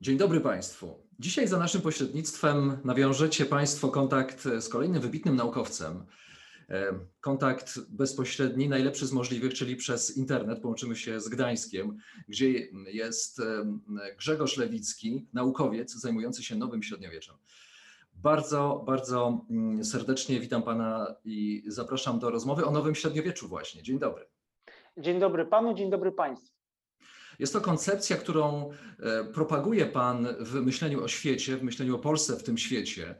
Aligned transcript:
Dzień 0.00 0.16
dobry 0.16 0.40
Państwu. 0.40 0.94
Dzisiaj 1.18 1.48
za 1.48 1.58
naszym 1.58 1.80
pośrednictwem 1.80 2.78
nawiążecie 2.84 3.46
Państwo 3.46 3.88
kontakt 3.88 4.48
z 4.60 4.68
kolejnym 4.68 5.02
wybitnym 5.02 5.36
naukowcem. 5.36 6.06
E, 6.70 6.92
kontakt 7.20 7.80
bezpośredni, 7.90 8.68
najlepszy 8.68 9.06
z 9.06 9.12
możliwych, 9.12 9.54
czyli 9.54 9.76
przez 9.76 10.16
internet. 10.16 10.60
Połączymy 10.60 10.96
się 10.96 11.20
z 11.20 11.28
Gdańskiem, 11.28 11.98
gdzie 12.28 12.48
jest 12.92 13.40
e, 13.40 13.64
Grzegorz 14.16 14.56
Lewicki, 14.56 15.26
naukowiec 15.32 15.92
zajmujący 15.92 16.42
się 16.42 16.56
nowym 16.56 16.82
średniowieczem. 16.82 17.36
Bardzo, 18.14 18.82
bardzo 18.86 19.46
mm, 19.50 19.84
serdecznie 19.84 20.40
witam 20.40 20.62
Pana 20.62 21.14
i 21.24 21.64
zapraszam 21.66 22.18
do 22.18 22.30
rozmowy 22.30 22.66
o 22.66 22.70
nowym 22.70 22.94
średniowieczu 22.94 23.48
właśnie. 23.48 23.82
Dzień 23.82 23.98
dobry. 23.98 24.26
Dzień 24.96 25.20
dobry 25.20 25.46
Panu, 25.46 25.74
dzień 25.74 25.90
dobry 25.90 26.12
Państwu. 26.12 26.57
Jest 27.38 27.52
to 27.52 27.60
koncepcja, 27.60 28.16
którą 28.16 28.70
e, 28.70 29.24
propaguje 29.24 29.86
Pan 29.86 30.28
w 30.40 30.54
myśleniu 30.54 31.04
o 31.04 31.08
świecie, 31.08 31.56
w 31.56 31.62
myśleniu 31.62 31.96
o 31.96 31.98
Polsce 31.98 32.36
w 32.36 32.42
tym 32.42 32.58
świecie. 32.58 33.14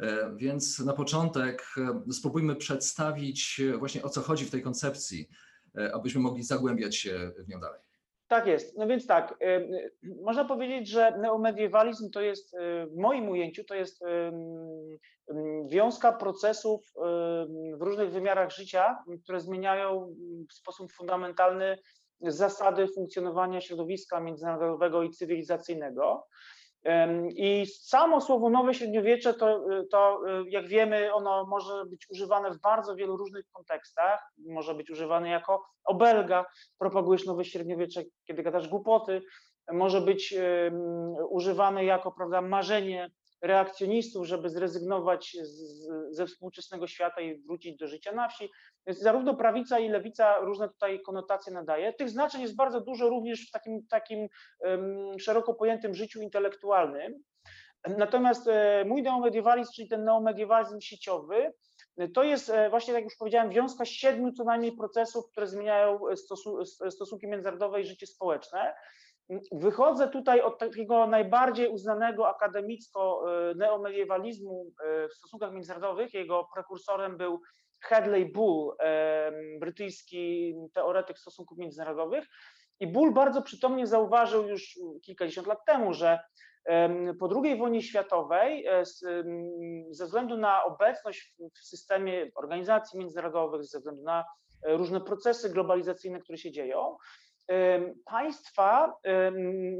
E, 0.00 0.34
więc 0.36 0.78
na 0.78 0.92
początek 0.92 1.64
e, 1.76 2.12
spróbujmy 2.12 2.56
przedstawić 2.56 3.60
właśnie 3.78 4.02
o 4.02 4.08
co 4.08 4.20
chodzi 4.20 4.44
w 4.44 4.50
tej 4.50 4.62
koncepcji, 4.62 5.28
abyśmy 5.92 6.20
mogli 6.20 6.42
zagłębiać 6.42 6.96
się 6.96 7.32
w 7.38 7.48
nią 7.48 7.60
dalej. 7.60 7.80
Tak 8.28 8.46
jest. 8.46 8.76
No 8.78 8.86
więc 8.86 9.06
tak, 9.06 9.38
można 10.22 10.44
powiedzieć, 10.44 10.88
że 10.88 11.18
neomediewalizm 11.18 12.10
to 12.10 12.20
jest 12.20 12.56
w 12.86 12.96
moim 12.96 13.28
ujęciu 13.28 13.64
to 13.64 13.74
jest 13.74 14.04
wiązka 15.68 16.12
procesów 16.12 16.92
w 17.78 17.82
różnych 17.82 18.10
wymiarach 18.10 18.50
życia, 18.50 18.98
które 19.24 19.40
zmieniają 19.40 20.14
w 20.50 20.54
sposób 20.54 20.92
fundamentalny 20.92 21.78
zasady 22.26 22.88
funkcjonowania 22.88 23.60
środowiska 23.60 24.20
międzynarodowego 24.20 25.02
i 25.02 25.10
cywilizacyjnego. 25.10 26.26
I 27.36 27.66
samo 27.66 28.20
słowo 28.20 28.50
nowe 28.50 28.74
średniowiecze, 28.74 29.34
to, 29.34 29.64
to 29.90 30.20
jak 30.48 30.66
wiemy, 30.66 31.14
ono 31.14 31.46
może 31.46 31.84
być 31.86 32.10
używane 32.10 32.50
w 32.50 32.60
bardzo 32.60 32.94
wielu 32.94 33.16
różnych 33.16 33.44
kontekstach. 33.52 34.32
Może 34.46 34.74
być 34.74 34.90
używane 34.90 35.28
jako 35.28 35.64
obelga, 35.84 36.44
propagujesz 36.78 37.26
nowe 37.26 37.44
średniowiecze, 37.44 38.02
kiedy 38.26 38.42
gadasz 38.42 38.68
głupoty. 38.68 39.22
Może 39.72 40.00
być 40.00 40.34
używane 41.28 41.84
jako 41.84 42.12
prawda, 42.12 42.42
marzenie 42.42 43.10
reakcjonistów, 43.44 44.26
żeby 44.26 44.50
zrezygnować 44.50 45.36
z, 45.42 45.86
ze 46.10 46.26
współczesnego 46.26 46.86
świata 46.86 47.20
i 47.20 47.42
wrócić 47.42 47.76
do 47.76 47.88
życia 47.88 48.12
na 48.12 48.28
wsi. 48.28 48.50
Więc 48.86 49.00
zarówno 49.00 49.34
prawica 49.34 49.78
i 49.78 49.88
lewica 49.88 50.38
różne 50.38 50.68
tutaj 50.68 51.02
konotacje 51.02 51.52
nadaje. 51.52 51.92
Tych 51.92 52.10
znaczeń 52.10 52.42
jest 52.42 52.56
bardzo 52.56 52.80
dużo 52.80 53.08
również 53.08 53.48
w 53.48 53.50
takim, 53.50 53.86
takim 53.86 54.28
um, 54.60 55.18
szeroko 55.18 55.54
pojętym 55.54 55.94
życiu 55.94 56.20
intelektualnym. 56.20 57.22
Natomiast 57.98 58.48
e, 58.48 58.84
mój 58.84 59.02
neomediewalizm, 59.02 59.72
czyli 59.72 59.88
ten 59.88 60.04
neomediewalizm 60.04 60.80
sieciowy, 60.80 61.52
to 62.14 62.22
jest 62.22 62.50
e, 62.50 62.70
właśnie, 62.70 62.94
jak 62.94 63.04
już 63.04 63.16
powiedziałem, 63.16 63.50
wiązka 63.50 63.84
siedmiu 63.84 64.32
co 64.32 64.44
najmniej 64.44 64.76
procesów, 64.76 65.24
które 65.30 65.46
zmieniają 65.46 66.00
stosunki 66.90 67.26
międzynarodowe 67.26 67.80
i 67.80 67.86
życie 67.86 68.06
społeczne. 68.06 68.74
Wychodzę 69.52 70.08
tutaj 70.08 70.40
od 70.40 70.58
takiego 70.58 71.06
najbardziej 71.06 71.68
uznanego 71.68 72.28
akademicko 72.28 73.24
e, 73.50 73.54
neomediewalizmu 73.54 74.66
e, 74.84 75.08
w 75.08 75.14
stosunkach 75.14 75.52
międzynarodowych. 75.52 76.14
Jego 76.14 76.48
prekursorem 76.54 77.16
był 77.16 77.40
Hadley 77.80 78.32
Bull, 78.32 78.76
e, 78.80 79.32
brytyjski 79.60 80.54
teoretyk 80.74 81.18
stosunków 81.18 81.58
międzynarodowych. 81.58 82.26
I 82.80 82.86
Bull 82.86 83.12
bardzo 83.12 83.42
przytomnie 83.42 83.86
zauważył 83.86 84.48
już 84.48 84.78
kilkadziesiąt 85.02 85.46
lat 85.46 85.64
temu, 85.66 85.92
że 85.92 86.18
po 87.20 87.28
II 87.42 87.58
wojnie 87.58 87.82
światowej, 87.82 88.66
ze 89.90 90.06
względu 90.06 90.36
na 90.36 90.64
obecność 90.64 91.34
w 91.38 91.58
systemie 91.58 92.30
organizacji 92.34 92.98
międzynarodowych, 92.98 93.64
ze 93.64 93.78
względu 93.78 94.02
na 94.02 94.24
różne 94.64 95.00
procesy 95.00 95.50
globalizacyjne, 95.50 96.20
które 96.20 96.38
się 96.38 96.50
dzieją, 96.50 96.96
państwa 98.04 98.94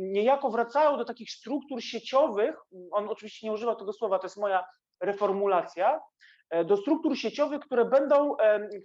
niejako 0.01 0.51
wracają 0.51 0.97
do 0.97 1.05
takich 1.05 1.31
struktur 1.31 1.83
sieciowych, 1.83 2.57
on 2.93 3.09
oczywiście 3.09 3.47
nie 3.47 3.53
używa 3.53 3.75
tego 3.75 3.93
słowa, 3.93 4.19
to 4.19 4.27
jest 4.27 4.37
moja 4.37 4.65
reformulacja, 5.01 6.01
e, 6.51 6.65
do 6.65 6.77
struktur 6.77 7.17
sieciowych, 7.17 7.61
które 7.61 7.85
będą, 7.85 8.37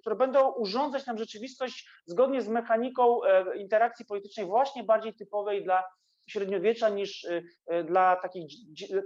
które 0.01 0.15
będą 0.15 0.51
urządzać 0.51 1.05
nam 1.05 1.17
rzeczywistość 1.17 1.89
zgodnie 2.05 2.41
z 2.41 2.47
mechaniką 2.47 3.23
e, 3.23 3.57
interakcji 3.57 4.05
politycznej 4.05 4.45
właśnie 4.45 4.83
bardziej 4.83 5.13
typowej 5.13 5.63
dla 5.63 5.83
średniowiecza 6.29 6.89
niż 6.89 7.27
e, 7.67 7.83
dla 7.83 8.15
takich 8.15 8.51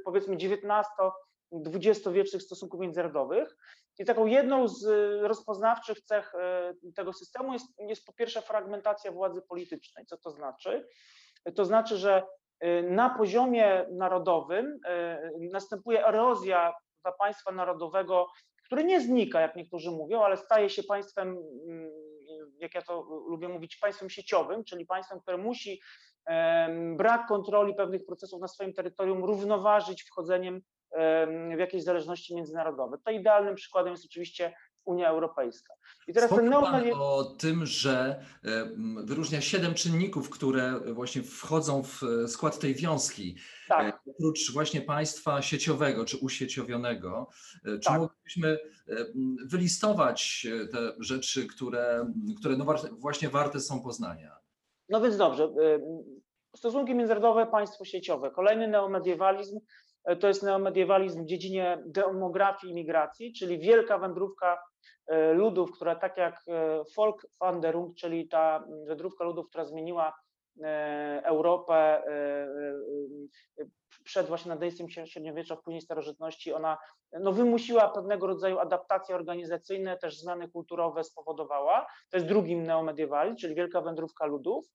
powiedzmy 0.06 0.36
XIX-XX-wiecznych 0.36 2.42
stosunków 2.42 2.80
międzynarodowych. 2.80 3.56
I 4.00 4.06
taką 4.06 4.26
jedną 4.26 4.68
z 4.68 4.84
y, 4.84 5.28
rozpoznawczych 5.28 6.02
cech 6.02 6.34
y, 6.84 6.94
tego 6.94 7.14
systemu 7.14 7.54
jest, 7.54 7.66
jest 7.80 8.06
po 8.06 8.14
pierwsze 8.14 8.42
fragmentacja 8.42 9.12
władzy 9.12 9.42
politycznej. 9.42 10.06
Co 10.06 10.18
to 10.18 10.32
znaczy? 10.32 10.88
To 11.56 11.66
znaczy, 11.66 11.98
że 11.98 12.24
y, 12.64 12.84
na 12.90 13.10
poziomie 13.10 13.86
narodowym 13.92 14.80
następuje 15.52 16.08
erozja 16.08 16.74
dla 17.04 17.12
państwa 17.12 17.52
narodowego, 17.52 18.28
które 18.66 18.84
nie 18.84 19.02
znika, 19.02 19.42
jak 19.42 19.56
niektórzy 19.56 19.92
mówią, 19.92 20.22
ale 20.22 20.38
staje 20.38 20.70
się 20.70 20.84
państwem, 20.84 21.28
mm, 21.68 21.92
jak 22.60 22.76
ja 22.76 22.82
to 22.82 23.02
lubię 23.28 23.48
mówić, 23.48 23.78
państwem 23.78 24.10
sieciowym, 24.10 24.64
czyli 24.64 24.86
państwem, 24.86 25.20
które 25.20 25.38
musi 25.38 25.82
brak 26.96 27.28
kontroli 27.28 27.76
pewnych 27.76 28.06
procesów 28.06 28.42
na 28.42 28.48
swoim 28.48 28.74
terytorium 28.74 29.26
równoważyć 29.26 30.04
wchodzeniem 30.04 30.62
w 31.56 31.60
jakiejś 31.60 31.84
zależności 31.84 32.36
międzynarodowe. 32.36 32.98
To 33.06 33.12
idealnym 33.12 33.56
przykładem 33.56 33.92
jest 33.92 34.06
oczywiście 34.06 34.54
Unia 34.86 35.10
Europejska. 35.10 35.74
I 36.08 36.14
teraz 36.14 36.30
ten 36.30 36.52
pan 36.52 36.84
o 36.94 37.24
tym, 37.24 37.66
że 37.66 38.26
wyróżnia 39.04 39.42
siedem 39.42 39.74
czynników, 39.74 40.30
które 40.30 40.80
właśnie 40.94 41.24
wchodzą 41.24 41.84
w 41.84 42.02
skład 42.28 42.60
tej 42.60 42.76
wiązki. 42.76 43.36
Tak. 43.68 43.96
E, 44.08 44.12
oprócz 44.12 44.54
właśnie 44.54 44.82
państwa 44.82 45.42
sieciowego 45.42 46.06
czy 46.06 46.18
usieciowionego, 46.18 47.30
e, 47.66 47.80
czy 47.80 47.90
tak. 47.90 48.00
moglibyśmy 48.00 48.60
wylistować 49.46 50.48
e, 50.64 50.68
te 50.68 50.94
rzeczy, 51.00 51.48
które, 51.48 52.12
które 52.40 52.58
no 52.58 52.66
właśnie 52.92 53.30
warte 53.30 53.60
są 53.60 53.82
poznania? 53.82 54.38
No 54.90 55.02
więc 55.02 55.18
dobrze. 55.18 55.50
Stosunki 56.56 56.96
międzynarodowe, 56.96 57.48
państwo 57.48 57.86
sieciowe. 57.86 58.32
Kolejny 58.32 58.68
neomediewalizm 58.68 59.60
E, 59.60 59.83
to 60.20 60.28
jest 60.28 60.44
neomediewalizm 60.44 61.24
w 61.24 61.28
dziedzinie 61.28 61.84
demografii 61.86 62.74
i 62.74 62.76
migracji, 62.76 63.34
czyli 63.34 63.60
wielka 63.60 63.98
wędrówka 63.98 64.64
e, 65.08 65.34
ludów, 65.34 65.72
która 65.72 65.96
tak 65.96 66.18
jak 66.18 66.44
Volkswanderung, 66.98 67.92
e, 67.92 67.96
czyli 67.96 68.28
ta 68.28 68.64
wędrówka 68.88 69.24
ludów, 69.24 69.50
która 69.50 69.66
zmieniła 69.66 70.14
Europę 71.24 72.04
przed 74.04 74.28
właśnie 74.28 74.50
nadejściem 74.50 74.90
średniowiecza, 74.90 75.56
później 75.56 75.82
starożytności, 75.82 76.54
ona 76.54 76.78
no, 77.20 77.32
wymusiła 77.32 77.90
pewnego 77.90 78.28
rodzaju 78.28 78.60
adaptacje 78.60 79.16
organizacyjne, 79.16 79.98
też 79.98 80.20
zmiany 80.20 80.50
kulturowe 80.50 81.04
spowodowała. 81.04 81.88
To 82.10 82.18
jest 82.18 82.28
drugi 82.28 82.56
neomediewalizm, 82.56 83.38
czyli 83.38 83.56
wielka 83.56 83.82
wędrówka 83.82 84.26
ludów. 84.26 84.66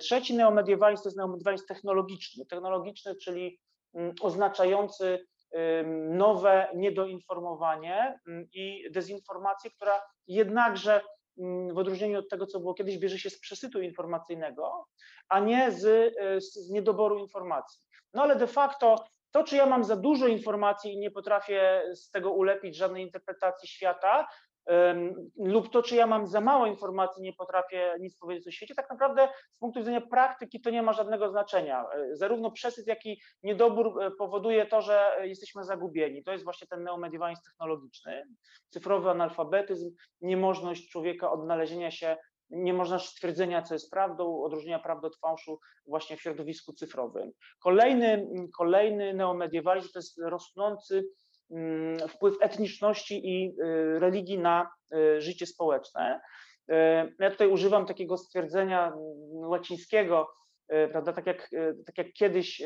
Trzeci 0.00 0.36
neomediewalizm 0.36 1.02
to 1.02 1.08
jest 1.08 1.18
neomediewalizm 1.18 1.66
technologiczny. 1.66 2.46
Technologiczny, 2.46 3.14
czyli 3.16 3.58
oznaczający 4.20 5.26
nowe 6.08 6.68
niedoinformowanie 6.74 8.20
mm, 8.28 8.48
i 8.52 8.90
dezinformację, 8.90 9.70
która 9.70 10.02
jednakże 10.26 11.00
mm, 11.38 11.74
w 11.74 11.78
odróżnieniu 11.78 12.18
od 12.18 12.28
tego, 12.28 12.46
co 12.46 12.60
było 12.60 12.74
kiedyś, 12.74 12.98
bierze 12.98 13.18
się 13.18 13.30
z 13.30 13.40
przesytu 13.40 13.82
informacyjnego, 13.82 14.86
a 15.28 15.40
nie 15.40 15.72
z, 15.72 15.84
y, 15.84 16.40
z 16.40 16.70
niedoboru 16.70 17.18
informacji. 17.18 17.80
No 18.14 18.22
ale 18.22 18.36
de 18.36 18.46
facto 18.46 19.04
to, 19.30 19.44
czy 19.44 19.56
ja 19.56 19.66
mam 19.66 19.84
za 19.84 19.96
dużo 19.96 20.26
informacji 20.26 20.92
i 20.92 20.98
nie 20.98 21.10
potrafię 21.10 21.82
z 21.94 22.10
tego 22.10 22.32
ulepić 22.32 22.76
żadnej 22.76 23.04
interpretacji 23.04 23.68
świata, 23.68 24.28
lub 25.36 25.70
to, 25.70 25.82
czy 25.82 25.96
ja 25.96 26.06
mam 26.06 26.26
za 26.26 26.40
mało 26.40 26.66
informacji, 26.66 27.22
nie 27.22 27.32
potrafię 27.32 27.94
nic 28.00 28.18
powiedzieć 28.18 28.48
o 28.48 28.50
świecie, 28.50 28.74
tak 28.74 28.90
naprawdę 28.90 29.28
z 29.56 29.58
punktu 29.58 29.80
widzenia 29.80 30.00
praktyki 30.00 30.60
to 30.60 30.70
nie 30.70 30.82
ma 30.82 30.92
żadnego 30.92 31.30
znaczenia. 31.30 31.84
E, 31.94 32.16
zarówno 32.16 32.50
przesyt, 32.50 32.86
jak 32.86 33.06
i 33.06 33.20
niedobór 33.42 34.02
e, 34.02 34.10
powoduje 34.10 34.66
to, 34.66 34.82
że 34.82 35.16
jesteśmy 35.22 35.64
zagubieni. 35.64 36.24
To 36.24 36.32
jest 36.32 36.44
właśnie 36.44 36.66
ten 36.66 36.82
neomediewalizm 36.82 37.42
technologiczny, 37.42 38.24
cyfrowy 38.68 39.10
analfabetyzm, 39.10 39.90
niemożność 40.20 40.90
człowieka 40.90 41.32
odnalezienia 41.32 41.90
się 41.90 42.16
nie 42.50 42.74
można 42.74 42.98
stwierdzenia, 42.98 43.62
co 43.62 43.74
jest 43.74 43.90
prawdą, 43.90 44.42
odróżnienia 44.42 44.78
prawdy 44.78 45.06
od 45.06 45.16
fałszu 45.16 45.58
właśnie 45.86 46.16
w 46.16 46.22
środowisku 46.22 46.72
cyfrowym. 46.72 47.32
Kolejny, 47.58 48.28
kolejny 48.56 49.14
neomediewalizm 49.14 49.88
to 49.92 49.98
jest 49.98 50.18
rosnący 50.18 51.04
wpływ 52.08 52.36
etniczności 52.40 53.20
i 53.24 53.60
y, 53.62 53.98
religii 53.98 54.38
na 54.38 54.70
y, 54.94 55.20
życie 55.20 55.46
społeczne. 55.46 56.20
Y, 56.70 56.74
ja 57.18 57.30
tutaj 57.30 57.48
używam 57.48 57.86
takiego 57.86 58.16
stwierdzenia 58.16 58.86
mm, 58.86 58.96
łacińskiego, 59.48 60.30
prawda, 60.92 61.12
tak 61.12 61.26
jak, 61.26 61.50
tak 61.86 61.98
jak 61.98 62.12
kiedyś 62.12 62.62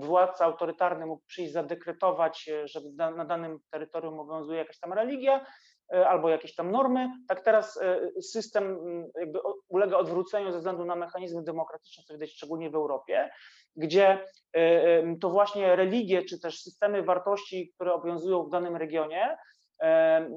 władca 0.00 0.44
autorytarny 0.44 1.06
mógł 1.06 1.22
przyjść 1.26 1.52
zadekretować, 1.52 2.50
że 2.64 2.80
na 2.96 3.24
danym 3.24 3.58
terytorium 3.70 4.20
obowiązuje 4.20 4.58
jakaś 4.58 4.78
tam 4.78 4.92
religia, 4.92 5.46
albo 6.02 6.28
jakieś 6.28 6.54
tam 6.54 6.70
normy, 6.70 7.08
tak 7.28 7.40
teraz 7.40 7.76
e, 7.82 8.00
system 8.22 8.64
mm, 8.64 9.10
jakby 9.20 9.38
ulega 9.68 9.96
odwróceniu 9.96 10.52
ze 10.52 10.58
względu 10.58 10.84
na 10.84 10.96
mechanizmy 10.96 11.42
demokratyczne, 11.42 12.04
co 12.04 12.14
widać 12.14 12.30
szczególnie 12.30 12.70
w 12.70 12.74
Europie, 12.74 13.30
gdzie 13.76 14.18
e, 14.52 15.16
to 15.20 15.30
właśnie 15.30 15.76
religie 15.76 16.22
czy 16.22 16.40
też 16.40 16.60
systemy 16.60 17.02
wartości, 17.02 17.72
które 17.74 17.94
obowiązują 17.94 18.42
w 18.42 18.50
danym 18.50 18.76
regionie, 18.76 19.36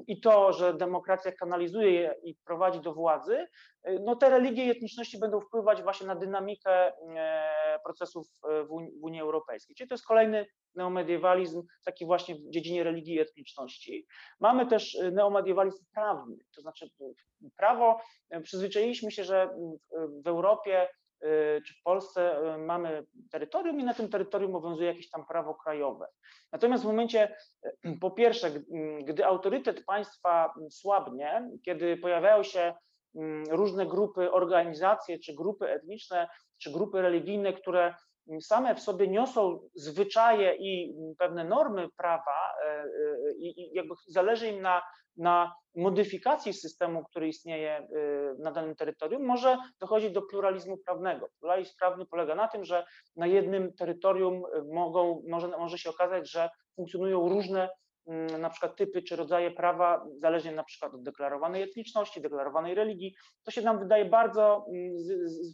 i 0.06 0.20
to, 0.20 0.52
że 0.52 0.74
demokracja 0.74 1.32
kanalizuje 1.32 1.92
je 1.92 2.14
i 2.22 2.34
prowadzi 2.46 2.80
do 2.80 2.94
władzy, 2.94 3.46
no 4.04 4.16
te 4.16 4.30
religie 4.30 4.64
i 4.64 4.70
etniczności 4.70 5.18
będą 5.18 5.40
wpływać 5.40 5.82
właśnie 5.82 6.06
na 6.06 6.16
dynamikę 6.16 6.92
procesów 7.84 8.26
w 8.42 8.72
Unii 9.02 9.20
Europejskiej. 9.20 9.76
Czyli 9.76 9.88
to 9.88 9.94
jest 9.94 10.06
kolejny 10.06 10.46
neomediewalizm, 10.74 11.62
taki 11.84 12.06
właśnie 12.06 12.34
w 12.34 12.50
dziedzinie 12.50 12.84
religii 12.84 13.14
i 13.14 13.20
etniczności. 13.20 14.06
Mamy 14.40 14.66
też 14.66 14.98
neomediewalizm 15.12 15.84
prawny, 15.94 16.36
to 16.54 16.60
znaczy 16.60 16.86
prawo, 17.56 18.00
przyzwyczailiśmy 18.42 19.10
się, 19.10 19.24
że 19.24 19.50
w 20.24 20.28
Europie 20.28 20.88
czy 21.66 21.74
w 21.80 21.82
Polsce 21.84 22.40
mamy 22.58 23.06
terytorium 23.30 23.80
i 23.80 23.84
na 23.84 23.94
tym 23.94 24.08
terytorium 24.08 24.54
obowiązuje 24.54 24.88
jakieś 24.88 25.10
tam 25.10 25.26
prawo 25.26 25.54
krajowe. 25.54 26.08
Natomiast 26.52 26.84
w 26.84 26.86
momencie, 26.86 27.36
po 28.00 28.10
pierwsze, 28.10 28.50
gdy 29.04 29.26
autorytet 29.26 29.84
państwa 29.84 30.54
słabnie, 30.70 31.50
kiedy 31.64 31.96
pojawiają 31.96 32.42
się 32.42 32.74
różne 33.50 33.86
grupy, 33.86 34.32
organizacje, 34.32 35.18
czy 35.18 35.34
grupy 35.34 35.68
etniczne, 35.70 36.28
czy 36.58 36.72
grupy 36.72 37.02
religijne, 37.02 37.52
które 37.52 37.94
same 38.40 38.74
w 38.74 38.80
sobie 38.80 39.08
niosą 39.08 39.68
zwyczaje 39.74 40.54
i 40.54 40.94
pewne 41.18 41.44
normy 41.44 41.88
prawa 41.96 42.54
e, 42.64 42.68
e, 42.68 42.86
i 43.38 43.70
jakby 43.74 43.94
zależy 44.06 44.48
im 44.48 44.62
na, 44.62 44.82
na 45.16 45.54
modyfikacji 45.76 46.52
systemu, 46.52 47.04
który 47.04 47.28
istnieje 47.28 47.70
e, 47.70 47.86
na 48.38 48.52
danym 48.52 48.76
terytorium, 48.76 49.24
może 49.24 49.56
dochodzić 49.80 50.12
do 50.12 50.22
pluralizmu 50.22 50.78
prawnego. 50.86 51.28
Pluralizm 51.40 51.72
prawny 51.78 52.06
polega 52.06 52.34
na 52.34 52.48
tym, 52.48 52.64
że 52.64 52.86
na 53.16 53.26
jednym 53.26 53.72
terytorium 53.72 54.42
mogą, 54.72 55.22
może, 55.28 55.48
może 55.48 55.78
się 55.78 55.90
okazać, 55.90 56.30
że 56.30 56.50
funkcjonują 56.76 57.28
różne 57.28 57.68
na 58.38 58.50
przykład 58.50 58.76
typy 58.76 59.02
czy 59.02 59.16
rodzaje 59.16 59.50
prawa, 59.50 60.06
zależnie 60.18 60.52
na 60.52 60.64
przykład 60.64 60.94
od 60.94 61.02
deklarowanej 61.02 61.62
etniczności, 61.62 62.20
deklarowanej 62.20 62.74
religii. 62.74 63.14
To 63.44 63.50
się 63.50 63.62
nam 63.62 63.78
wydaje 63.78 64.04
bardzo, 64.04 64.66
mm, 64.68 64.96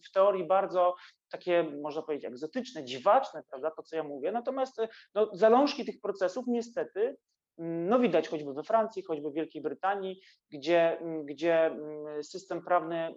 w 0.09 0.13
teorii 0.13 0.47
bardzo 0.47 0.95
takie, 1.31 1.63
można 1.83 2.03
powiedzieć, 2.03 2.25
egzotyczne, 2.25 2.85
dziwaczne, 2.85 3.43
prawda, 3.51 3.71
to 3.71 3.83
co 3.83 3.97
ja 3.97 4.03
mówię. 4.03 4.33
Natomiast 4.33 4.81
no, 5.15 5.31
zalążki 5.33 5.85
tych 5.85 6.01
procesów 6.01 6.45
niestety 6.49 7.01
mm, 7.01 7.17
no 7.59 7.99
widać 7.99 8.29
choćby 8.29 8.55
we 8.55 8.63
Francji, 8.63 9.03
choćby 9.03 9.31
w 9.31 9.35
Wielkiej 9.35 9.63
Brytanii, 9.63 10.21
gdzie, 10.53 10.99
gdzie 11.25 11.77
system 12.23 12.63
prawny 12.65 13.15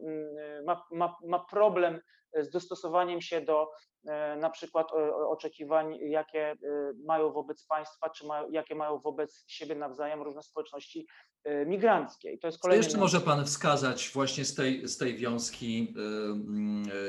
ma, 0.65 0.83
ma, 0.91 1.15
ma 1.27 1.39
problem 1.39 1.99
z 2.41 2.49
dostosowaniem 2.49 3.21
się 3.21 3.41
do 3.41 3.71
e, 4.07 4.35
na 4.35 4.49
przykład 4.49 4.87
oczekiwań, 5.27 5.97
jakie 6.01 6.51
e, 6.51 6.57
mają 7.05 7.31
wobec 7.31 7.65
państwa, 7.65 8.09
czy 8.09 8.25
ma, 8.27 8.43
jakie 8.51 8.75
mają 8.75 8.99
wobec 8.99 9.43
siebie 9.47 9.75
nawzajem 9.75 10.21
różne 10.21 10.43
społeczności 10.43 11.07
e, 11.43 11.65
migranckie. 11.65 12.31
I 12.31 12.39
to 12.39 12.47
jest 12.47 12.59
kolejny... 12.59 12.83
Co 12.83 12.87
jeszcze 12.87 12.99
może 12.99 13.19
Pan 13.19 13.45
wskazać 13.45 14.11
właśnie 14.13 14.45
z 14.45 14.55
tej, 14.55 14.87
z 14.87 14.97
tej 14.97 15.17
wiązki 15.17 15.93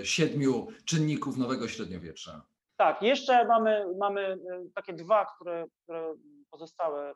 siedmiu 0.03 0.67
czynników 0.85 1.37
nowego 1.37 1.69
średniowiecza? 1.69 2.43
Tak, 2.77 3.03
jeszcze 3.03 3.47
mamy, 3.47 3.87
mamy 3.99 4.39
takie 4.75 4.93
dwa, 4.93 5.27
które, 5.35 5.67
które 5.83 6.15
pozostałe, 6.51 7.15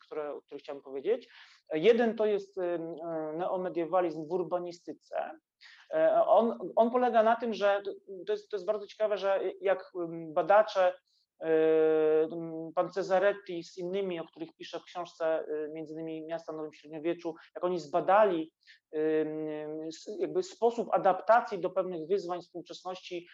które, 0.00 0.34
o 0.34 0.42
których 0.42 0.62
chciałbym 0.62 0.84
powiedzieć. 0.84 1.28
Jeden 1.72 2.16
to 2.16 2.26
jest 2.26 2.56
neomediewalizm 3.36 4.28
w 4.28 4.32
urbanistyce, 4.32 5.40
E, 5.94 6.24
on, 6.26 6.72
on 6.76 6.90
polega 6.90 7.22
na 7.22 7.36
tym, 7.36 7.54
że 7.54 7.82
to 8.26 8.32
jest, 8.32 8.50
to 8.50 8.56
jest 8.56 8.66
bardzo 8.66 8.86
ciekawe, 8.86 9.18
że 9.18 9.40
jak 9.60 9.92
badacze, 10.28 10.88
e, 10.88 10.92
pan 12.74 12.90
Cesaretti 12.92 13.64
z 13.64 13.78
innymi, 13.78 14.20
o 14.20 14.24
których 14.24 14.56
piszę 14.56 14.80
w 14.80 14.84
książce, 14.84 15.26
e, 15.26 15.68
między 15.72 15.94
innymi 15.94 16.26
Miasta 16.26 16.52
w 16.52 16.56
Nowym 16.56 16.72
Średniowieczu, 16.72 17.34
jak 17.54 17.64
oni 17.64 17.78
zbadali 17.78 18.52
jakby 20.18 20.42
sposób 20.42 20.88
adaptacji 20.92 21.58
do 21.58 21.70
pewnych 21.70 22.08
wyzwań 22.08 22.40
współczesności, 22.40 23.28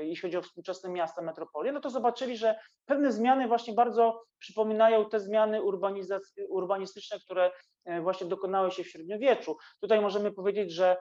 jeśli 0.00 0.22
chodzi 0.22 0.36
o 0.36 0.42
współczesne 0.42 0.90
miasta, 0.90 1.22
metropolie, 1.22 1.72
no 1.72 1.80
to 1.80 1.90
zobaczyli, 1.90 2.36
że 2.36 2.58
pewne 2.86 3.12
zmiany 3.12 3.48
właśnie 3.48 3.74
bardzo 3.74 4.22
przypominają 4.38 5.08
te 5.08 5.20
zmiany 5.20 5.62
urbanistyczne, 6.48 7.18
które 7.24 7.50
właśnie 8.02 8.26
dokonały 8.26 8.70
się 8.70 8.84
w 8.84 8.88
średniowieczu. 8.88 9.56
Tutaj 9.80 10.00
możemy 10.00 10.32
powiedzieć, 10.32 10.72
że 10.72 10.96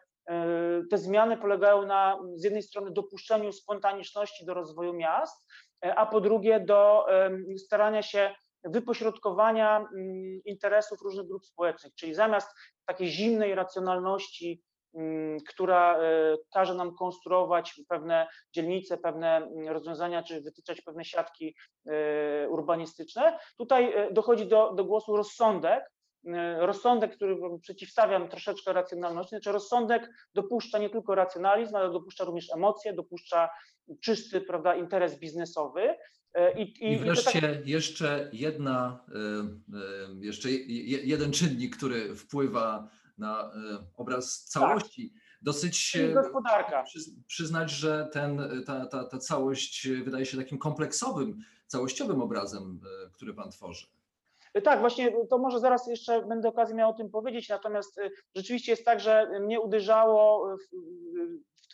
te 0.90 0.98
zmiany 0.98 1.38
polegają 1.38 1.86
na 1.86 2.20
z 2.36 2.44
jednej 2.44 2.64
strony 2.64 2.92
dopuszczeniu 2.92 3.52
spontaniczności 3.52 4.46
do 4.46 4.54
rozwoju 4.54 4.94
miast, 4.94 5.46
a 5.82 6.06
po 6.06 6.22
drugie 6.22 6.60
do 6.60 7.06
starania 7.58 8.02
się 8.02 8.36
wypośrodkowania 8.64 9.78
mm, 9.78 10.42
interesów 10.46 11.02
różnych 11.02 11.28
grup 11.28 11.46
społecznych, 11.46 11.96
czyli 11.96 12.14
zamiast 12.14 12.50
takiej 12.86 13.08
zimnej 13.08 13.56
racjonalności, 13.56 14.64
mm, 14.96 15.38
która 15.50 15.98
e, 15.98 16.02
każe 16.54 16.74
nam 16.74 16.96
konstruować 16.96 17.82
pewne 17.90 18.28
dzielnice, 18.56 18.98
pewne 18.98 19.38
mm, 19.38 19.68
rozwiązania, 19.68 20.24
czy 20.24 20.42
wytyczać 20.42 20.82
pewne 20.82 21.06
siatki 21.06 21.56
urbanistyczne, 22.50 23.40
tutaj 23.58 23.94
dochodzi 24.12 24.48
do, 24.48 24.74
do 24.74 24.86
głosu 24.86 25.16
rozsądek, 25.16 25.84
E, 25.84 25.99
rozsądek, 26.60 27.16
który 27.16 27.38
przeciwstawiam 27.62 28.30
troszeczkę 28.30 28.74
racjonalności, 28.74 29.30
znaczy 29.30 29.52
rozsądek 29.52 30.10
dopuszcza 30.34 30.78
nie 30.78 30.90
tylko 30.90 31.16
racjonalizm, 31.16 31.76
ale 31.76 31.92
dopuszcza 31.92 32.24
również 32.24 32.54
emocje, 32.56 32.94
dopuszcza 32.94 33.50
czysty 34.02 34.42
prawda, 34.42 34.76
interes 34.76 35.20
biznesowy. 35.20 35.96
E, 36.34 36.62
I, 36.62 36.84
i, 36.84 36.92
I 36.92 36.98
wreszcie 36.98 37.40
i 37.40 37.42
tak... 37.42 37.68
jeszcze 37.68 38.30
jedna, 38.34 39.06
e, 39.10 40.26
jeszcze 40.26 40.50
jeden 40.50 41.32
czynnik, 41.32 41.78
który 41.78 42.16
wpływa 42.16 42.90
na 43.18 43.52
obraz 43.98 44.44
całości. 44.46 45.10
Tak. 45.10 45.30
Dosyć 45.42 45.98
gospodarka. 46.14 46.84
przyznać, 47.28 47.72
że 47.72 48.10
ten, 48.14 48.64
ta, 48.66 48.86
ta, 48.86 49.04
ta 49.04 49.18
całość 49.18 49.88
wydaje 50.04 50.26
się 50.26 50.38
takim 50.38 50.58
kompleksowym, 50.58 51.40
całościowym 51.68 52.22
obrazem, 52.22 52.80
który 53.14 53.34
Pan 53.34 53.52
tworzy. 53.52 53.86
Tak, 54.64 54.80
właśnie 54.80 55.12
to 55.30 55.38
może 55.38 55.60
zaraz 55.60 55.88
jeszcze 55.88 56.22
będę 56.22 56.50
okazję 56.50 56.76
miał 56.76 56.90
o 56.90 56.94
tym 56.94 57.10
powiedzieć, 57.10 57.50
natomiast 57.50 57.98
y, 57.98 58.12
rzeczywiście 58.36 58.72
jest 58.72 58.86
tak, 58.86 59.00
że 59.00 59.40
mnie 59.40 59.62
uderzało 59.62 60.56
w, 60.58 60.76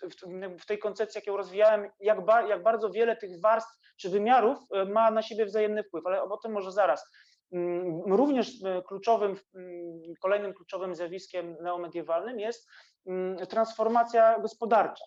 w, 0.01 0.61
w 0.61 0.65
tej 0.65 0.79
koncepcji, 0.79 1.21
jaką 1.25 1.37
rozwijałem, 1.37 1.89
jak, 1.99 2.25
ba, 2.25 2.41
jak 2.41 2.63
bardzo 2.63 2.89
wiele 2.89 3.15
tych 3.15 3.41
warstw 3.41 3.79
czy 3.97 4.09
wymiarów 4.09 4.57
ma 4.87 5.11
na 5.11 5.21
siebie 5.21 5.45
wzajemny 5.45 5.83
wpływ, 5.83 6.05
ale 6.05 6.23
o 6.23 6.37
tym 6.37 6.51
może 6.51 6.71
zaraz. 6.71 7.11
Mm, 7.51 8.13
również 8.13 8.49
y, 8.49 8.83
kluczowym, 8.87 9.35
mm, 9.55 10.01
kolejnym 10.21 10.53
kluczowym 10.53 10.95
zjawiskiem 10.95 11.57
neomediewalnym 11.61 12.39
jest 12.39 12.69
mm, 13.07 13.37
transformacja 13.37 14.39
gospodarcza. 14.39 15.05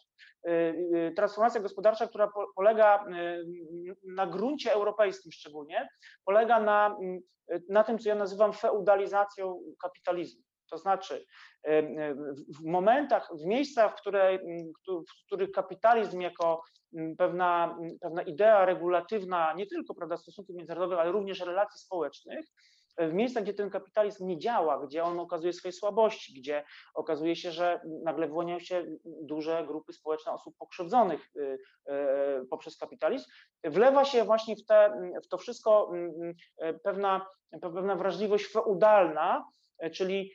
Transformacja 1.17 1.61
gospodarcza, 1.61 2.07
która 2.07 2.31
polega 2.57 3.05
na 4.05 4.27
gruncie 4.27 4.73
europejskim 4.73 5.33
szczególnie, 5.33 5.89
polega 6.25 6.61
na 6.61 6.97
na 7.69 7.85
tym, 7.85 7.99
co 7.99 8.09
ja 8.09 8.15
nazywam 8.15 8.53
feudalizacją 8.53 9.61
kapitalizmu. 9.83 10.43
To 10.71 10.79
znaczy, 10.79 11.27
w 12.61 12.65
momentach, 12.65 13.29
w 13.43 13.45
miejscach, 13.45 13.93
w, 13.93 14.01
które, 14.01 14.39
w 14.89 15.27
których 15.27 15.51
kapitalizm 15.53 16.21
jako 16.21 16.63
pewna, 17.19 17.79
pewna 18.01 18.23
idea 18.23 18.65
regulatywna, 18.65 19.53
nie 19.53 19.67
tylko 19.67 19.95
prawda, 19.95 20.17
stosunków 20.17 20.57
międzynarodowych, 20.57 20.99
ale 20.99 21.13
również 21.13 21.41
relacji 21.41 21.81
społecznych, 21.81 22.47
w 22.99 23.13
miejscach, 23.13 23.43
gdzie 23.43 23.55
ten 23.55 23.71
kapitalizm 23.71 24.27
nie 24.27 24.39
działa, 24.39 24.87
gdzie 24.87 25.05
on 25.05 25.21
okazuje 25.21 25.53
swoje 25.53 25.73
słabości, 25.73 26.41
gdzie 26.41 26.65
okazuje 26.95 27.37
się, 27.37 27.51
że 27.53 27.81
nagle 28.05 28.29
wyłaniają 28.29 28.61
się 28.61 28.85
duże 29.05 29.65
grupy 29.67 29.93
społeczne 29.93 30.33
osób 30.33 30.57
pokrzywdzonych 30.59 31.21
y, 31.37 31.41
y, 31.41 32.47
poprzez 32.51 32.77
kapitalizm, 32.77 33.31
wlewa 33.65 34.05
się 34.05 34.25
właśnie 34.25 34.57
w, 34.57 34.67
te, 34.67 35.11
w 35.25 35.29
to 35.29 35.39
wszystko 35.39 35.91
mm, 35.93 36.35
pewna, 36.85 37.27
pewna 37.61 37.97
wrażliwość 37.97 38.53
feudalna, 38.53 39.45
czyli 39.93 40.33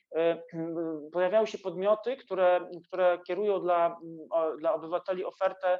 pojawiają 1.12 1.46
się 1.46 1.58
podmioty, 1.58 2.18
które, 2.18 2.70
które 2.88 3.20
kierują 3.28 3.60
dla, 3.60 3.98
dla 4.60 4.74
obywateli 4.74 5.26
ofertę 5.26 5.80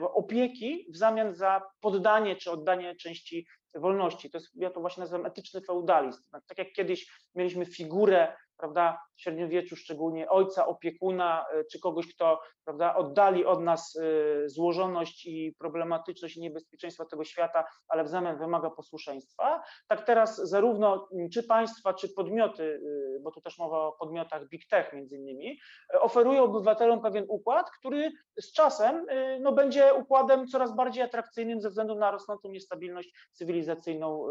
opieki 0.00 0.86
w 0.92 0.96
zamian 0.96 1.34
za 1.34 1.62
poddanie 1.80 2.36
czy 2.36 2.50
oddanie 2.50 2.96
części 2.96 3.46
wolności. 3.74 4.30
To 4.30 4.38
jest, 4.38 4.50
ja 4.54 4.70
to 4.70 4.80
właśnie 4.80 5.00
nazywam 5.00 5.26
etyczny 5.26 5.60
feudalizm. 5.60 6.22
Tak 6.46 6.58
jak 6.58 6.72
kiedyś 6.72 7.10
mieliśmy 7.34 7.66
figurę 7.66 8.36
prawda, 8.58 8.98
w 9.16 9.20
średniowieczu 9.22 9.76
szczególnie 9.76 10.28
ojca, 10.28 10.66
opiekuna, 10.66 11.46
e, 11.52 11.64
czy 11.64 11.80
kogoś, 11.80 12.14
kto 12.14 12.40
prawda, 12.64 12.94
oddali 12.94 13.44
od 13.44 13.62
nas 13.62 13.96
e, 13.96 14.48
złożoność 14.48 15.26
i 15.26 15.54
problematyczność 15.58 16.36
i 16.36 16.40
niebezpieczeństwa 16.40 17.04
tego 17.04 17.24
świata, 17.24 17.64
ale 17.88 18.04
w 18.04 18.08
zamian 18.08 18.38
wymaga 18.38 18.70
posłuszeństwa. 18.70 19.62
Tak 19.88 20.06
teraz 20.06 20.36
zarówno 20.36 21.08
czy 21.32 21.42
państwa, 21.42 21.94
czy 21.94 22.08
podmioty, 22.08 22.80
e, 23.16 23.20
bo 23.20 23.30
tu 23.30 23.40
też 23.40 23.58
mowa 23.58 23.86
o 23.86 23.92
podmiotach 23.92 24.48
big 24.48 24.68
tech 24.68 24.92
między 24.92 25.16
innymi, 25.16 25.58
oferują 26.00 26.42
obywatelom 26.42 27.02
pewien 27.02 27.24
układ, 27.28 27.70
który 27.70 28.10
z 28.40 28.52
czasem 28.52 29.06
no, 29.40 29.52
będzie 29.52 29.94
układem 29.94 30.46
coraz 30.46 30.76
bardziej 30.76 31.02
atrakcyjnym 31.02 31.60
ze 31.60 31.68
względu 31.68 31.94
na 31.94 32.10
rosnącą 32.10 32.48
niestabilność 32.48 33.12
cywilizacyjną 33.32 34.26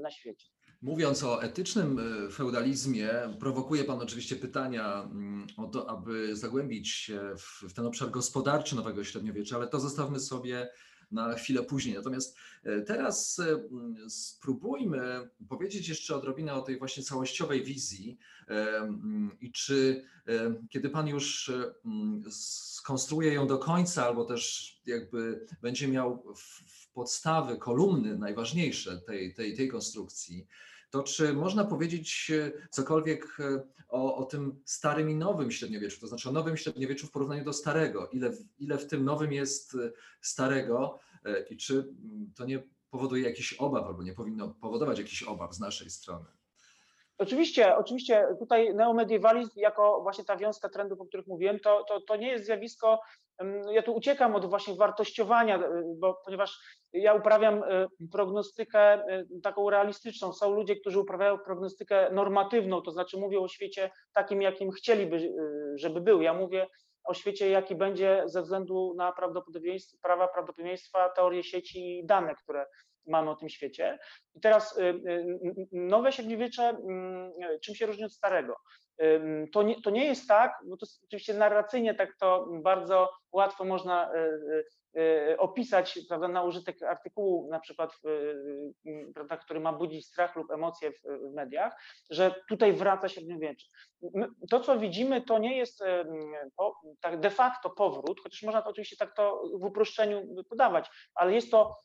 na 0.00 0.10
świecie. 0.10 0.46
Mówiąc 0.82 1.22
o 1.24 1.42
etycznym 1.42 1.98
e, 1.98 2.30
feudalizmie, 2.30 3.10
prowokuje 3.40 3.84
Pan 3.84 4.00
oczywiście 4.00 4.36
pytania 4.36 5.02
mm, 5.02 5.46
o 5.56 5.66
to, 5.66 5.90
aby 5.90 6.36
zagłębić 6.36 6.88
się 6.88 7.20
w, 7.38 7.72
ten 7.72 7.86
obszar 7.86 8.10
gospodarczy 8.10 8.76
nowego 8.76 9.04
średniowiecza, 9.04 9.56
ale 9.56 9.66
to 9.66 9.80
zostawmy 9.80 10.20
sobie 10.20 10.68
na 11.10 11.34
chwilę 11.34 11.62
później. 11.62 11.94
Natomiast 11.94 12.36
e, 12.64 12.80
teraz 12.82 13.38
e, 13.38 13.44
mm, 13.44 14.10
spróbujmy 14.10 15.30
powiedzieć 15.48 15.88
jeszcze 15.88 16.16
odrobinę 16.16 16.54
o 16.54 16.62
tej 16.62 16.78
właśnie 16.78 17.02
całościowej 17.02 17.64
wizji 17.64 18.18
mm, 18.48 19.36
i 19.40 19.52
czy 19.52 20.04
kiedy 20.70 20.90
Pan 20.90 21.08
już 21.08 21.52
skonstruuje 22.30 23.32
ją 23.32 23.46
do 23.46 23.58
końca, 23.58 24.06
albo 24.06 24.24
też 24.24 24.74
jakby 24.86 25.46
będzie 25.62 25.88
miał 25.88 26.34
w 26.36 26.85
podstawy, 26.96 27.56
kolumny 27.56 28.18
najważniejsze 28.18 29.00
tej, 29.00 29.34
tej, 29.34 29.56
tej 29.56 29.68
konstrukcji, 29.68 30.46
to 30.90 31.02
czy 31.02 31.32
można 31.32 31.64
powiedzieć 31.64 32.30
e, 32.34 32.52
cokolwiek 32.70 33.36
e, 33.40 33.62
o, 33.88 34.16
o 34.16 34.24
tym 34.24 34.62
starym 34.64 35.10
i 35.10 35.14
nowym 35.14 35.50
średniowieczu, 35.50 36.00
to 36.00 36.06
znaczy 36.06 36.28
o 36.28 36.32
nowym 36.32 36.56
średniowieczu 36.56 37.06
w 37.06 37.10
porównaniu 37.10 37.44
do 37.44 37.52
starego? 37.52 38.08
Ile, 38.12 38.32
ile 38.58 38.78
w 38.78 38.86
tym 38.86 39.04
nowym 39.04 39.32
jest 39.32 39.74
e, 39.74 39.92
starego 40.20 40.98
i 41.50 41.56
czy 41.56 41.94
to 42.34 42.44
nie 42.44 42.62
powoduje 42.90 43.24
jakichś 43.24 43.52
obaw 43.52 43.86
albo 43.86 44.02
nie 44.02 44.14
powinno 44.14 44.48
powodować 44.48 44.98
jakichś 44.98 45.22
obaw 45.22 45.54
z 45.54 45.60
naszej 45.60 45.90
strony? 45.90 46.35
Oczywiście, 47.18 47.76
oczywiście 47.76 48.26
tutaj 48.38 48.74
neomediewalizm 48.74 49.50
jako 49.56 50.00
właśnie 50.02 50.24
ta 50.24 50.36
wiązka 50.36 50.68
trendów, 50.68 51.00
o 51.00 51.06
których 51.06 51.26
mówiłem, 51.26 51.60
to, 51.60 51.84
to, 51.88 52.00
to 52.00 52.16
nie 52.16 52.28
jest 52.28 52.44
zjawisko 52.44 53.00
ja 53.70 53.82
tu 53.82 53.94
uciekam 53.94 54.34
od 54.34 54.46
właśnie 54.46 54.74
wartościowania, 54.74 55.58
e, 55.58 55.82
bo 55.98 56.20
ponieważ 56.24 56.58
ja 56.92 57.14
uprawiam 57.14 57.64
e, 57.64 57.86
prognostykę 58.12 58.80
e, 58.80 59.24
taką 59.42 59.70
realistyczną. 59.70 60.32
Są 60.32 60.54
ludzie, 60.54 60.76
którzy 60.76 61.00
uprawiają 61.00 61.38
prognostykę 61.38 62.10
normatywną, 62.12 62.82
to 62.82 62.90
znaczy 62.90 63.18
mówią 63.18 63.42
o 63.42 63.48
świecie 63.48 63.90
takim, 64.14 64.42
jakim 64.42 64.70
chcieliby, 64.70 65.34
żeby 65.74 66.00
był. 66.00 66.22
Ja 66.22 66.34
mówię 66.34 66.66
o 67.04 67.14
świecie, 67.14 67.50
jaki 67.50 67.74
będzie 67.74 68.22
ze 68.26 68.42
względu 68.42 68.94
na 68.96 69.12
prawdopodobieństwo, 69.12 69.98
prawa 70.02 70.28
prawdopodobieństwa, 70.28 71.08
teorie 71.08 71.44
sieci 71.44 71.98
i 71.98 72.06
dane, 72.06 72.34
które 72.34 72.66
mamy 73.06 73.30
o 73.30 73.36
tym 73.36 73.48
świecie. 73.48 73.98
I 74.34 74.40
teraz 74.40 74.78
nowe 75.72 76.12
średniowiecze, 76.12 76.68
mm, 76.68 77.32
czym 77.64 77.74
się 77.74 77.86
różni 77.86 78.04
od 78.04 78.12
starego? 78.12 78.56
To 79.52 79.62
nie, 79.62 79.82
to 79.82 79.90
nie 79.90 80.04
jest 80.04 80.28
tak, 80.28 80.58
bo 80.66 80.76
to 80.76 80.86
oczywiście 81.04 81.34
narracyjnie 81.34 81.94
tak 81.94 82.16
to 82.16 82.48
bardzo 82.62 83.10
łatwo 83.32 83.64
można 83.64 84.10
e, 84.96 85.36
opisać 85.38 85.98
prawda, 86.08 86.28
na 86.28 86.42
użytek 86.42 86.82
artykułu, 86.82 87.48
na 87.50 87.60
przykład, 87.60 87.92
prawda, 89.14 89.36
który 89.36 89.60
ma 89.60 89.72
budzić 89.72 90.06
strach 90.06 90.36
lub 90.36 90.50
emocje 90.50 90.92
w, 90.92 91.00
w, 91.02 91.34
mediach, 91.34 91.82
że 92.10 92.34
tutaj 92.48 92.72
wraca 92.72 93.08
średniowiecze. 93.08 93.66
To, 94.50 94.60
co 94.60 94.78
widzimy, 94.78 95.22
to 95.22 95.38
nie 95.38 95.56
jest 95.56 95.84
tak 97.00 97.20
de 97.20 97.30
facto 97.30 97.70
powrót, 97.70 98.20
chociaż 98.22 98.42
można 98.42 98.62
to 98.62 98.70
oczywiście 98.70 98.96
tak 98.96 99.14
to 99.14 99.42
w 99.60 99.64
uproszczeniu 99.64 100.44
podawać, 100.50 100.90
ale 101.14 101.34
jest 101.34 101.50
to 101.50 101.76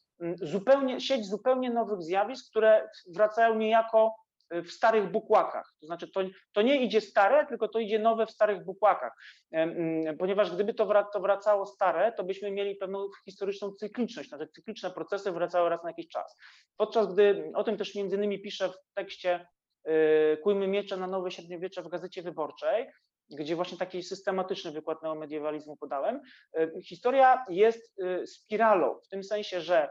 zupełnie, 0.41 1.01
sieć 1.01 1.25
zupełnie 1.25 1.69
nowych 1.69 2.01
zjawisk, 2.01 2.49
które 2.49 2.89
wracają 3.15 3.55
niejako 3.55 4.15
w 4.51 4.71
starych 4.71 5.11
bukłakach. 5.11 5.73
To 5.79 5.85
znaczy, 5.85 6.11
to, 6.11 6.21
to 6.51 6.61
nie 6.61 6.83
idzie 6.83 7.01
stare, 7.01 7.45
tylko 7.45 7.67
to 7.67 7.79
idzie 7.79 7.99
nowe 7.99 8.25
w 8.25 8.31
starych 8.31 8.65
bukłakach. 8.65 9.13
Mm, 9.51 10.17
ponieważ 10.17 10.51
gdyby 10.51 10.73
to, 10.73 10.85
wracało 11.21 11.65
stare, 11.65 12.11
to 12.11 12.23
byśmy 12.23 12.51
mieli 12.51 12.75
pewną 12.75 13.07
historyczną 13.25 13.71
cykliczność, 13.71 14.29
znaczy 14.29 14.47
cykliczne 14.47 14.91
procesy 14.91 15.31
wracały 15.31 15.69
raz 15.69 15.83
na 15.83 15.89
jakiś 15.89 16.07
czas. 16.07 16.37
Podczas 16.77 17.13
gdy, 17.13 17.51
o 17.55 17.63
tym 17.63 17.77
też 17.77 17.95
między 17.95 18.15
innymi 18.15 18.41
piszę 18.41 18.69
w 18.69 18.93
tekście 18.93 19.47
y, 19.87 20.37
Kujmy 20.43 20.67
miecze 20.67 20.97
na 20.97 21.07
nowe 21.07 21.31
średniowiecze 21.31 21.81
w 21.81 21.87
Gazecie 21.87 22.21
Wyborczej, 22.21 22.87
gdzie 23.39 23.55
właśnie 23.55 23.77
taki 23.77 24.03
systematyczny 24.03 24.71
wykład 24.71 25.03
neomediewalizmu 25.03 25.77
podałem. 25.77 26.21
Y, 26.59 26.81
historia 26.81 27.45
jest 27.49 27.99
y, 27.99 28.27
spiralą, 28.27 28.99
w 29.05 29.07
tym 29.07 29.23
sensie, 29.23 29.61
że 29.61 29.89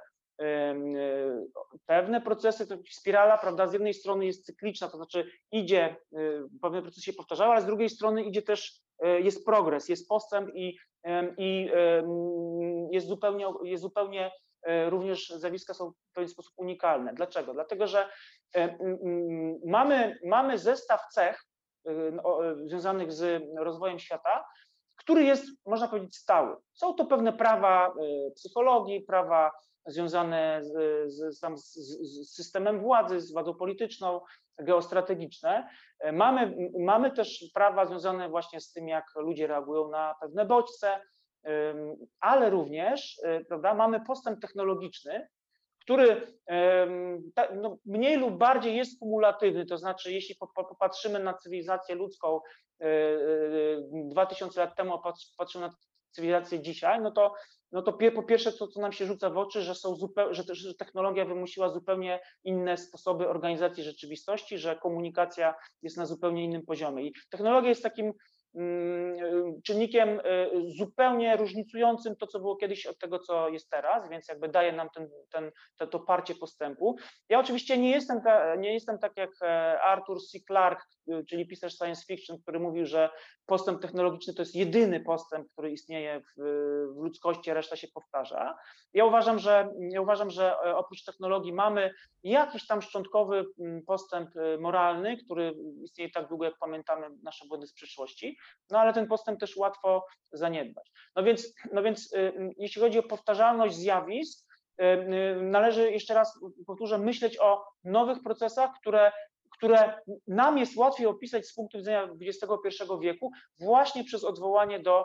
pewne 1.86 2.20
procesy, 2.20 2.66
to 2.66 2.76
spirala, 2.90 3.38
prawda, 3.38 3.66
z 3.66 3.72
jednej 3.72 3.94
strony 3.94 4.26
jest 4.26 4.46
cykliczna, 4.46 4.88
to 4.88 4.96
znaczy 4.96 5.30
idzie, 5.52 5.96
e, 6.12 6.18
pewne 6.62 6.82
procesy 6.82 7.02
się 7.02 7.12
powtarzają, 7.12 7.50
ale 7.50 7.62
z 7.62 7.66
drugiej 7.66 7.90
strony 7.90 8.22
idzie 8.22 8.42
też, 8.42 8.80
e, 9.02 9.20
jest 9.20 9.44
progres, 9.44 9.88
jest 9.88 10.08
postęp 10.08 10.50
i, 10.54 10.78
i 11.38 11.70
jest 12.90 13.06
zupełnie, 13.06 13.46
jest 13.62 13.82
zupełnie 13.82 14.30
również 14.88 15.28
zjawiska 15.28 15.74
są 15.74 15.90
w 15.90 16.12
pewien 16.14 16.28
sposób 16.28 16.52
unikalne. 16.56 17.14
Dlaczego? 17.14 17.54
Dlatego, 17.54 17.86
że 17.86 18.08
mamy, 19.66 20.18
mamy 20.24 20.58
zestaw 20.58 21.00
cech 21.12 21.44
związanych 22.66 23.12
z 23.12 23.42
rozwojem 23.58 23.98
świata, 23.98 24.44
który 24.96 25.22
jest, 25.24 25.44
można 25.66 25.88
powiedzieć, 25.88 26.16
stały. 26.16 26.56
Są 26.72 26.94
to 26.94 27.06
pewne 27.06 27.32
prawa 27.32 27.94
psychologii, 28.34 29.00
prawa 29.00 29.50
związane 29.86 30.60
z, 30.62 30.72
z, 31.12 31.40
z, 31.40 31.74
z, 31.74 32.34
systemem 32.34 32.80
władzy, 32.80 33.20
z 33.20 33.32
władzą 33.32 33.54
polityczną, 33.54 34.20
geostrategiczne. 34.58 35.68
Mamy, 36.12 36.56
mamy 36.78 37.10
też 37.10 37.44
prawa 37.54 37.86
związane 37.86 38.28
właśnie 38.28 38.60
z 38.60 38.72
tym, 38.72 38.88
jak 38.88 39.04
ludzie 39.16 39.46
reagują 39.46 39.90
na 39.90 40.14
pewne 40.20 40.44
bodźce, 40.44 41.00
ale 42.20 42.50
również 42.50 43.20
prawda, 43.48 43.74
mamy 43.74 44.00
postęp 44.00 44.40
technologiczny, 44.40 45.28
który 45.80 46.22
no, 47.54 47.76
mniej 47.86 48.16
lub 48.16 48.38
bardziej 48.38 48.76
jest 48.76 49.00
kumulatywny, 49.00 49.66
to 49.66 49.78
znaczy 49.78 50.12
jeśli 50.12 50.36
popatrzymy 50.54 51.18
na 51.18 51.34
cywilizację 51.34 51.94
ludzką 51.94 52.40
2000 53.92 54.60
lat 54.60 54.76
temu, 54.76 54.98
patrzymy 55.38 55.66
na 55.66 55.74
cywilizację 56.10 56.62
dzisiaj, 56.62 57.00
no 57.00 57.10
to 57.10 57.34
no 57.72 57.82
to 57.82 57.92
po 57.92 58.22
pierwsze, 58.22 58.52
to 58.52 58.68
co 58.68 58.80
nam 58.80 58.92
się 58.92 59.06
rzuca 59.06 59.30
w 59.30 59.38
oczy, 59.38 59.62
że, 59.62 59.74
są 59.74 59.94
zupeł, 59.94 60.34
że, 60.34 60.42
że 60.52 60.74
technologia 60.74 61.24
wymusiła 61.24 61.68
zupełnie 61.68 62.20
inne 62.44 62.76
sposoby 62.76 63.28
organizacji 63.28 63.84
rzeczywistości, 63.84 64.58
że 64.58 64.76
komunikacja 64.76 65.54
jest 65.82 65.96
na 65.96 66.06
zupełnie 66.06 66.44
innym 66.44 66.66
poziomie. 66.66 67.06
I 67.06 67.12
technologia 67.30 67.68
jest 67.68 67.82
takim 67.82 68.12
czynnikiem 69.64 70.08
y, 70.08 70.50
zupełnie 70.78 71.36
różnicującym 71.36 72.16
to, 72.16 72.26
co 72.26 72.40
było 72.40 72.56
kiedyś 72.56 72.86
od 72.86 72.98
tego, 72.98 73.18
co 73.18 73.48
jest 73.48 73.70
teraz, 73.70 74.10
więc 74.10 74.28
jakby 74.28 74.48
daje 74.48 74.72
nam 74.72 74.88
ten, 74.94 75.08
ten, 75.30 75.50
to, 75.78 75.86
to 75.86 76.00
parcie 76.00 76.34
postępu. 76.34 76.96
Ja 77.28 77.40
oczywiście 77.40 77.78
nie 77.78 77.90
jestem, 77.90 78.22
ta, 78.22 78.54
nie 78.56 78.74
jestem 78.74 78.98
tak 78.98 79.12
jak 79.16 79.30
e, 79.42 79.80
Arthur 79.80 80.18
C. 80.20 80.38
Clarke, 80.46 80.82
y, 81.12 81.24
czyli 81.24 81.46
pisarz 81.46 81.74
science 81.74 82.04
fiction, 82.06 82.38
który 82.42 82.60
mówił, 82.60 82.86
że 82.86 83.10
postęp 83.46 83.82
technologiczny 83.82 84.34
to 84.34 84.42
jest 84.42 84.54
jedyny 84.54 85.00
postęp, 85.00 85.48
który 85.52 85.70
istnieje 85.70 86.20
w, 86.20 86.42
w 86.94 87.02
ludzkości, 87.02 87.54
reszta 87.54 87.76
się 87.76 87.88
powtarza. 87.94 88.56
Ja 88.94 89.04
uważam, 89.04 89.38
że, 89.38 89.68
ja 89.90 90.00
uważam, 90.00 90.30
że 90.30 90.54
e, 90.64 90.76
oprócz 90.76 91.04
technologii 91.04 91.52
mamy 91.52 91.90
jakiś 92.22 92.66
tam 92.66 92.82
szczątkowy 92.82 93.44
mm, 93.60 93.82
postęp 93.86 94.30
moralny, 94.60 95.16
który 95.24 95.54
istnieje 95.84 96.10
tak 96.10 96.28
długo, 96.28 96.44
jak 96.44 96.58
pamiętamy 96.58 97.06
nasze 97.22 97.46
błędy 97.48 97.66
z 97.66 97.72
przyszłości, 97.72 98.36
no 98.70 98.78
ale 98.78 98.92
ten 98.92 99.06
postęp 99.06 99.40
też 99.40 99.56
łatwo 99.56 100.06
zaniedbać. 100.32 100.92
No 101.16 101.22
więc, 101.22 101.54
no 101.72 101.82
więc 101.82 102.12
y, 102.12 102.32
jeśli 102.58 102.82
chodzi 102.82 102.98
o 102.98 103.02
powtarzalność 103.02 103.76
zjawisk, 103.76 104.46
y, 104.82 105.42
należy 105.42 105.90
jeszcze 105.90 106.14
raz 106.14 106.40
powtórzę, 106.66 106.98
myśleć 106.98 107.38
o 107.40 107.64
nowych 107.84 108.22
procesach, 108.22 108.70
które 108.80 109.12
które 109.56 110.00
nam 110.26 110.58
jest 110.58 110.76
łatwiej 110.76 111.06
opisać 111.06 111.46
z 111.46 111.54
punktu 111.54 111.78
widzenia 111.78 112.08
XXI 112.20 112.84
wieku, 113.00 113.30
właśnie 113.58 114.04
przez 114.04 114.24
odwołanie 114.24 114.80
do 114.80 115.04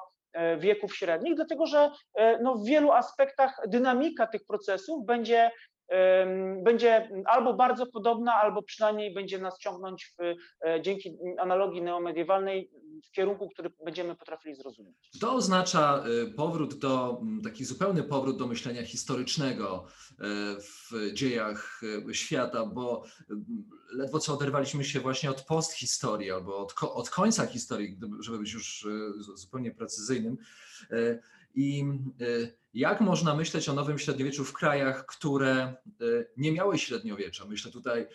wieków 0.57 0.95
średnich, 0.95 1.35
dlatego 1.35 1.65
że 1.65 1.91
no, 2.41 2.55
w 2.55 2.65
wielu 2.65 2.91
aspektach 2.91 3.61
dynamika 3.67 4.27
tych 4.27 4.45
procesów 4.45 5.05
będzie 5.05 5.51
będzie 6.63 7.09
albo 7.25 7.53
bardzo 7.53 7.85
podobna, 7.85 8.33
albo 8.33 8.63
przynajmniej 8.63 9.13
będzie 9.13 9.39
nas 9.39 9.59
ciągnąć 9.59 10.05
w, 10.05 10.23
e, 10.67 10.81
dzięki 10.81 11.17
analogii 11.39 11.81
neomediewalnej 11.81 12.71
w 13.07 13.11
kierunku, 13.11 13.49
który 13.49 13.71
będziemy 13.85 14.15
potrafili 14.15 14.55
zrozumieć. 14.55 14.95
To 15.21 15.33
oznacza 15.33 16.03
e, 16.23 16.33
powrót 16.33 16.79
do, 16.79 17.21
taki 17.43 17.65
zupełny 17.65 18.03
powrót 18.03 18.37
do 18.37 18.47
myślenia 18.47 18.83
historycznego 18.83 19.85
e, 19.85 20.23
w 20.61 21.13
dziejach 21.13 21.81
świata, 22.11 22.65
bo 22.65 23.03
ledwo 23.93 24.19
co 24.19 24.33
oderwaliśmy 24.33 24.83
się 24.83 24.99
właśnie 24.99 25.29
od 25.29 25.41
posthistorii 25.41 26.31
albo 26.31 26.57
od, 26.57 26.75
od 26.81 27.09
końca 27.09 27.45
historii, 27.45 27.99
żeby 28.19 28.39
być 28.39 28.53
już 28.53 28.87
zupełnie 29.35 29.71
precyzyjnym. 29.71 30.37
I 31.55 31.83
jak 32.75 33.01
można 33.01 33.35
myśleć 33.35 33.69
o 33.69 33.73
nowym 33.73 33.99
średniowieczu 33.99 34.43
w 34.45 34.53
krajach, 34.53 35.05
które 35.05 35.75
nie 36.37 36.51
miały 36.51 36.77
średniowiecza? 36.77 37.45
Myślę 37.45 37.71
tutaj 37.71 38.07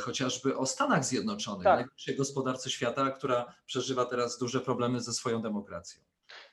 chociażby 0.00 0.56
o 0.56 0.66
Stanach 0.66 1.04
Zjednoczonych, 1.04 1.64
tak. 1.64 1.78
największej 1.78 2.16
gospodarce 2.16 2.70
świata, 2.70 3.10
która 3.10 3.54
przeżywa 3.66 4.04
teraz 4.04 4.38
duże 4.38 4.60
problemy 4.60 5.00
ze 5.00 5.12
swoją 5.12 5.42
demokracją. 5.42 6.02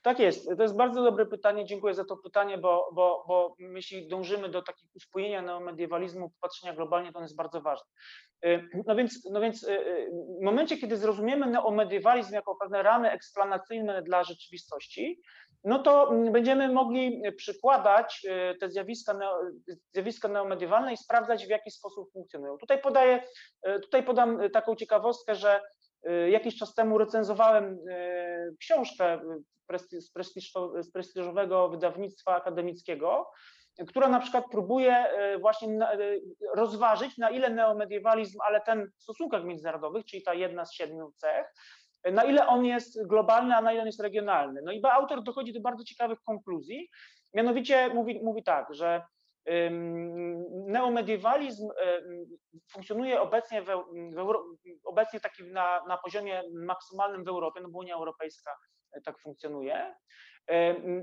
Tak 0.02 0.20
jest. 0.20 0.50
To 0.58 0.64
jest 0.64 0.76
bardzo 0.76 1.04
dobre 1.04 1.26
pytanie. 1.26 1.66
Dziękuję 1.66 1.94
za 1.94 2.06
to 2.06 2.18
pytanie, 2.18 2.58
bo, 2.58 2.90
bo, 2.94 3.26
bo 3.28 3.56
jeśli 3.60 4.08
dążymy 4.08 4.50
do 4.50 4.62
takiego 4.62 4.92
uspójnienia 4.96 5.42
neomediewalizmu, 5.42 6.34
patrzenia 6.42 6.76
globalnie, 6.76 7.12
to 7.12 7.18
on 7.18 7.24
jest 7.24 7.36
bardzo 7.36 7.62
ważny. 7.62 7.92
No 8.88 8.96
więc, 8.96 9.30
no 9.32 9.42
więc 9.42 9.66
w 10.42 10.44
momencie, 10.44 10.78
kiedy 10.78 10.98
zrozumiemy 10.98 11.46
neomediewalizm 11.46 12.34
jako 12.34 12.56
pewne 12.56 12.84
ramy 12.84 13.12
eksplanacyjne 13.12 14.02
dla 14.02 14.24
rzeczywistości, 14.24 15.22
no 15.64 15.80
to 15.80 16.12
mm, 16.12 16.34
będziemy 16.34 16.74
mogli 16.74 17.22
przykładać 17.38 18.26
e, 18.30 18.56
te 18.56 18.70
zjawiska, 18.70 19.20
zjawiska 19.94 20.28
neomediewalne 20.28 20.94
i 20.94 20.98
sprawdzać, 20.98 21.46
w 21.46 21.50
jaki 21.50 21.72
sposób 21.72 22.12
funkcjonują. 22.14 22.58
Tutaj 22.58 22.82
podaję, 22.82 23.24
e, 23.64 23.80
tutaj 23.80 24.04
podam 24.04 24.50
taką 24.54 24.76
ciekawostkę, 24.76 25.36
że 25.36 25.62
e, 26.04 26.30
jakiś 26.30 26.58
czas 26.58 26.76
temu 26.76 26.98
recenzowałem 26.98 27.80
książkę 28.60 29.20
z 30.82 30.92
prestiżowego 30.92 31.70
wydawnictwa 31.70 32.36
akademickiego, 32.36 33.32
która 33.88 34.08
na 34.08 34.20
przykład 34.20 34.46
próbuje 34.52 35.06
właśnie 35.42 35.80
rozważyć, 36.56 37.18
na 37.18 37.30
ile 37.30 37.50
neomediewalizm, 37.50 38.38
ale 38.48 38.62
ten 38.62 38.92
w 39.00 39.04
stosunkach 39.04 39.44
międzynarodowych, 39.44 40.06
czyli 40.06 40.24
ta 40.24 40.34
jedna 40.34 40.66
z 40.66 40.74
siedmiu 40.74 41.12
cech, 41.18 41.54
na 42.12 42.24
ile 42.24 42.48
on 42.48 42.66
jest 42.66 43.08
globalny, 43.08 43.56
a 43.56 43.62
na 43.62 43.72
ile 43.72 43.82
on 43.82 43.88
jest 43.88 44.02
regionalny. 44.02 44.62
No 44.64 44.72
i 44.72 44.82
autor 44.84 45.24
dochodzi 45.24 45.54
do 45.54 45.62
bardzo 45.62 45.84
ciekawych 45.84 46.20
konkluzji, 46.26 46.90
mianowicie 47.34 47.90
mówi, 47.94 48.20
mówi 48.24 48.44
tak, 48.44 48.74
że 48.74 49.02
neomediewalizm 50.68 51.70
funkcjonuje 52.72 53.22
obecnie, 53.22 53.62
w, 53.62 53.70
obecnie 54.84 55.20
taki 55.20 55.44
na, 55.44 55.82
na 55.88 55.98
poziomie 55.98 56.44
maksymalnym 56.54 57.24
w 57.24 57.28
Europie, 57.28 57.62
no 57.62 57.70
bo 57.70 57.80
Unia 57.80 57.96
Europejska 57.96 58.52
e, 58.92 59.02
tak 59.02 59.20
funkcjonuje. 59.20 59.96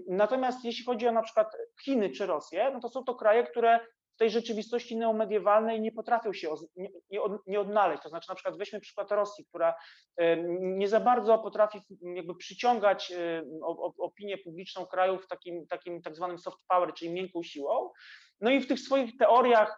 Natomiast 0.08 0.64
jeśli 0.64 0.84
chodzi 0.84 1.08
o 1.08 1.12
na 1.12 1.22
przykład 1.22 1.56
Chiny 1.84 2.10
czy 2.10 2.26
Rosję, 2.26 2.70
no 2.74 2.80
to 2.80 2.88
są 2.88 3.04
to 3.04 3.14
kraje, 3.14 3.44
które 3.44 3.80
w 4.16 4.18
tej 4.18 4.30
rzeczywistości 4.30 4.96
neomediewalnej 4.96 5.80
nie 5.80 5.92
potrafią 5.92 6.32
się 6.32 6.54
nie, 7.46 7.60
odnaleźć. 7.60 8.02
To 8.02 8.08
znaczy 8.08 8.28
na 8.28 8.34
przykład 8.34 8.58
weźmy 8.58 8.80
przykład 8.80 9.10
Rosji, 9.10 9.44
która 9.44 9.74
nie 10.58 10.88
za 10.88 11.00
bardzo 11.00 11.38
potrafi 11.38 11.80
jakby 12.14 12.34
przyciągać 12.34 13.12
opinię 13.98 14.38
publiczną 14.38 14.86
krajów 14.86 15.28
takim, 15.28 15.66
takim 15.66 16.02
tak 16.02 16.16
zwanym 16.16 16.38
soft 16.38 16.58
power, 16.68 16.94
czyli 16.94 17.10
miękką 17.12 17.42
siłą, 17.42 17.90
no 18.40 18.50
i 18.50 18.60
w 18.60 18.68
tych 18.68 18.80
swoich 18.80 19.16
teoriach 19.16 19.76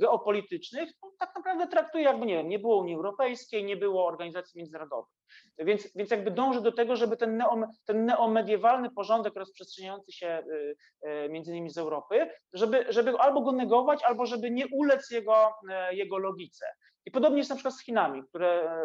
geopolitycznych 0.00 0.90
no, 1.02 1.12
tak 1.18 1.36
naprawdę 1.36 1.66
traktuje 1.66 2.04
jakby, 2.04 2.26
nie 2.26 2.36
wiem, 2.36 2.48
nie 2.48 2.58
było 2.58 2.78
Unii 2.78 2.94
Europejskiej, 2.94 3.64
nie 3.64 3.76
było 3.76 4.06
organizacji 4.06 4.58
międzynarodowych. 4.58 5.17
Więc, 5.58 5.96
więc 5.96 6.10
jakby 6.10 6.30
dąży 6.30 6.62
do 6.62 6.72
tego, 6.72 6.96
żeby 6.96 7.16
ten, 7.16 7.36
neo, 7.36 7.60
ten 7.86 8.06
neomediewalny 8.06 8.90
porządek 8.90 9.34
rozprzestrzeniający 9.36 10.12
się 10.12 10.42
y, 10.52 10.76
y, 11.08 11.28
między 11.28 11.50
innymi 11.50 11.70
z 11.70 11.78
Europy, 11.78 12.30
żeby, 12.52 12.86
żeby 12.88 13.18
albo 13.18 13.40
go 13.40 13.52
negować, 13.52 14.02
albo 14.02 14.26
żeby 14.26 14.50
nie 14.50 14.64
ulec 14.72 15.10
jego, 15.10 15.50
y, 15.90 15.94
jego 15.94 16.18
logice. 16.18 16.66
I 17.06 17.10
podobnie 17.10 17.38
jest 17.38 17.50
na 17.50 17.56
przykład 17.56 17.74
z 17.74 17.84
Chinami, 17.84 18.22
które, 18.28 18.82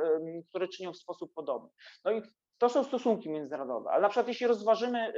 które 0.49 0.67
czynią 0.67 0.93
w 0.93 0.97
sposób 0.97 1.33
podobny. 1.33 1.69
No 2.05 2.11
i 2.11 2.21
to 2.57 2.69
są 2.69 2.83
stosunki 2.83 3.29
międzynarodowe, 3.29 3.89
ale 3.89 4.01
na 4.01 4.09
przykład 4.09 4.27
jeśli 4.27 4.47
rozważymy 4.47 5.13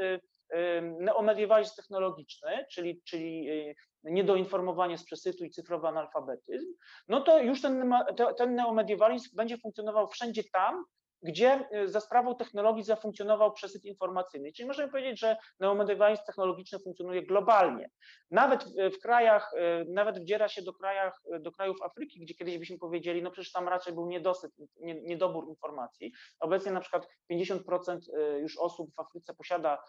neomediewalizm 0.99 1.75
technologiczny, 1.75 2.65
czyli, 2.71 3.01
czyli 3.03 3.49
y, 3.49 3.75
niedoinformowanie 4.03 4.97
z 4.97 5.05
przesytu 5.05 5.45
i 5.45 5.49
cyfrowy 5.49 5.87
analfabetyzm, 5.87 6.73
no 7.07 7.21
to 7.21 7.39
już 7.39 7.61
ten, 7.61 7.93
ten 8.37 8.55
neomediewalizm 8.55 9.35
będzie 9.35 9.57
funkcjonował 9.57 10.07
wszędzie 10.07 10.43
tam, 10.53 10.85
gdzie 11.25 11.69
y, 11.73 11.89
za 11.89 11.99
sprawą 11.99 12.35
technologii 12.35 12.83
zafunkcjonował 12.83 13.53
przesyt 13.53 13.85
informacyjny. 13.85 14.51
Czyli 14.51 14.67
możemy 14.67 14.91
powiedzieć, 14.91 15.19
że 15.19 15.37
neomediewalizm 15.59 16.23
technologiczny 16.25 16.79
funkcjonuje 16.79 17.25
globalnie. 17.25 17.89
Nawet 18.31 18.65
w 18.93 18.99
krajach, 18.99 19.53
y, 19.53 19.85
nawet 19.89 20.19
wdziera 20.19 20.47
się 20.47 20.61
do, 20.61 20.73
krajach, 20.73 21.21
do 21.39 21.51
krajów 21.51 21.81
Afryki, 21.81 22.19
gdzie 22.19 22.35
kiedyś 22.35 22.57
byśmy 22.57 22.77
powiedzieli, 22.77 23.23
no 23.23 23.31
przecież 23.31 23.51
tam 23.51 23.67
raczej 23.67 23.93
był 23.93 24.07
niedosyt, 24.07 24.51
niedobór 24.81 25.47
informacji. 25.49 26.11
Obecnie 26.39 26.71
na 26.71 26.79
przykład 26.79 27.07
50% 27.31 27.99
y, 28.17 28.39
już 28.39 28.57
osób 28.57 28.95
w 28.95 28.99
Afryce 28.99 29.33
posiada 29.33 29.83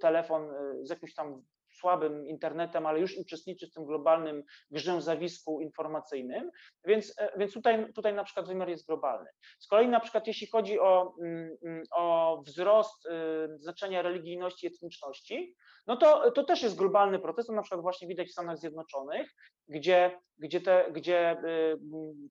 telefon 0.00 0.48
z 0.82 0.90
jakimś 0.90 1.14
tam 1.14 1.42
słabym 1.80 2.28
internetem, 2.28 2.86
ale 2.86 3.00
już 3.00 3.16
uczestniczy 3.16 3.66
w 3.66 3.72
tym 3.72 3.84
globalnym 3.84 4.42
grze 4.70 5.02
zawisku 5.02 5.60
informacyjnym, 5.60 6.50
więc, 6.84 7.14
e, 7.18 7.38
więc 7.38 7.52
tutaj, 7.52 7.92
tutaj 7.92 8.14
na 8.14 8.24
przykład 8.24 8.48
wymiar 8.48 8.68
jest 8.68 8.86
globalny. 8.86 9.30
Z 9.58 9.66
kolei 9.66 9.88
na 9.88 10.00
przykład 10.00 10.26
jeśli 10.26 10.46
chodzi 10.46 10.80
o, 10.80 11.14
mm, 11.20 11.56
mm, 11.64 11.82
o 11.96 12.42
wzrost 12.46 13.06
y, 13.06 13.10
znaczenia 13.58 14.02
religijności 14.02 14.66
i 14.66 14.70
etniczności, 14.70 15.56
no 15.86 15.96
to, 15.96 16.30
to 16.30 16.44
też 16.44 16.62
jest 16.62 16.76
globalny 16.76 17.18
proces, 17.18 17.46
to 17.46 17.52
na 17.52 17.62
przykład 17.62 17.82
właśnie 17.82 18.08
widać 18.08 18.28
w 18.28 18.32
Stanach 18.32 18.58
Zjednoczonych, 18.58 19.34
gdzie, 19.68 20.20
gdzie, 20.38 20.60
te, 20.60 20.92
gdzie 20.92 21.36
y, 21.44 21.78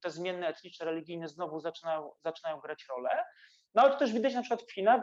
te 0.01 0.09
zmienne 0.09 0.47
etniczne, 0.47 0.85
religijne 0.85 1.27
znowu 1.27 1.59
zaczynają, 1.59 2.12
zaczynają 2.23 2.59
grać 2.59 2.85
rolę. 2.89 3.09
No 3.75 3.82
ale 3.82 3.91
to 3.91 3.97
też 3.99 4.13
widać 4.13 4.36
na 4.36 4.41
przykład 4.41 4.62
w 4.62 4.73
Chinach. 4.73 5.01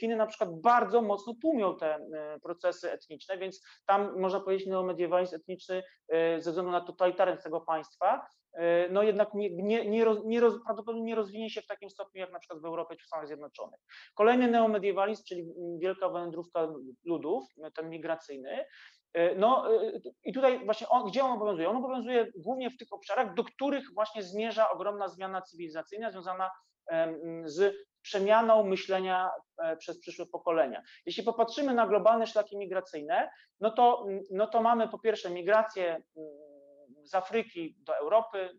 Chiny 0.00 0.16
na 0.16 0.26
przykład 0.26 0.60
bardzo 0.60 1.02
mocno 1.02 1.34
tłumią 1.42 1.76
te 1.76 1.94
e, 1.94 2.40
procesy 2.42 2.92
etniczne, 2.92 3.38
więc 3.38 3.62
tam 3.86 4.20
można 4.20 4.40
powiedzieć 4.40 4.66
neomediewalizm 4.66 5.36
etniczny 5.36 5.82
e, 6.08 6.40
ze 6.40 6.50
względu 6.50 6.72
na 6.72 6.80
totalitaryzm 6.80 7.42
tego 7.42 7.60
państwa, 7.60 8.26
e, 8.52 8.88
no 8.88 9.02
jednak 9.02 9.34
nie, 9.34 9.50
nie, 9.50 9.90
nie, 9.90 10.00
nie 10.24 10.40
roz, 10.40 10.54
prawdopodobnie 10.64 11.02
nie 11.02 11.14
rozwinie 11.14 11.50
się 11.50 11.62
w 11.62 11.66
takim 11.66 11.90
stopniu 11.90 12.20
jak 12.20 12.32
na 12.32 12.38
przykład 12.38 12.62
w 12.62 12.64
Europie 12.64 12.96
czy 12.96 13.04
w 13.04 13.06
Stanach 13.06 13.26
Zjednoczonych. 13.26 13.80
Kolejny 14.14 14.50
neomediewalizm, 14.50 15.22
czyli 15.28 15.52
wielka 15.80 16.08
wędrówka 16.08 16.68
ludów, 17.04 17.44
ten 17.74 17.90
migracyjny, 17.90 18.64
no 19.36 19.64
i 20.24 20.32
tutaj 20.32 20.64
właśnie 20.64 20.88
on, 20.88 21.08
gdzie 21.08 21.24
on 21.24 21.32
obowiązuje? 21.32 21.70
On 21.70 21.76
obowiązuje 21.76 22.26
głównie 22.36 22.70
w 22.70 22.76
tych 22.76 22.88
obszarach, 22.92 23.34
do 23.34 23.44
których 23.44 23.84
właśnie 23.94 24.22
zmierza 24.22 24.70
ogromna 24.70 25.08
zmiana 25.08 25.42
cywilizacyjna 25.42 26.10
związana 26.10 26.50
z 27.44 27.74
przemianą 28.08 28.64
myślenia 28.64 29.30
e, 29.62 29.76
przez 29.76 30.00
przyszłe 30.00 30.26
pokolenia. 30.26 30.82
Jeśli 31.06 31.22
popatrzymy 31.22 31.74
na 31.74 31.86
globalne 31.86 32.26
szlaki 32.26 32.56
migracyjne, 32.56 33.30
no 33.60 33.70
to, 33.70 34.06
no 34.30 34.46
to 34.46 34.62
mamy 34.62 34.88
po 34.88 34.98
pierwsze 34.98 35.30
migrację 35.30 35.86
mm, 35.86 36.04
z 37.02 37.14
Afryki 37.14 37.76
do 37.78 37.96
Europy, 37.96 38.50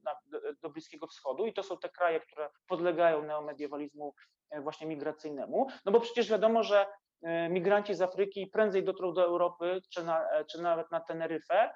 do, 0.61 0.69
Bliskiego 0.69 1.07
Wschodu 1.07 1.45
i 1.45 1.53
to 1.53 1.63
są 1.63 1.77
te 1.77 1.89
kraje, 1.89 2.19
które 2.19 2.49
podlegają 2.67 3.25
neomediewalizmu 3.25 4.13
e, 4.49 4.61
właśnie 4.61 4.87
migracyjnemu, 4.87 5.67
no 5.85 5.91
bo 5.91 5.99
przecież 5.99 6.29
wiadomo, 6.29 6.63
że 6.63 6.87
e, 7.23 7.49
migranci 7.49 7.95
z 7.95 8.01
Afryki 8.01 8.47
prędzej 8.47 8.83
dotrą 8.83 9.13
do 9.13 9.23
Europy, 9.23 9.81
czy, 9.93 10.03
na, 10.03 10.25
czy 10.51 10.61
nawet 10.61 10.91
na 10.91 10.99
Teneryfę, 10.99 11.69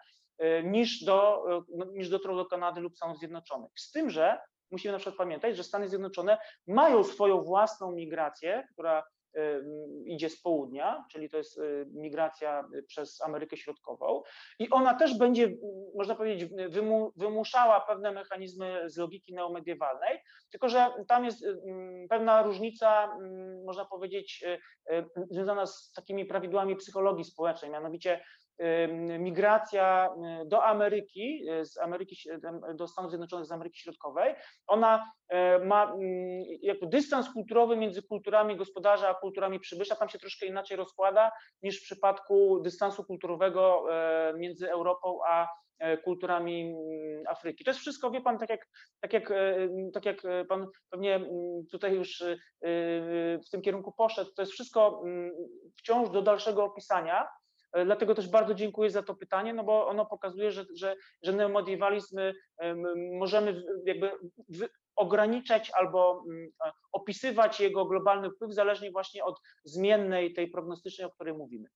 niż, 0.63 1.03
do, 1.03 1.45
no, 1.75 1.85
niż 1.85 2.09
dotrą 2.09 2.35
do 2.35 2.45
Kanady 2.45 2.81
lub 2.81 2.95
Stanów 2.95 3.17
Zjednoczonych. 3.17 3.71
Z 3.75 3.91
tym, 3.91 4.09
że 4.09 4.39
musimy 4.71 4.91
na 4.91 4.97
przykład 4.97 5.17
pamiętać, 5.17 5.57
że 5.57 5.63
Stany 5.63 5.89
Zjednoczone 5.89 6.37
mają 6.67 7.03
swoją 7.03 7.41
własną 7.41 7.91
migrację, 7.91 8.67
która 8.73 9.03
idzie 10.05 10.29
z 10.29 10.41
południa, 10.41 11.05
czyli 11.11 11.29
to 11.29 11.37
jest 11.37 11.57
y, 11.57 11.85
migracja 11.93 12.69
przez 12.87 13.21
Amerykę 13.21 13.57
Środkową 13.57 14.23
i 14.59 14.69
ona 14.69 14.93
też 14.93 15.17
będzie, 15.17 15.57
można 15.95 16.15
powiedzieć, 16.15 16.51
wymuszała 17.15 17.81
pewne 17.81 18.11
mechanizmy 18.11 18.89
z 18.89 18.97
logiki 18.97 19.33
neomediewalnej, 19.33 20.19
tylko 20.51 20.69
że 20.69 20.93
tam 21.07 21.25
jest 21.25 21.43
y, 21.43 21.57
pewna 22.09 22.43
różnica, 22.43 23.17
można 23.65 23.85
powiedzieć, 23.85 24.43
y, 24.91 25.05
związana 25.29 25.65
z 25.65 25.91
takimi 25.91 26.25
prawidłami 26.25 26.75
psychologii 26.75 27.25
społecznej, 27.25 27.71
mianowicie 27.71 28.23
migracja 29.19 30.09
do 30.45 30.65
Ameryki, 30.65 31.45
z 31.63 31.77
Ameryki, 31.77 32.15
do 32.75 32.87
Stanów 32.87 33.11
Zjednoczonych 33.11 33.45
z 33.45 33.51
Ameryki 33.51 33.79
Środkowej, 33.79 34.35
ona 34.67 35.11
ma 35.65 35.83
mm, 35.83 36.43
jakby 36.61 36.87
dystans 36.87 37.29
kulturowy 37.33 37.77
między 37.77 38.03
kulturami 38.03 38.57
gospodarza 38.57 39.09
a 39.09 39.13
kulturami 39.13 39.59
przybysza, 39.59 39.95
tam 39.95 40.09
się 40.09 40.19
troszkę 40.19 40.45
inaczej 40.45 40.77
rozkłada 40.77 41.31
niż 41.61 41.81
w 41.81 41.83
przypadku 41.83 42.59
dystansu 42.59 43.03
kulturowego 43.03 43.85
między 44.37 44.71
Europą 44.71 45.19
a 45.27 45.47
E, 45.83 45.97
kulturami 45.97 46.75
Afryki. 47.27 47.63
To 47.63 47.69
jest 47.69 47.79
wszystko, 47.79 48.11
wie 48.11 48.21
pan, 48.21 48.37
tak 48.37 48.49
jak, 48.49 48.67
tak 48.99 49.13
jak, 49.13 49.31
e, 49.31 49.69
tak 49.93 50.05
jak 50.05 50.25
e, 50.25 50.45
pan 50.45 50.67
pewnie 50.89 51.19
tutaj 51.71 51.95
już 51.95 52.23
w 53.45 53.49
tym 53.51 53.61
kierunku 53.61 53.93
poszedł, 53.97 54.31
to 54.35 54.41
jest 54.41 54.51
wszystko 54.51 55.03
wciąż 55.77 56.09
do 56.09 56.21
dalszego 56.21 56.63
opisania. 56.63 57.27
Dlatego 57.85 58.15
też 58.15 58.29
bardzo 58.29 58.53
dziękuję 58.53 58.89
za 58.89 59.03
to 59.03 59.15
pytanie, 59.15 59.53
no 59.53 59.63
bo 59.63 59.87
ono 59.87 60.05
pokazuje, 60.05 60.51
że, 60.51 60.65
że, 60.75 60.95
że 61.23 61.33
neomediewalizm 61.33 62.17
możemy 63.19 63.63
jakby 63.85 64.11
ograniczać 64.95 65.71
albo 65.73 66.25
opisywać 66.91 67.59
jego 67.59 67.85
globalny 67.85 68.31
wpływ 68.31 68.53
zależnie 68.53 68.91
właśnie 68.91 69.25
od 69.25 69.41
zmiennej 69.63 70.33
tej 70.33 70.47
prognostycznej, 70.47 71.07
o 71.07 71.11
której 71.11 71.33
mówimy. 71.33 71.67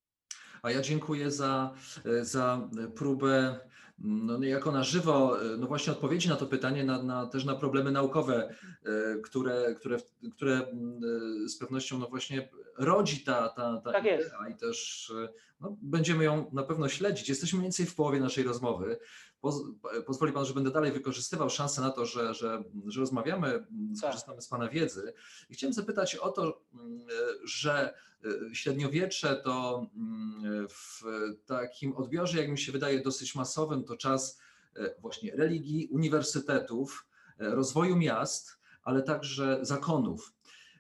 A 0.62 0.72
ja 0.72 0.82
dziękuję 0.82 1.32
za, 1.32 1.74
za 2.22 2.70
próbę 2.96 3.60
no, 4.00 4.44
jako 4.44 4.72
na 4.72 4.84
żywo, 4.84 5.38
no 5.58 5.68
właśnie 5.68 5.94
odpowiedzi 5.94 6.30
na 6.30 6.36
to 6.36 6.46
pytanie, 6.46 6.84
na, 6.84 7.04
na, 7.04 7.28
też 7.28 7.46
na 7.46 7.56
problemy 7.56 7.92
naukowe, 7.92 8.56
e, 8.86 9.20
które, 9.22 9.76
które, 9.76 9.98
które 10.36 10.54
e, 10.54 11.48
z 11.50 11.58
pewnością 11.58 11.98
no 12.00 12.08
właśnie 12.08 12.50
rodzi 12.78 13.24
ta, 13.24 13.50
ta, 13.50 13.82
ta 13.84 13.92
tak 13.92 14.02
idea 14.04 14.18
jest. 14.18 14.32
i 14.52 14.56
też 14.56 15.12
no, 15.60 15.78
będziemy 15.82 16.24
ją 16.24 16.50
na 16.54 16.64
pewno 16.64 16.90
śledzić. 16.90 17.30
Jesteśmy 17.30 17.58
mniej 17.58 17.66
więcej 17.66 17.86
w 17.86 17.96
połowie 17.96 18.20
naszej 18.20 18.44
rozmowy. 18.44 19.00
Poz, 19.42 19.64
pozwoli 20.06 20.34
Pan, 20.34 20.46
że 20.46 20.54
będę 20.54 20.72
dalej 20.72 20.92
wykorzystywał 20.92 21.50
szansę 21.50 21.82
na 21.82 21.90
to, 21.90 22.06
że, 22.06 22.34
że, 22.34 22.64
że 22.86 23.00
rozmawiamy, 23.00 23.52
tak. 23.52 23.68
skorzystamy 23.98 24.42
z 24.42 24.48
Pana 24.48 24.70
wiedzy. 24.70 25.14
I 25.50 25.54
chciałem 25.54 25.74
zapytać 25.74 26.16
o 26.16 26.30
to, 26.30 26.62
mm, 26.74 27.00
że 27.44 27.94
e, 28.26 28.56
średniowiecze 28.56 29.42
to 29.44 29.88
mm, 29.96 30.68
w 30.70 31.04
takim 31.46 31.96
odbiorze, 31.96 32.38
jak 32.38 32.50
mi 32.50 32.58
się 32.58 32.72
wydaje, 32.72 33.02
dosyć 33.02 33.36
masowym, 33.36 33.84
to 33.84 33.98
czas 33.98 34.40
e, 34.76 34.96
właśnie 35.02 35.36
religii, 35.36 35.88
uniwersytetów, 35.92 37.08
e, 37.40 37.56
rozwoju 37.56 37.96
miast, 37.96 38.60
ale 38.84 39.04
także 39.04 39.60
zakonów. 39.62 40.34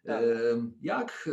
Tak. 0.05 0.23
Jak 0.81 1.29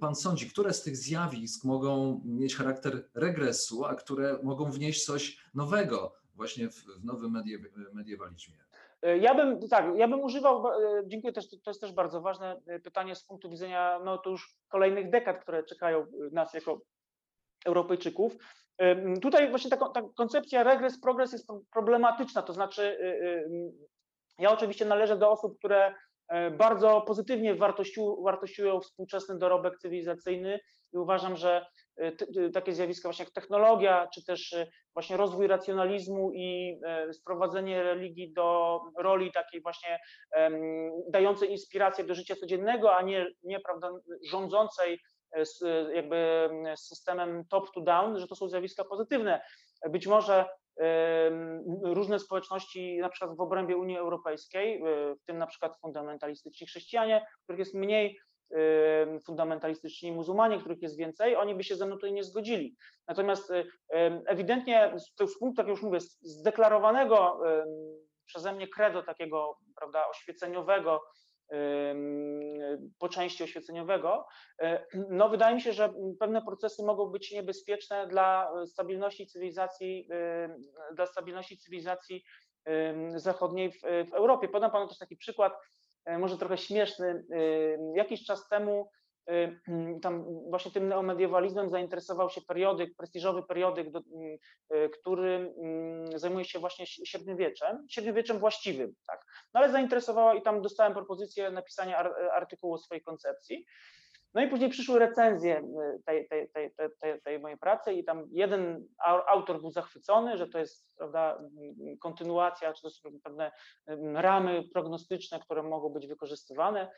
pan 0.00 0.14
sądzi, 0.14 0.50
które 0.50 0.72
z 0.72 0.82
tych 0.82 0.96
zjawisk 0.96 1.64
mogą 1.64 2.20
mieć 2.24 2.56
charakter 2.56 3.08
regresu, 3.14 3.84
a 3.84 3.94
które 3.94 4.38
mogą 4.42 4.70
wnieść 4.70 5.04
coś 5.04 5.44
nowego 5.54 6.16
właśnie 6.34 6.68
w, 6.68 6.74
w 6.74 7.04
nowym 7.04 7.32
medie, 7.32 7.58
mediewalizmie? 7.92 8.64
E, 9.04 9.18
ja 9.18 9.34
bym, 9.34 9.68
tak, 9.68 9.84
ja 9.96 10.08
bym 10.08 10.20
używał, 10.20 10.66
e, 10.68 11.02
dziękuję 11.06 11.32
też, 11.32 11.50
to 11.50 11.70
jest 11.70 11.80
też 11.80 11.92
bardzo 11.92 12.20
ważne 12.20 12.60
e, 12.66 12.80
pytanie 12.80 13.14
z 13.14 13.24
punktu 13.24 13.50
widzenia, 13.50 14.00
no 14.04 14.18
to 14.18 14.30
już 14.30 14.56
kolejnych 14.68 15.10
dekad, 15.10 15.42
które 15.42 15.64
czekają 15.64 16.06
nas 16.32 16.54
jako 16.54 16.80
Europejczyków. 17.66 18.36
Tutaj 19.22 19.50
właśnie 19.50 19.70
ta, 19.70 19.76
ta 19.76 20.02
koncepcja 20.16 20.62
regres, 20.62 21.00
progres 21.00 21.32
jest 21.32 21.48
problematyczna, 21.72 22.42
to 22.42 22.52
znaczy 22.52 22.98
ja 24.38 24.52
oczywiście 24.52 24.84
należę 24.84 25.18
do 25.18 25.30
osób, 25.30 25.58
które 25.58 25.94
bardzo 26.58 27.00
pozytywnie 27.00 27.54
wartościują 28.24 28.80
współczesny 28.80 29.38
dorobek 29.38 29.78
cywilizacyjny 29.78 30.60
i 30.92 30.98
uważam, 30.98 31.36
że 31.36 31.66
Y, 32.36 32.50
takie 32.50 32.72
zjawiska 32.72 33.08
właśnie 33.08 33.24
jak 33.24 33.34
technologia, 33.34 34.08
czy 34.14 34.24
też 34.24 34.52
y, 34.52 34.70
właśnie 34.94 35.16
rozwój 35.16 35.46
racjonalizmu 35.46 36.32
i 36.32 36.80
e, 36.86 37.12
sprowadzenie 37.12 37.82
religii 37.82 38.32
do 38.32 38.80
roli 38.98 39.32
takiej 39.32 39.62
właśnie 39.62 39.98
dającej 41.08 41.50
inspirację 41.50 42.04
do 42.04 42.14
życia 42.14 42.36
codziennego, 42.36 42.96
a 42.96 43.02
nie, 43.02 43.26
nie 43.42 43.60
prawda, 43.60 43.90
rządzącej 44.30 45.00
e, 45.32 45.42
jakby 45.94 46.48
systemem 46.76 47.44
top 47.50 47.70
to 47.74 47.80
down, 47.80 48.18
że 48.18 48.26
to 48.26 48.36
są 48.36 48.48
zjawiska 48.48 48.84
pozytywne. 48.84 49.42
Być 49.90 50.06
może 50.06 50.44
różne 51.82 52.18
społeczności, 52.18 52.98
na 52.98 53.08
przykład 53.08 53.36
w 53.36 53.40
obrębie 53.40 53.76
Unii 53.76 53.98
Europejskiej, 53.98 54.82
e, 54.82 55.14
w 55.14 55.24
tym 55.24 55.38
na 55.38 55.46
przykład 55.46 55.76
fundamentalistyczni 55.80 56.66
chrześcijanie, 56.66 57.26
których 57.42 57.58
jest 57.58 57.74
mniej 57.74 58.18
fundamentalistyczni 59.26 60.12
muzułmanie, 60.12 60.58
których 60.58 60.82
jest 60.82 60.98
więcej, 60.98 61.36
oni 61.36 61.54
by 61.54 61.64
się 61.64 61.76
ze 61.76 61.86
mną 61.86 61.94
tutaj 61.94 62.12
nie 62.12 62.24
zgodzili. 62.24 62.76
Natomiast 63.08 63.52
ewidentnie 64.26 64.92
z, 64.96 65.38
punktu, 65.38 65.62
jak 65.62 65.68
już 65.68 65.82
mówię, 65.82 66.00
zdeklarowanego 66.20 67.40
przeze 68.26 68.52
mnie 68.52 68.68
credo 68.68 69.02
takiego, 69.02 69.58
prawda, 69.76 70.08
oświeceniowego, 70.08 71.02
po 72.98 73.08
części 73.08 73.44
oświeceniowego, 73.44 74.26
e, 74.62 74.86
no 75.10 75.28
wydaje 75.28 75.54
mi 75.54 75.60
się, 75.60 75.72
że 75.72 75.92
pewne 76.20 76.42
procesy 76.42 76.82
mogą 76.82 77.06
być 77.06 77.32
niebezpieczne 77.32 78.06
dla 78.06 78.52
stabilności 78.66 79.26
cywilizacji, 79.26 80.08
dla 80.94 81.06
stabilności 81.06 81.58
cywilizacji 81.58 82.24
zachodniej 83.16 83.72
w, 83.72 83.80
w 84.10 84.14
Europie. 84.14 84.48
Podam 84.48 84.70
panu 84.70 84.88
też 84.88 84.98
taki 84.98 85.16
przykład. 85.16 85.52
E, 86.04 86.18
może 86.18 86.38
trochę 86.38 86.58
śmieszny. 86.58 87.24
E, 87.32 87.38
jakiś 87.96 88.24
czas 88.24 88.48
temu 88.48 88.90
tam 90.02 90.24
właśnie 90.50 90.70
tym 90.70 90.88
neomediewalizmem 90.88 91.70
zainteresował 91.70 92.30
się 92.30 92.40
periodyk, 92.40 92.96
prestiżowy 92.96 93.42
periodyk, 93.42 93.90
do, 93.90 94.00
który 95.00 95.54
zajmuje 96.14 96.44
się 96.44 96.58
właśnie 96.58 96.86
średniowieczem, 96.86 97.86
średniowieczem 97.90 98.38
właściwym, 98.38 98.94
tak. 99.06 99.24
No 99.54 99.60
ale 99.60 99.72
zainteresowała 99.72 100.34
i 100.34 100.42
tam 100.42 100.62
dostałem 100.62 100.94
propozycję 100.94 101.50
napisania 101.50 101.98
artykułu 102.32 102.74
o 102.74 102.78
swojej 102.78 103.02
koncepcji. 103.02 103.66
No 104.34 104.42
i 104.42 104.48
później 104.48 104.70
przyszły 104.70 104.98
recenzje 104.98 105.58
y, 105.58 106.02
tej, 106.06 106.28
tej, 106.28 106.50
tej, 106.50 106.70
tej, 107.00 107.20
tej 107.20 107.40
mojej 107.40 107.58
pracy 107.58 107.92
i 107.92 108.04
tam 108.04 108.26
jeden 108.30 108.86
autor 109.26 109.60
był 109.60 109.70
zachwycony, 109.70 110.36
że 110.36 110.48
to 110.48 110.58
jest 110.58 110.86
prawda, 110.96 111.38
kontynuacja, 112.00 112.72
czy 112.72 112.82
to 112.82 112.90
są 112.90 113.10
pewne 113.22 113.52
ramy 114.14 114.64
prognostyczne, 114.72 115.40
które 115.40 115.62
mogą 115.62 115.88
być 115.88 116.06
wykorzystywane. 116.06 116.90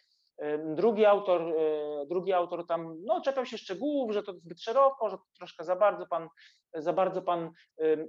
Drugi 0.75 1.07
autor, 1.07 1.43
y, 1.43 2.07
drugi 2.07 2.33
autor 2.33 2.67
tam 2.67 2.97
no, 3.05 3.21
czepiał 3.21 3.47
się 3.47 3.59
szczegółów, 3.59 4.13
że 4.13 4.23
to 4.23 4.33
zbyt 4.33 4.63
szeroko, 4.63 5.09
że 5.09 5.17
to 5.17 5.25
troszkę 5.39 5.65
za 5.65 5.77
bardzo 5.77 6.07
pan, 6.07 6.29
za 6.75 6.93
bardzo 6.93 7.23
pan 7.23 7.51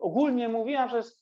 ogólnie 0.02 0.50
mówi, 0.50 0.76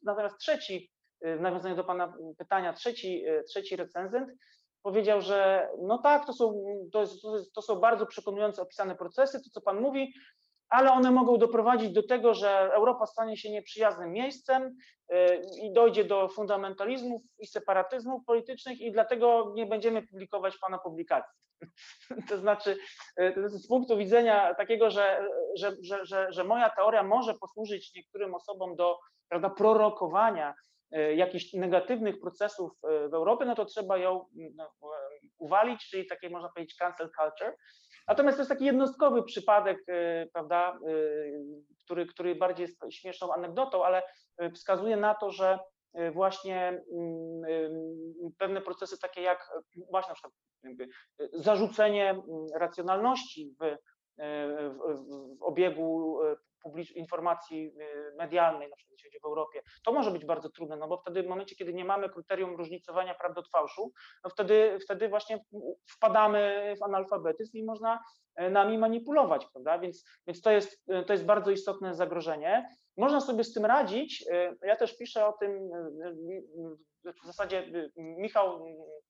natomiast 0.04 0.40
trzeci, 0.40 0.92
y, 1.26 1.38
w 1.38 1.42
nawiązaniu 1.42 1.76
do 1.76 1.84
pana 1.84 2.14
pytania, 2.38 2.74
trzeci, 2.74 3.26
trzeci 3.48 3.76
recenzent 3.76 4.30
powiedział, 4.86 5.22
że 5.22 5.70
no 5.82 5.98
tak, 5.98 6.26
to 6.26 6.34
są, 6.34 6.64
to, 6.92 7.02
jest, 7.02 7.14
to 7.54 7.62
są 7.62 7.76
bardzo 7.76 8.06
przekonujące 8.06 8.62
opisane 8.62 8.96
procesy, 8.96 9.44
to 9.44 9.50
co 9.50 9.62
Pan 9.62 9.82
mówi, 9.82 10.14
ale 10.70 10.92
one 10.92 11.12
mogą 11.12 11.38
doprowadzić 11.38 11.94
do 11.94 12.04
tego, 12.04 12.34
że 12.34 12.50
Europa 12.74 13.06
stanie 13.06 13.38
się 13.38 13.52
nieprzyjaznym 13.52 14.12
miejscem 14.12 14.64
y, 14.64 15.42
i 15.62 15.74
dojdzie 15.74 16.06
do 16.06 16.28
fundamentalizmów 16.28 17.22
i 17.40 17.48
separatyzmów 17.48 18.26
politycznych 18.26 18.82
i 18.82 18.92
dlatego 18.92 19.52
nie 19.56 19.66
będziemy 19.66 20.08
publikować 20.08 20.58
Pana 20.58 20.78
publikacji. 20.78 21.40
To 22.30 22.38
znaczy, 22.38 22.78
y, 23.20 23.50
z 23.50 23.68
punktu 23.68 23.98
widzenia 23.98 24.56
takiego, 24.56 24.92
że, 24.92 25.28
że, 25.56 25.76
że, 25.82 26.32
że, 26.32 26.44
moja 26.44 26.70
teoria 26.70 27.04
może 27.04 27.34
posłużyć 27.34 27.94
niektórym 27.96 28.36
osobom 28.36 28.76
do 28.76 29.00
prawda, 29.30 29.50
prorokowania 29.50 30.54
E, 30.92 31.16
jakichś 31.16 31.54
negatywnych 31.54 32.20
procesów 32.20 32.72
w 33.10 33.14
Europie, 33.14 33.46
no 33.46 33.56
to 33.56 33.66
trzeba 33.66 33.98
ją 33.98 34.26
no, 34.56 34.72
uwalić, 35.38 35.90
czyli 35.90 36.06
takie 36.06 36.30
można 36.30 36.50
powiedzieć 36.50 36.76
cancel 36.76 37.10
culture. 37.20 37.56
Natomiast 38.08 38.38
to 38.38 38.42
jest 38.42 38.50
taki 38.50 38.66
jednostkowy 38.66 39.24
przypadek, 39.24 39.86
prawda, 40.34 40.80
który, 41.86 42.06
który 42.06 42.36
bardziej 42.36 42.64
jest 42.64 42.80
śmieszną 42.90 43.34
anegdotą, 43.34 43.86
ale 43.86 44.04
wskazuje 44.54 44.98
na 44.98 45.16
to, 45.16 45.32
że 45.32 45.60
właśnie 46.14 46.84
pewne 48.38 48.62
procesy 48.62 49.00
takie 49.00 49.22
jak 49.22 49.50
właśnie 49.92 50.10
na 50.10 50.16
przykład 50.16 50.34
zarzucenie 51.34 52.22
racjonalności 52.56 53.56
w, 53.62 53.78
w, 54.18 55.38
w 55.40 55.44
obiegu 55.44 56.20
informacji 56.96 57.68
y, 57.68 58.16
medialnej, 58.18 58.70
na 58.70 58.76
przykład 58.76 58.96
w 59.22 59.26
Europie, 59.26 59.62
to 59.86 59.94
może 59.94 60.12
być 60.12 60.26
bardzo 60.26 60.50
trudne, 60.50 60.78
no 60.78 60.88
bo 60.88 60.98
wtedy 60.98 61.24
w 61.24 61.28
momencie, 61.28 61.56
kiedy 61.56 61.74
nie 61.74 61.86
mamy 61.86 62.10
kryterium 62.10 62.56
różnicowania 62.56 63.16
prawdy 63.16 63.40
od 63.40 63.50
fałszu, 63.50 63.92
no 64.24 64.30
wtedy, 64.30 64.80
wtedy 64.80 65.10
właśnie 65.10 65.40
wpadamy 65.90 66.74
w 66.80 66.84
analfabetyzm 66.84 67.58
i 67.58 67.64
można 67.64 68.00
e, 68.36 68.50
nami 68.50 68.78
manipulować, 68.78 69.46
prawda? 69.54 69.80
Więc, 69.80 70.06
więc 70.28 70.42
to, 70.42 70.52
jest, 70.52 70.86
to 71.08 71.14
jest 71.14 71.26
bardzo 71.26 71.52
istotne 71.52 71.94
zagrożenie. 71.94 72.70
Można 72.98 73.22
sobie 73.22 73.44
z 73.44 73.54
tym 73.54 73.66
radzić. 73.66 74.26
E, 74.32 74.56
ja 74.64 74.76
też 74.76 74.98
piszę 74.98 75.28
o 75.28 75.34
tym, 75.34 75.52
e, 77.06 77.12
w 77.24 77.26
zasadzie 77.26 77.72
Michał 77.96 78.66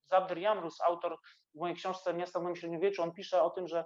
Zabdyr 0.10 0.38
Jamrus, 0.38 0.82
autor 0.82 1.18
w 1.56 1.60
mojej 1.60 1.76
książce 1.76 2.14
Miasta 2.14 2.40
w 2.40 2.44
moim 2.44 2.56
średniowieczu, 2.56 3.04
on 3.04 3.12
pisze 3.12 3.44
o 3.44 3.50
tym, 3.50 3.68
że 3.68 3.86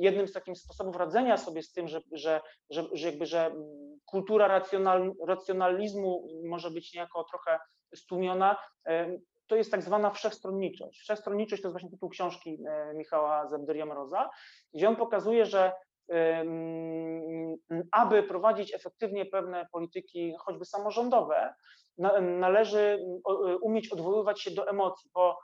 jednym 0.00 0.28
z 0.28 0.32
takich 0.32 0.58
sposobów 0.58 0.96
radzenia 0.96 1.36
sobie 1.36 1.62
z 1.62 1.72
tym, 1.72 1.88
że, 1.88 2.00
że, 2.12 2.40
że, 2.70 2.84
że 2.92 3.08
jakby, 3.08 3.26
że 3.26 3.54
kultura 4.04 4.48
racjonal, 4.48 5.12
racjonalizmu 5.26 6.28
może 6.44 6.70
być 6.70 6.94
niejako 6.94 7.24
trochę 7.24 7.58
stłumiona, 7.94 8.56
to 9.48 9.56
jest 9.56 9.70
tak 9.70 9.82
zwana 9.82 10.10
wszechstronniczość. 10.10 11.00
Wszechstronniczość 11.00 11.62
to 11.62 11.68
jest 11.68 11.74
właśnie 11.74 11.90
tytuł 11.90 12.08
książki 12.08 12.58
e, 12.68 12.94
Michała 12.94 13.46
Zabderia-Mroza, 13.46 14.28
gdzie 14.74 14.88
on 14.88 14.96
pokazuje, 14.96 15.46
że 15.46 15.72
aby 17.92 18.22
prowadzić 18.22 18.74
efektywnie 18.74 19.26
pewne 19.26 19.66
polityki, 19.72 20.34
choćby 20.38 20.64
samorządowe, 20.64 21.54
należy 22.20 23.04
umieć 23.62 23.88
odwoływać 23.88 24.42
się 24.42 24.50
do 24.50 24.68
emocji, 24.68 25.10
bo 25.14 25.38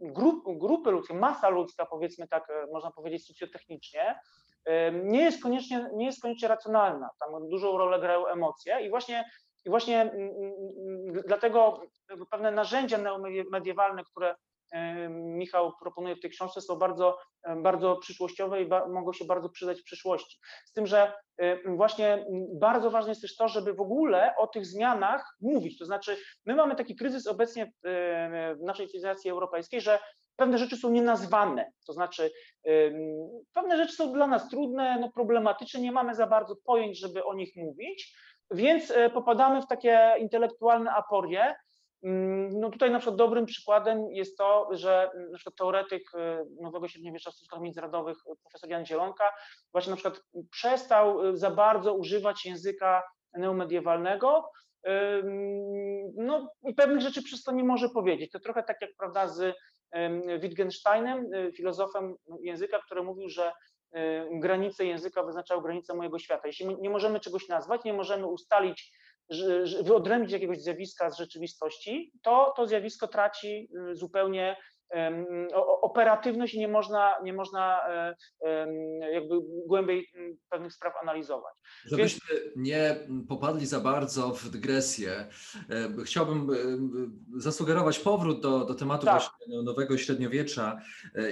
grup, 0.00 0.44
grupy 0.46 0.90
ludzkie, 0.90 1.14
masa 1.14 1.48
ludzka, 1.48 1.86
powiedzmy 1.86 2.28
tak, 2.28 2.50
e, 2.50 2.66
można 2.72 2.90
powiedzieć 2.90 3.26
socjotechnicznie, 3.26 4.20
nie 4.92 5.20
jest 5.20 5.42
koniecznie, 5.42 5.90
nie 5.94 6.06
jest 6.06 6.22
koniecznie 6.22 6.48
racjonalna. 6.48 7.10
Tam 7.20 7.48
dużą 7.48 7.78
rolę 7.78 8.00
grają 8.00 8.26
emocje 8.26 8.80
i 8.86 8.90
właśnie, 8.90 9.30
i 9.64 9.70
właśnie 9.70 10.12
dlatego 11.26 11.80
pewne 12.30 12.50
narzędzia 12.50 12.98
neomediewalne, 12.98 14.04
które 14.04 14.34
Michał 15.10 15.72
proponuje 15.80 16.16
w 16.16 16.20
tej 16.20 16.30
książce, 16.30 16.60
są 16.60 16.76
bardzo, 16.76 17.18
bardzo 17.62 17.96
przyszłościowe 17.96 18.62
i 18.62 18.68
mogą 18.88 19.12
się 19.12 19.24
bardzo 19.24 19.48
przydać 19.48 19.80
w 19.80 19.84
przyszłości. 19.84 20.38
Z 20.64 20.72
tym, 20.72 20.86
że 20.86 21.12
właśnie 21.66 22.26
bardzo 22.54 22.90
ważne 22.90 23.10
jest 23.10 23.22
też 23.22 23.36
to, 23.36 23.48
żeby 23.48 23.74
w 23.74 23.80
ogóle 23.80 24.34
o 24.36 24.46
tych 24.46 24.66
zmianach 24.66 25.36
mówić. 25.40 25.78
To 25.78 25.84
znaczy, 25.84 26.16
my 26.46 26.54
mamy 26.54 26.76
taki 26.76 26.96
kryzys 26.96 27.26
obecnie 27.26 27.72
w 28.56 28.62
naszej 28.62 28.86
cywilizacji 28.86 29.30
europejskiej, 29.30 29.80
że 29.80 29.98
pewne 30.36 30.58
rzeczy 30.58 30.76
są 30.76 30.90
nienazwane, 30.90 31.72
to 31.86 31.92
znaczy 31.92 32.30
pewne 33.52 33.76
rzeczy 33.76 33.92
są 33.92 34.12
dla 34.12 34.26
nas 34.26 34.48
trudne, 34.48 34.98
no 35.00 35.12
problematyczne, 35.12 35.80
nie 35.80 35.92
mamy 35.92 36.14
za 36.14 36.26
bardzo 36.26 36.56
pojęć, 36.64 37.00
żeby 37.00 37.24
o 37.24 37.34
nich 37.34 37.56
mówić, 37.56 38.14
więc 38.50 38.90
e, 38.90 39.10
popadamy 39.10 39.62
w 39.62 39.66
takie 39.66 40.14
intelektualne 40.18 40.90
aporie, 40.90 41.54
no 42.02 42.70
tutaj 42.70 42.90
na 42.90 42.98
przykład 42.98 43.16
dobrym 43.16 43.46
przykładem 43.46 44.12
jest 44.12 44.38
to, 44.38 44.68
że 44.70 45.10
mm, 45.14 45.30
na 45.30 45.36
przykład 45.36 45.56
teoretyk 45.56 46.02
y, 46.14 46.62
nowego 46.62 46.88
średniowiecza 46.88 47.30
w 47.30 47.34
stosunkach 47.34 47.60
międzynarodowych 47.60 48.16
y, 48.16 48.36
profesor 48.42 48.70
Jan 48.70 48.86
Zielonka 48.86 49.32
właśnie 49.72 49.90
na 49.90 49.96
przykład 49.96 50.22
przestał 50.50 51.26
y, 51.26 51.36
za 51.36 51.50
bardzo 51.50 51.94
używać 51.94 52.46
języka 52.46 53.02
neomediewalnego, 53.32 54.50
no 56.16 56.50
i 56.62 56.74
pewnych 56.74 57.00
rzeczy 57.00 57.22
przez 57.22 57.42
to 57.42 57.52
nie 57.52 57.64
może 57.64 57.88
powiedzieć. 57.88 58.30
To 58.30 58.40
trochę 58.40 58.62
tak 58.62 58.76
jak 58.80 58.90
prawda 58.98 59.28
z 59.28 59.56
Wittgensteinem, 60.40 61.26
filozofem 61.56 62.14
języka, 62.40 62.78
który 62.78 63.02
mówił, 63.02 63.28
że 63.28 63.52
granice 64.30 64.84
języka 64.84 65.22
wyznaczają 65.22 65.60
granice 65.60 65.94
mojego 65.94 66.18
świata. 66.18 66.42
Jeśli 66.46 66.76
nie 66.80 66.90
możemy 66.90 67.20
czegoś 67.20 67.48
nazwać, 67.48 67.84
nie 67.84 67.92
możemy 67.92 68.26
ustalić 68.26 68.92
wyodrębnić 69.82 70.32
jakiegoś 70.32 70.62
zjawiska 70.62 71.10
z 71.10 71.18
rzeczywistości, 71.18 72.12
to 72.22 72.52
to 72.56 72.66
zjawisko 72.66 73.08
traci 73.08 73.68
y, 73.90 73.94
zupełnie 73.94 74.56
operatywność 75.80 76.54
i 76.54 76.58
nie 76.58 76.68
można, 76.68 77.14
nie 77.22 77.32
można 77.32 77.88
e, 77.88 78.14
jakby 79.12 79.34
głębiej 79.66 80.06
pewnych 80.50 80.72
spraw 80.72 80.94
analizować. 81.02 81.54
Żebyśmy 81.84 82.20
Więc... 82.30 82.56
nie 82.56 82.96
popadli 83.28 83.66
za 83.66 83.80
bardzo 83.80 84.34
w 84.34 84.50
dygresję, 84.50 85.10
e, 85.10 86.04
chciałbym 86.04 86.50
e, 86.50 86.54
zasugerować 87.40 87.98
powrót 87.98 88.42
do, 88.42 88.64
do 88.64 88.74
tematu 88.74 89.06
tak. 89.06 89.22
właśnie 89.22 89.62
nowego 89.62 89.98
średniowiecza 89.98 90.80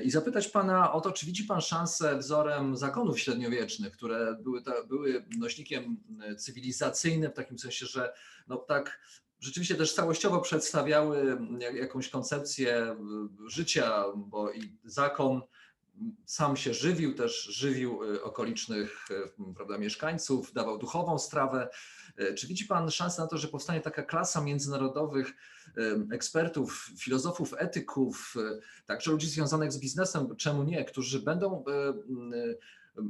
i 0.04 0.10
zapytać 0.10 0.48
Pana 0.48 0.92
o 0.92 1.00
to, 1.00 1.12
czy 1.12 1.26
widzi 1.26 1.44
Pan 1.44 1.60
szansę 1.60 2.16
wzorem 2.16 2.76
zakonów 2.76 3.20
średniowiecznych, 3.20 3.92
które 3.92 4.36
były, 4.40 4.62
były 4.88 5.24
nośnikiem 5.38 5.96
cywilizacyjnym 6.38 7.30
w 7.30 7.34
takim 7.34 7.58
sensie, 7.58 7.86
że 7.86 8.12
no 8.48 8.56
tak 8.56 9.00
rzeczywiście 9.40 9.74
też 9.74 9.94
całościowo 9.94 10.40
przedstawiały 10.40 11.38
jakąś 11.74 12.08
koncepcję 12.08 12.96
życia, 13.46 14.04
bo 14.16 14.52
i 14.52 14.78
zakon 14.84 15.42
sam 16.24 16.56
się 16.56 16.74
żywił, 16.74 17.14
też 17.14 17.42
żywił 17.42 18.02
y, 18.04 18.22
okolicznych 18.22 19.04
y, 19.10 19.54
prawda, 19.54 19.78
mieszkańców, 19.78 20.52
dawał 20.52 20.78
duchową 20.78 21.18
strawę. 21.18 21.68
Y, 22.20 22.34
czy 22.34 22.46
widzi 22.46 22.64
Pan 22.64 22.90
szansę 22.90 23.22
na 23.22 23.28
to, 23.28 23.38
że 23.38 23.48
powstanie 23.48 23.80
taka 23.80 24.02
klasa 24.02 24.40
międzynarodowych 24.40 25.32
ekspertów, 26.12 26.90
filozofów, 26.98 27.54
etyków, 27.58 28.34
także 28.86 29.10
ludzi 29.10 29.28
związanych 29.28 29.72
z 29.72 29.78
biznesem, 29.78 30.36
czemu 30.36 30.62
nie, 30.62 30.84
którzy 30.84 31.20
będą 31.20 31.64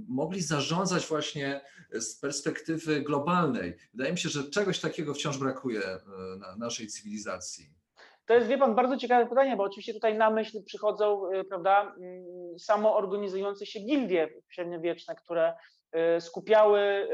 mogli 0.09 0.43
zarządzać 0.43 1.07
właśnie 1.07 1.61
z 1.93 2.21
perspektywy 2.21 3.01
globalnej. 3.01 3.77
Wydaje 3.95 4.13
mi 4.13 4.19
się, 4.19 4.29
że 4.29 4.51
czegoś 4.51 4.81
takiego 4.81 5.15
wciąż 5.15 5.39
brakuje 5.39 5.83
e, 5.85 6.01
na 6.39 6.57
naszej 6.57 6.87
cywilizacji. 6.87 7.71
To 8.27 8.35
jest, 8.35 8.49
wie 8.49 8.59
pan, 8.59 8.75
bardzo 8.75 8.97
ciekawe 8.97 9.27
pytanie, 9.27 9.57
bo 9.57 9.65
oczywiście 9.65 9.95
tutaj 9.95 10.19
na 10.19 10.31
myśl 10.31 10.65
przychodzą, 10.65 11.31
e, 11.31 11.45
prawda, 11.45 11.95
mm, 11.99 12.59
samoorganizujące 12.59 13.67
się 13.67 13.81
gildie 13.81 14.29
średniowieczne, 14.49 15.15
które 15.15 15.55
skupiały 16.21 16.81
e, 16.81 17.07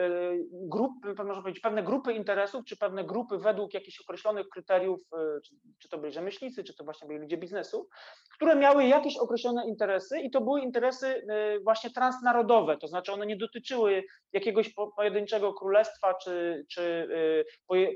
grupy, 0.52 1.14
można 1.18 1.42
powiedzieć, 1.42 1.62
pewne 1.62 1.82
grupy 1.82 2.12
interesów, 2.12 2.64
czy 2.64 2.76
pewne 2.76 3.04
grupy 3.04 3.38
według 3.38 3.74
jakichś 3.74 4.00
określonych 4.00 4.48
kryteriów, 4.48 5.00
e, 5.12 5.40
czy, 5.40 5.54
czy 5.78 5.88
to 5.88 5.98
byli 5.98 6.12
rzemieślnicy, 6.12 6.64
czy 6.64 6.74
to 6.74 6.84
właśnie 6.84 7.08
byli 7.08 7.20
ludzie 7.20 7.36
biznesu, 7.36 7.88
które 8.34 8.56
miały 8.56 8.84
jakieś 8.84 9.16
określone 9.16 9.68
interesy 9.68 10.20
i 10.20 10.30
to 10.30 10.40
były 10.40 10.60
interesy 10.60 11.26
właśnie 11.64 11.90
transnarodowe, 11.90 12.76
to 12.76 12.88
znaczy 12.88 13.12
one 13.12 13.26
nie 13.26 13.36
dotyczyły 13.36 14.04
jakiegoś 14.32 14.74
pojedynczego 14.96 15.54
królestwa, 15.54 16.14
czy, 16.14 16.64
czy 16.70 17.08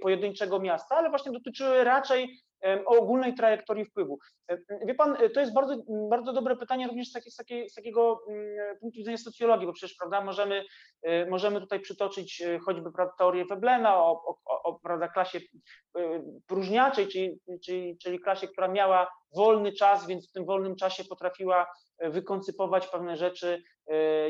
pojedynczego 0.01 0.61
miasta, 0.61 0.97
ale 0.97 1.11
właśnie 1.11 1.33
dotyczyły 1.33 1.85
raczej 1.85 2.41
o 2.87 2.99
ogólnej 2.99 3.35
trajektorii 3.35 3.85
wpływu. 3.85 4.19
Wie 4.87 4.95
pan, 4.95 5.17
to 5.35 5.41
jest 5.41 5.55
bardzo, 5.55 5.77
bardzo 6.11 6.33
dobre 6.33 6.57
pytanie 6.57 6.87
również 6.87 7.09
z, 7.09 7.13
takiej, 7.13 7.33
z, 7.33 7.73
z 7.73 7.75
takiego 7.75 8.21
mm, 8.29 8.77
punktu 8.81 8.99
widzenia 8.99 9.17
socjologii, 9.17 9.67
bo 9.67 9.73
przecież 9.73 9.97
prawda, 9.97 10.21
możemy, 10.21 10.65
e, 11.03 11.27
możemy 11.27 11.61
tutaj 11.61 11.81
przytoczyć 11.81 12.43
e, 12.43 12.59
choćby 12.59 12.91
teorię 13.19 13.45
Weblena 13.45 13.97
o, 13.97 14.23
o, 14.47 14.63
o 14.63 14.81
prawda, 14.81 15.09
klasie 15.09 15.39
e, 15.39 16.23
próżniaczej, 16.47 17.09
czyli, 17.09 17.41
czyli, 17.65 17.99
czyli 17.99 18.21
klasie, 18.21 18.49
która 18.49 18.69
miała 18.69 19.09
wolny 19.35 19.73
czas, 19.73 20.07
więc 20.07 20.29
w 20.29 20.33
tym 20.33 20.45
wolnym 20.45 20.77
czasie 20.77 21.05
potrafiła 21.05 21.67
wykoncypować 22.01 22.87
pewne 22.87 23.17
rzeczy 23.17 23.63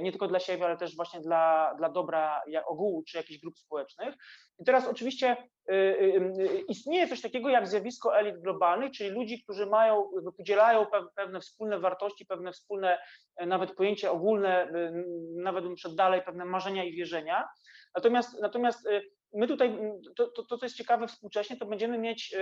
nie 0.03 0.11
tylko 0.11 0.29
dla 0.29 0.41
siebie, 0.41 0.65
ale 0.65 0.77
też 0.77 0.97
właśnie 0.97 1.21
dla, 1.21 1.75
dla 1.79 1.89
dobra 1.89 2.43
ogółu 2.67 3.03
czy 3.03 3.17
jakichś 3.17 3.41
grup 3.41 3.59
społecznych. 3.59 4.15
I 4.59 4.65
teraz 4.65 4.89
oczywiście 4.89 5.37
y, 5.71 6.65
istnieje 6.69 7.09
coś 7.09 7.21
takiego 7.21 7.49
jak 7.49 7.69
zjawisko 7.69 8.19
elit 8.19 8.41
globalnych, 8.41 8.93
czyli 8.93 9.11
ludzi, 9.11 9.43
którzy 9.43 9.67
mają, 9.67 10.11
podzielają 10.37 10.87
pewne 11.17 11.41
wspólne 11.41 11.79
wartości, 11.79 12.27
pewne 12.27 12.53
wspólne 12.53 12.99
e, 13.37 13.47
nawet 13.47 13.75
pojęcie 13.75 14.11
ogólne, 14.11 14.73
nawet 15.35 15.65
przed 15.75 15.95
dalej 15.95 16.23
pewne 16.23 16.45
marzenia 16.45 16.85
i 16.85 16.93
wierzenia. 16.93 17.49
Natomiast, 17.95 18.41
natomiast 18.41 18.89
my 19.35 19.47
tutaj, 19.47 19.79
to, 20.17 20.27
to, 20.27 20.45
to, 20.45 20.59
co 20.59 20.67
jest 20.67 20.77
ciekawe 20.77 21.09
współcześnie, 21.09 21.57
to 21.57 21.67
będziemy 21.67 21.99
mieć 21.99 22.35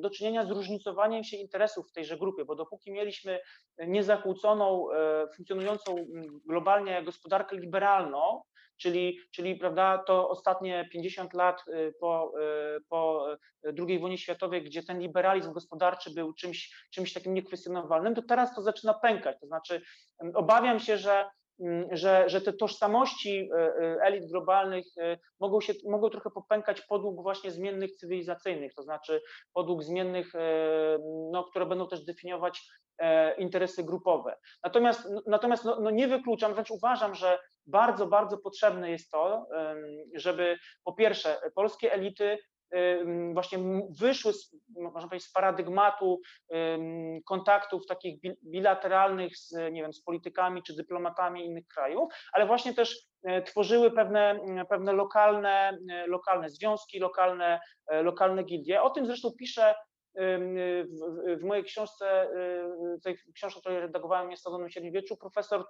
do 0.00 0.10
czynienia 0.10 0.44
z 0.44 0.50
różnicowaniem 0.50 1.24
się 1.24 1.36
interesów 1.36 1.88
w 1.88 1.92
tejże 1.92 2.16
grupie, 2.16 2.44
bo 2.44 2.54
dopóki 2.54 2.92
mieliśmy 2.92 3.40
niezakłóconą, 3.78 4.92
e, 4.92 5.26
funkcjonującą 5.36 5.96
globalnie 6.46 7.02
gospodarkę 7.02 7.56
liberalną, 7.56 8.42
czyli, 8.76 9.18
czyli 9.30 9.56
prawda, 9.56 9.98
to 9.98 10.28
ostatnie 10.28 10.88
50 10.92 11.34
lat 11.34 11.64
y, 11.68 11.94
po, 12.00 12.32
y, 12.76 12.80
po 12.88 13.26
II 13.88 13.98
wojnie 13.98 14.18
światowej, 14.18 14.64
gdzie 14.64 14.82
ten 14.82 15.00
liberalizm 15.00 15.52
gospodarczy 15.52 16.10
był 16.14 16.32
czymś, 16.32 16.88
czymś 16.90 17.12
takim 17.12 17.34
niekwestionowalnym, 17.34 18.14
to 18.14 18.22
teraz 18.22 18.54
to 18.54 18.62
zaczyna 18.62 18.94
pękać. 18.94 19.36
To 19.40 19.46
znaczy, 19.46 19.82
obawiam 20.34 20.80
się, 20.80 20.98
że 20.98 21.24
że, 21.92 22.28
że 22.28 22.40
te 22.40 22.52
tożsamości 22.52 23.38
y, 23.40 24.02
elit 24.02 24.30
globalnych 24.30 24.84
mogą, 25.40 25.60
się, 25.60 25.72
mogą 25.88 26.10
trochę 26.10 26.30
popękać 26.30 26.80
podług 26.80 27.22
właśnie 27.22 27.50
zmiennych 27.50 27.92
cywilizacyjnych, 27.92 28.74
to 28.74 28.82
znaczy 28.82 29.22
podług 29.52 29.82
zmiennych, 29.82 30.32
no, 31.32 31.44
które 31.44 31.66
będą 31.66 31.88
też 31.88 32.04
definiować 32.04 32.62
e, 32.98 33.34
interesy 33.36 33.84
grupowe. 33.84 34.36
Natomiast, 34.64 35.08
natomiast 35.26 35.64
no, 35.64 35.80
no 35.80 35.90
nie 35.90 36.08
wykluczam, 36.08 36.54
wręcz 36.54 36.70
uważam, 36.70 37.14
że 37.14 37.38
bardzo, 37.66 38.06
bardzo 38.06 38.38
potrzebne 38.38 38.90
jest 38.90 39.10
to, 39.10 39.46
żeby 40.14 40.58
po 40.84 40.92
pierwsze 40.92 41.36
polskie 41.54 41.92
elity 41.92 42.38
właśnie 43.32 43.58
wyszły, 44.00 44.32
z, 44.32 44.56
można 44.76 45.08
powiedzieć, 45.08 45.28
z 45.28 45.32
paradygmatu 45.32 46.20
kontaktów 47.26 47.86
takich 47.86 48.20
bilateralnych 48.44 49.36
z, 49.36 49.52
nie 49.72 49.82
wiem, 49.82 49.92
z 49.92 50.02
politykami 50.02 50.62
czy 50.62 50.76
dyplomatami 50.76 51.46
innych 51.46 51.66
krajów, 51.66 52.12
ale 52.32 52.46
właśnie 52.46 52.74
też 52.74 53.06
e, 53.24 53.42
tworzyły 53.42 53.90
pewne, 53.90 54.40
pewne 54.68 54.92
lokalne, 54.92 55.78
e, 55.90 56.06
lokalne 56.06 56.50
związki, 56.50 56.98
lokalne, 56.98 57.60
e, 57.86 58.02
lokalne 58.02 58.44
gildie. 58.44 58.82
O 58.82 58.90
tym 58.90 59.06
zresztą 59.06 59.30
pisze 59.38 59.74
w, 60.18 61.40
w 61.40 61.44
mojej 61.44 61.64
książce, 61.64 62.28
tej 63.04 63.16
książce, 63.34 63.60
której 63.60 63.80
redagowałem 63.80 64.30
jest 64.30 64.44
w 64.48 64.72
Średniowieczu, 64.72 65.16
profesor 65.16 65.64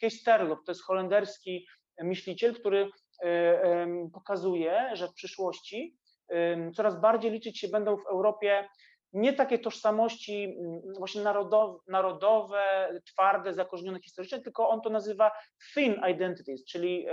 Kees 0.00 0.22
Terlow, 0.22 0.58
to 0.66 0.72
jest 0.72 0.84
holenderski 0.84 1.66
myśliciel, 2.02 2.54
który 2.54 2.90
pokazuje, 4.12 4.90
że 4.92 5.08
w 5.08 5.14
przyszłości 5.14 5.96
coraz 6.76 7.00
bardziej 7.00 7.30
liczyć 7.30 7.60
się 7.60 7.68
będą 7.68 7.96
w 7.96 8.06
Europie 8.06 8.68
nie 9.12 9.32
takie 9.32 9.58
tożsamości 9.58 10.56
właśnie 10.98 11.22
narodowe, 11.22 11.78
narodowe 11.88 12.88
twarde, 13.06 13.54
zakorzenione 13.54 14.00
historycznie, 14.00 14.40
tylko 14.40 14.68
on 14.68 14.80
to 14.80 14.90
nazywa 14.90 15.30
thin 15.74 16.00
identities, 16.10 16.64
czyli 16.64 17.06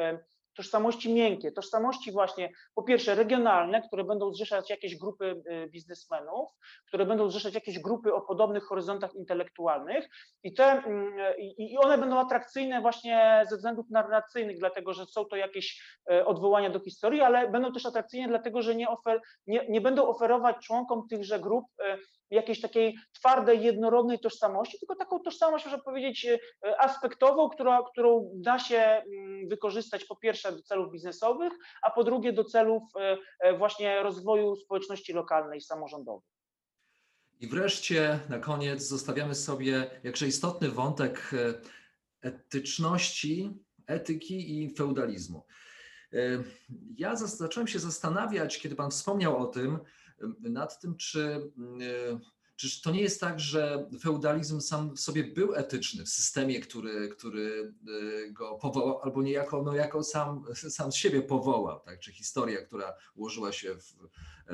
tożsamości 0.55 1.13
miękkie, 1.13 1.51
tożsamości 1.51 2.11
właśnie 2.11 2.49
po 2.75 2.83
pierwsze 2.83 3.15
regionalne, 3.15 3.81
które 3.81 4.03
będą 4.03 4.33
zrzeszać 4.33 4.69
jakieś 4.69 4.97
grupy 4.97 5.43
y, 5.51 5.69
biznesmenów, 5.69 6.49
które 6.87 7.05
będą 7.05 7.29
zrzeszać 7.29 7.53
jakieś 7.53 7.79
grupy 7.79 8.13
o 8.13 8.21
podobnych 8.21 8.63
horyzontach 8.63 9.15
intelektualnych 9.15 10.09
i, 10.43 10.53
te, 10.53 10.65
mm, 10.65 11.13
i 11.57 11.77
one 11.77 11.97
będą 11.97 12.19
atrakcyjne 12.19 12.81
właśnie 12.81 13.45
ze 13.49 13.55
względów 13.55 13.89
narracyjnych, 13.89 14.59
dlatego 14.59 14.93
że 14.93 15.05
są 15.05 15.25
to 15.25 15.35
jakieś 15.35 15.83
e, 16.11 16.25
odwołania 16.25 16.69
do 16.69 16.79
historii, 16.79 17.21
ale 17.21 17.49
będą 17.49 17.73
też 17.73 17.85
atrakcyjne 17.85 18.27
dlatego, 18.27 18.61
że 18.61 18.75
nie, 18.75 18.89
ofer, 18.89 19.21
nie, 19.47 19.65
nie 19.69 19.81
będą 19.81 20.07
oferować 20.07 20.55
członkom 20.65 21.07
tychże 21.07 21.39
grup 21.39 21.65
e, 21.79 21.97
jakiejś 22.31 22.61
takiej 22.61 22.97
twardej, 23.13 23.63
jednorodnej 23.63 24.19
tożsamości, 24.19 24.79
tylko 24.79 24.95
taką 24.95 25.19
tożsamość, 25.19 25.65
można 25.65 25.79
powiedzieć, 25.79 26.25
e, 26.25 26.39
aspektową, 26.81 27.49
która, 27.49 27.83
którą 27.91 28.31
da 28.35 28.59
się 28.59 28.77
mm, 28.77 29.47
wykorzystać 29.49 30.05
po 30.05 30.15
pierwsze 30.15 30.51
do 30.51 30.61
celów 30.61 30.91
biznesowych, 30.91 31.53
a 31.81 31.91
po 31.91 32.03
drugie 32.03 32.33
do 32.33 32.43
celów 32.43 32.83
e, 32.95 33.17
e, 33.39 33.57
właśnie 33.57 34.03
rozwoju 34.03 34.55
społeczności 34.55 35.13
lokalnej, 35.13 35.61
samorządowej. 35.61 36.29
I 37.39 37.47
wreszcie 37.47 38.19
na 38.29 38.39
koniec 38.39 38.81
zostawiamy 38.81 39.35
sobie 39.35 39.99
jakże 40.03 40.27
istotny 40.27 40.69
wątek 40.69 41.31
etyczności, 42.21 43.53
etyki 43.87 44.63
i 44.63 44.75
feudalizmu. 44.75 45.45
Ja 46.97 47.15
zacząłem 47.15 47.67
się 47.67 47.79
zastanawiać, 47.79 48.59
kiedy 48.59 48.75
Pan 48.75 48.91
wspomniał 48.91 49.37
o 49.37 49.45
tym, 49.45 49.79
nad 50.39 50.79
tym, 50.79 50.97
czy, 50.97 51.51
mm, 51.57 52.19
czy 52.59 52.81
to 52.81 52.91
nie 52.91 53.01
jest 53.01 53.21
tak, 53.21 53.39
że 53.39 53.89
feudalizm 54.01 54.61
sam 54.61 54.95
w 54.95 54.99
sobie 54.99 55.23
był 55.23 55.55
etyczny 55.55 56.05
w 56.05 56.09
systemie, 56.09 56.59
który, 56.59 57.09
który 57.09 57.73
y, 57.87 58.31
go 58.31 58.55
powołał, 58.55 59.01
albo 59.01 59.23
niejako 59.23 59.63
no 59.63 59.75
jako 59.75 60.03
sam, 60.03 60.43
sam 60.53 60.91
z 60.91 60.95
siebie 60.95 61.21
powołał, 61.21 61.79
tak? 61.79 61.99
czy 61.99 62.11
historia, 62.11 62.65
która 62.65 62.93
ułożyła 63.15 63.51
się 63.51 63.75
w, 63.75 63.95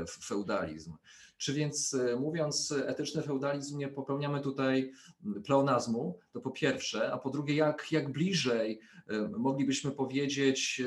w 0.08 0.26
feudalizm. 0.26 0.94
Czy 1.38 1.54
więc 1.54 1.94
y, 1.94 2.16
mówiąc 2.20 2.72
etyczny 2.86 3.22
feudalizm, 3.22 3.78
nie 3.78 3.88
popełniamy 3.88 4.42
tutaj 4.42 4.92
pleonazmu, 5.46 6.20
to 6.32 6.42
po 6.42 6.52
pierwsze, 6.52 7.12
a 7.14 7.18
po 7.18 7.30
drugie, 7.30 7.56
jak, 7.56 7.92
jak 7.92 8.12
bliżej 8.12 8.80
y, 9.12 9.30
moglibyśmy 9.30 9.92
powiedzieć, 9.92 10.82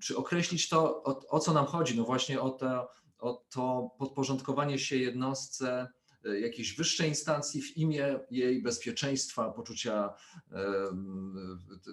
czy 0.00 0.16
określić 0.16 0.68
to, 0.68 1.02
o, 1.02 1.20
o 1.28 1.38
co 1.38 1.52
nam 1.52 1.66
chodzi, 1.66 1.96
no 1.96 2.04
właśnie 2.04 2.40
o 2.40 2.50
to, 2.50 2.88
o 3.22 3.42
to 3.54 3.90
podporządkowanie 3.98 4.78
się 4.78 4.96
jednostce 4.96 5.88
e, 6.24 6.40
jakiejś 6.40 6.76
wyższej 6.76 7.08
instancji 7.08 7.62
w 7.62 7.76
imię 7.76 8.20
jej 8.30 8.62
bezpieczeństwa, 8.62 9.50
poczucia 9.50 10.14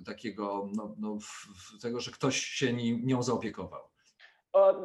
takiego, 0.05 0.69
no, 0.75 0.95
no, 0.99 1.17
tego, 1.81 1.99
że 1.99 2.11
ktoś 2.11 2.39
się 2.39 2.73
nią 3.03 3.23
zaopiekował. 3.23 3.81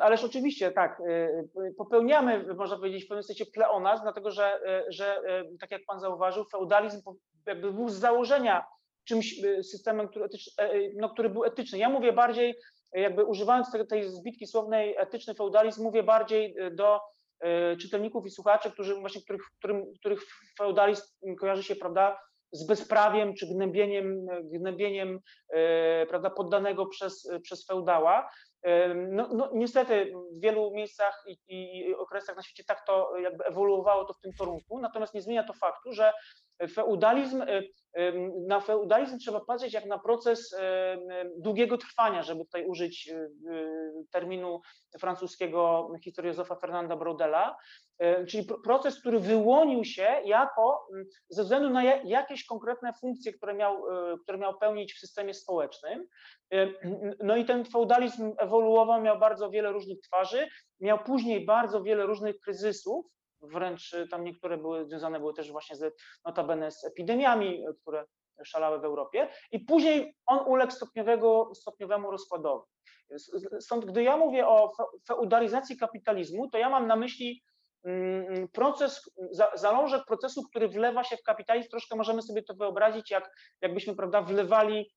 ależ 0.01 0.25
oczywiście 0.25 0.73
tak, 0.73 1.03
e, 1.09 1.73
popełniamy, 1.77 2.55
można 2.55 2.77
powiedzieć, 2.77 3.05
w 3.05 3.09
pewnym 3.09 3.23
sensie 3.23 3.47
pleonazm, 3.47 4.03
dlatego 4.03 4.31
że, 4.31 4.61
e, 4.67 4.85
że 4.93 5.23
tak 5.61 5.71
jak 5.71 5.85
pan 5.87 6.01
zauważył, 6.01 6.45
feudalizm 6.45 7.03
jakby 7.47 7.73
był 7.73 7.89
z 7.89 7.95
założenia 7.95 8.65
czymś 9.05 9.41
systemem, 9.63 10.09
który, 10.09 10.29
no, 10.97 11.09
który 11.09 11.31
był 11.31 11.45
etyczny. 11.45 11.79
Ja 11.79 11.89
mówię 11.89 12.13
bardziej 12.13 12.55
jakby 12.95 13.25
używając 13.25 13.73
tej, 13.73 13.87
tej 13.87 14.09
zbitki 14.09 14.47
słownej 14.47 14.97
etyczny 14.97 15.35
feudalizm, 15.35 15.83
mówię 15.83 16.03
bardziej 16.03 16.59
y, 16.59 16.71
do 16.71 17.01
y, 17.73 17.77
czytelników 17.77 18.27
i 18.27 18.31
słuchaczy, 18.31 18.71
którzy 18.71 18.95
właśnie, 18.95 19.23
których, 19.23 19.43
którym, 19.59 19.85
których 19.99 20.21
feudalizm 20.59 21.37
kojarzy 21.41 21.63
się, 21.63 21.77
prawda, 21.77 22.19
z 22.53 22.67
bezprawiem 22.67 23.35
czy 23.35 23.47
gnębieniem, 23.47 24.27
gnębieniem 24.43 25.19
y, 25.55 26.07
prawda, 26.09 26.31
poddanego 26.31 26.87
przez, 26.87 27.31
przez 27.43 27.67
feudała. 27.67 28.31
No, 28.95 29.29
no, 29.35 29.51
niestety 29.55 30.13
w 30.37 30.41
wielu 30.41 30.71
miejscach 30.71 31.25
i, 31.27 31.39
i, 31.49 31.95
okresach 31.95 32.37
na 32.37 32.43
świecie 32.43 32.65
tak 32.67 32.87
to 32.87 33.19
jakby 33.19 33.45
ewoluowało 33.45 34.05
to 34.05 34.15
w 34.15 34.21
tym 34.21 34.33
kierunku, 34.39 34.81
natomiast 34.81 35.15
nie 35.15 35.23
zmienia 35.23 35.45
to 35.45 35.53
faktu, 35.53 35.93
że 35.93 36.13
feudalizm, 36.75 37.43
na 38.47 38.61
feudalizm 38.61 39.19
trzeba 39.19 39.41
patrzeć 39.41 39.75
jak 39.75 39.87
na 39.87 39.99
proces 39.99 40.57
długiego 41.37 41.79
trwania, 41.79 42.23
żeby 42.23 42.45
tutaj 42.45 42.67
użyć 42.67 43.09
y, 43.09 43.31
terminu 44.13 44.61
francuskiego 45.01 45.89
historiozofa 46.05 46.55
Fernanda 46.55 46.97
Braudela, 46.97 47.57
czyli 48.29 48.47
proces, 48.65 49.01
który 49.01 49.21
wyłonił 49.21 49.85
się 49.85 50.09
jako, 50.25 50.89
ze 51.29 51.43
względu 51.43 51.71
na 51.71 51.85
jakieś 51.85 52.47
konkretne 52.47 52.93
funkcje, 53.01 53.33
które 53.33 53.55
miał, 53.55 53.83
które 54.23 54.39
miał 54.39 54.59
pełnić 54.59 54.95
w 54.95 54.99
systemie 54.99 55.35
społecznym. 55.35 56.07
No 57.23 57.37
i 57.37 57.45
ten 57.45 57.65
feudalizm 57.65 58.33
ewoluował, 58.39 59.03
miał 59.03 59.19
bardzo 59.19 59.51
wiele 59.51 59.73
różnych 59.73 60.01
twarzy, 60.01 60.49
miał 60.81 60.99
później 60.99 61.45
bardzo 61.45 61.83
wiele 61.83 62.07
różnych 62.07 62.41
kryzysów, 62.41 63.07
wręcz 63.49 63.93
y, 63.93 64.09
tam 64.09 64.25
niektóre 64.25 64.57
były 64.57 64.85
związane 64.85 65.21
były 65.21 65.35
też 65.35 65.53
właśnie 65.53 65.77
z 65.77 65.95
notabene 66.25 66.71
z 66.71 66.85
epidemiami, 66.85 67.67
y, 67.69 67.75
które 67.81 68.05
szalały 68.45 68.81
w 68.81 68.85
Europie 68.85 69.29
i 69.53 69.61
później 69.61 70.17
on 70.27 70.39
uległ 70.47 70.73
stopniowego, 70.73 71.51
stopniowemu 71.55 72.11
rozkładowi. 72.11 72.67
Stąd 73.61 73.85
gdy 73.85 74.03
ja 74.03 74.17
mówię 74.17 74.49
o 74.49 74.73
feudalizacji 75.09 75.77
kapitalizmu, 75.77 76.51
to 76.51 76.59
ja 76.59 76.71
mam 76.71 76.87
na 76.87 76.97
myśli 76.97 77.43
mm, 77.85 78.49
proces, 78.49 79.11
zalążek 79.55 80.05
procesu, 80.07 80.43
który 80.43 80.69
wlewa 80.69 81.05
się 81.05 81.17
w 81.17 81.23
kapitalizm, 81.23 81.69
troszkę 81.71 81.97
możemy 81.97 82.23
sobie 82.23 82.43
to 82.43 82.55
wyobrazić, 82.55 83.11
jak, 83.11 83.31
jakbyśmy 83.61 83.97
prawda, 83.97 84.23
wlewali 84.23 84.91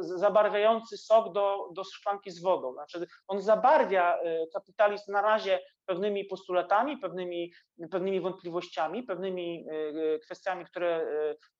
zabarwiający 0.00 0.98
sok 0.98 1.32
do, 1.32 1.68
do 1.72 1.84
szklanki 1.84 2.30
z 2.30 2.42
wodą. 2.42 2.72
Znaczy 2.72 3.06
on 3.28 3.40
zabarwia 3.40 4.18
e, 4.18 4.46
kapitalizm 4.46 5.12
na 5.12 5.22
razie 5.22 5.60
pewnymi 5.86 6.24
postulatami, 6.24 6.98
pewnymi, 6.98 7.52
pewnymi 7.90 8.20
wątpliwościami, 8.20 9.02
pewnymi 9.02 9.66
e, 9.70 10.18
kwestiami, 10.18 10.64
które, 10.64 11.06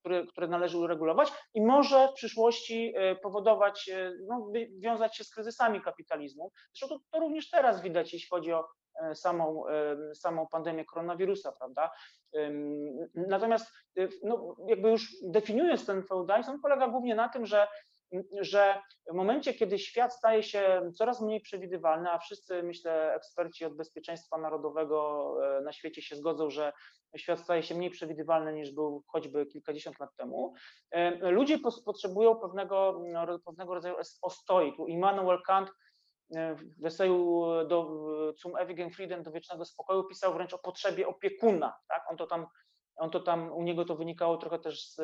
które, 0.01 0.27
które 0.27 0.49
należy 0.49 0.79
uregulować 0.79 1.33
i 1.55 1.63
może 1.63 2.09
w 2.09 2.13
przyszłości 2.13 2.95
powodować, 3.23 3.91
no, 4.29 4.51
wiązać 4.79 5.17
się 5.17 5.25
z 5.25 5.31
kryzysami 5.31 5.81
kapitalizmu. 5.81 6.51
Zresztą 6.75 6.97
to, 6.97 7.05
to 7.11 7.21
również 7.21 7.51
teraz 7.51 7.83
widać, 7.83 8.13
jeśli 8.13 8.29
chodzi 8.29 8.53
o 8.53 8.65
E, 8.65 8.84
samą, 9.15 9.69
e, 9.69 10.15
samą 10.15 10.47
pandemię 10.47 10.85
koronawirusa, 10.85 11.53
prawda? 11.53 11.91
Natomiast 13.15 13.73
e, 13.99 14.09
no, 14.23 14.57
jakby 14.69 14.91
już 14.91 15.13
definiując 15.23 15.87
ten 15.87 16.03
feudalizm, 16.03 16.51
on 16.51 16.61
polega 16.61 16.89
głównie 16.89 17.15
na 17.15 17.29
tym, 17.29 17.47
że 17.47 17.69
że 18.41 18.83
w 19.11 19.15
momencie, 19.15 19.55
kiedy 19.55 19.79
świat 19.79 20.15
staje 20.15 20.43
się 20.43 20.91
coraz 20.95 21.21
mniej 21.21 21.41
przewidywalny, 21.41 22.11
a 22.11 22.19
wszyscy, 22.19 22.63
myślę, 22.63 23.15
eksperci 23.15 23.65
od 23.65 23.77
bezpieczeństwa 23.77 24.39
narodowego 24.39 25.31
na 25.65 25.73
świecie 25.73 26.03
się 26.03 26.17
zgodzą, 26.17 26.51
że 26.51 26.73
świat 27.17 27.41
staje 27.41 27.63
się 27.63 27.75
mniej 27.75 27.91
przewidywalny 27.91 28.53
niż 28.53 28.75
był 28.75 29.05
choćby 29.07 29.47
kilkadziesiąt 29.47 30.01
lat 30.01 30.11
temu, 30.17 30.55
ludzie 31.21 31.59
potrzebują 31.85 32.37
pewnego, 32.37 33.03
pewnego 33.45 33.75
rodzaju 33.75 33.97
ostoi. 34.23 34.77
Tu 34.77 34.87
Immanuel 34.87 35.43
Kant 35.47 35.71
w 36.83 36.87
eseju 36.87 37.45
do 37.69 37.89
Zum 38.43 38.57
ewigen 38.57 38.91
Frieden, 38.91 39.23
do 39.23 39.33
wiecznego 39.33 39.65
spokoju, 39.65 40.05
pisał 40.05 40.35
wręcz 40.35 40.55
o 40.55 40.59
potrzebie 40.59 41.09
opiekuna. 41.09 41.77
Tak? 41.89 42.03
On 42.11 42.17
to 42.17 42.27
tam 42.27 42.47
on 42.97 43.11
to 43.11 43.21
tam, 43.21 43.53
u 43.53 43.63
niego 43.63 43.85
to 43.85 43.97
wynikało 43.97 44.37
trochę 44.37 44.59
też 44.59 44.89
z, 44.91 45.01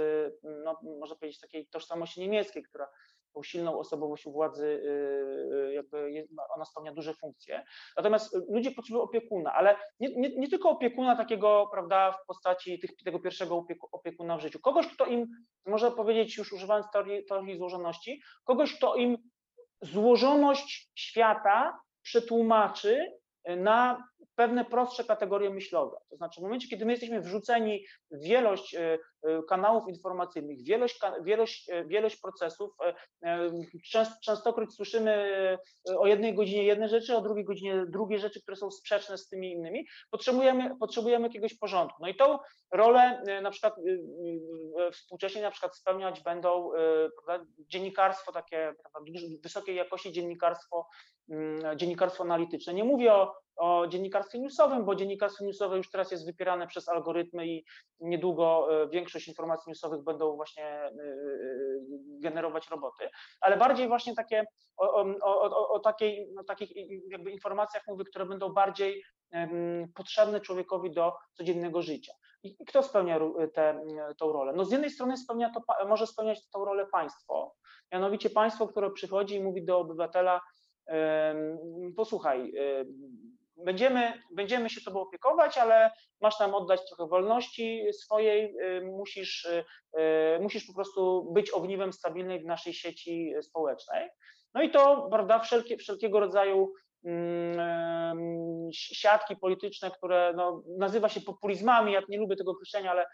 no, 0.65 0.81
można 1.01 1.17
powiedzieć, 1.17 1.41
takiej 1.41 1.67
tożsamości 1.67 2.21
niemieckiej, 2.21 2.63
która 2.63 2.89
tą 3.35 3.43
silną 3.43 3.79
osobowością 3.79 4.33
władzy, 4.33 4.67
y, 4.67 5.55
y, 5.57 5.73
jakby 5.73 6.29
ona 6.55 6.65
spełnia 6.65 6.93
duże 6.93 7.15
funkcje. 7.15 7.65
Natomiast 7.97 8.37
ludzie 8.49 8.71
potrzebują 8.71 9.05
opiekuna, 9.05 9.53
ale 9.55 9.77
nie, 10.01 10.09
nie, 10.17 10.37
nie 10.37 10.49
tylko 10.49 10.71
opiekuna 10.71 11.17
takiego, 11.17 11.69
prawda, 11.73 12.13
w 12.13 12.27
postaci 12.27 12.79
tych, 12.79 12.91
tego 13.05 13.21
pierwszego 13.21 13.57
opieku, 13.57 13.89
opiekuna 13.93 14.37
w 14.37 14.41
życiu. 14.41 14.59
Kogoś, 14.61 14.87
kto 14.87 15.07
im, 15.07 15.27
można 15.67 15.91
powiedzieć, 15.91 16.39
już 16.39 16.53
używając 16.53 16.87
teorii, 16.93 17.25
teorii 17.25 17.59
złożoności, 17.59 18.23
kogoś, 18.45 18.77
kto 18.77 18.95
im 18.95 19.30
złożoność 19.83 20.91
świata 20.95 21.81
przetłumaczy 22.03 23.13
na 23.57 24.09
pewne 24.35 24.65
prostsze 24.65 25.05
kategorie 25.05 25.51
myślowe. 25.51 25.97
To 26.11 26.17
znaczy 26.17 26.41
w 26.41 26.45
momencie, 26.45 26.69
kiedy 26.69 26.85
my 26.85 26.93
jesteśmy 26.93 27.21
wrzuceni 27.21 27.85
w 28.11 28.25
wielość 28.25 28.77
kanałów 29.49 29.89
informacyjnych, 29.89 30.65
wielość, 30.65 31.01
wielość, 31.25 31.71
wielość 31.87 32.17
procesów, 32.21 32.71
częst, 33.91 34.21
częstokroć 34.21 34.75
słyszymy 34.75 35.31
o 35.99 36.07
jednej 36.07 36.35
godzinie 36.35 36.65
jedne 36.65 36.89
rzeczy, 36.89 37.17
o 37.17 37.21
drugiej 37.21 37.45
godzinie 37.45 37.87
drugie 37.87 38.19
rzeczy, 38.19 38.43
które 38.43 38.57
są 38.57 38.71
sprzeczne 38.71 39.19
z 39.19 39.29
tymi 39.29 39.53
innymi, 39.53 39.87
potrzebujemy, 40.11 40.77
potrzebujemy 40.81 41.27
jakiegoś 41.27 41.55
porządku. 41.55 41.97
No 42.01 42.09
i 42.09 42.15
tą 42.15 42.39
rolę 42.73 43.23
na 43.43 43.51
przykład 43.51 43.75
współcześnie 44.93 45.43
na 45.43 45.51
przykład 45.51 45.77
spełniać 45.77 46.21
będą 46.23 46.71
prawda, 47.27 47.47
dziennikarstwo 47.59 48.33
takie 48.33 48.75
prawda, 48.83 49.11
wysokiej 49.43 49.77
jakości 49.77 50.13
dziennikarstwo, 50.13 50.87
mm, 51.31 51.79
dziennikarstwo 51.79 52.25
analityczne. 52.25 52.75
Nie 52.75 52.85
mówię 52.85 53.15
o, 53.15 53.35
o 53.61 53.87
dziennikarstwie 53.87 54.39
newsowym, 54.39 54.85
bo 54.85 54.95
dziennikarstwo 54.95 55.45
newsowe 55.45 55.77
już 55.77 55.91
teraz 55.91 56.11
jest 56.11 56.27
wypierane 56.27 56.67
przez 56.67 56.89
algorytmy 56.89 57.47
i 57.47 57.65
niedługo 58.01 58.69
e, 58.83 58.89
większość 58.89 59.29
informacji 59.29 59.71
newsowych 59.71 60.05
będą 60.05 60.37
właśnie 60.37 60.65
e, 60.65 60.87
e, 60.87 60.91
generować 62.21 62.69
roboty, 62.71 63.11
ale 63.41 63.57
bardziej 63.57 63.89
właśnie 63.89 64.15
takie 64.15 64.45
o, 64.77 64.95
o, 64.95 65.17
o, 65.23 65.69
o 65.69 65.79
takiej, 65.79 66.29
takich 66.47 66.71
jakby 67.11 67.31
informacjach 67.31 67.83
mówię, 67.89 68.05
które 68.05 68.27
będą 68.27 68.53
bardziej 68.53 69.03
potrzebne 69.95 70.41
człowiekowi 70.41 70.91
do 70.91 71.13
codziennego 71.35 71.83
życia. 71.83 72.13
I 72.43 72.57
kto 72.67 72.83
spełnia 72.83 73.21
tę 73.55 73.81
rolę? 74.21 74.53
No 74.57 74.65
z 74.65 74.73
jednej 74.73 74.91
strony 74.91 75.17
spełnia 75.17 75.53
to, 75.55 75.87
może 75.89 76.07
spełniać 76.07 76.41
tę 76.51 76.59
rolę 76.65 76.87
państwo, 76.87 77.55
mianowicie 77.93 78.31
państwo, 78.31 78.69
które 78.69 78.91
przychodzi 78.91 79.37
i 79.37 79.43
mówi 79.43 79.65
do 79.65 79.79
obywatela, 79.79 80.41
posłuchaj, 81.97 82.53
będziemy, 83.65 84.23
będziemy 84.31 84.71
się 84.71 84.81
tobą 84.81 85.01
opiekować, 85.01 85.59
ale 85.59 85.91
masz 86.21 86.41
nam 86.41 86.55
oddać 86.55 86.81
trochę 86.89 87.11
wolności 87.11 87.83
swojej, 87.93 88.55
musisz, 88.83 89.49
musisz 90.41 90.67
po 90.67 90.75
prostu 90.75 91.33
być 91.33 91.51
ogniwem 91.51 91.93
stabilnej 91.93 92.41
w 92.41 92.47
naszej 92.47 92.75
sieci 92.75 93.35
społecznej. 93.43 94.09
No 94.55 94.63
i 94.63 94.71
to, 94.71 95.09
prawda, 95.11 95.39
wszelkie, 95.39 95.77
wszelkiego 95.77 96.21
rodzaju 96.21 96.73
siatki 98.73 99.37
polityczne, 99.37 99.91
które 99.91 100.33
no, 100.37 100.63
nazywa 100.79 101.09
się 101.09 101.21
populizmami. 101.21 101.93
Ja 101.93 102.03
nie 102.09 102.19
lubię 102.19 102.37
tego 102.37 102.51
określenia, 102.51 102.91
ale, 102.91 103.07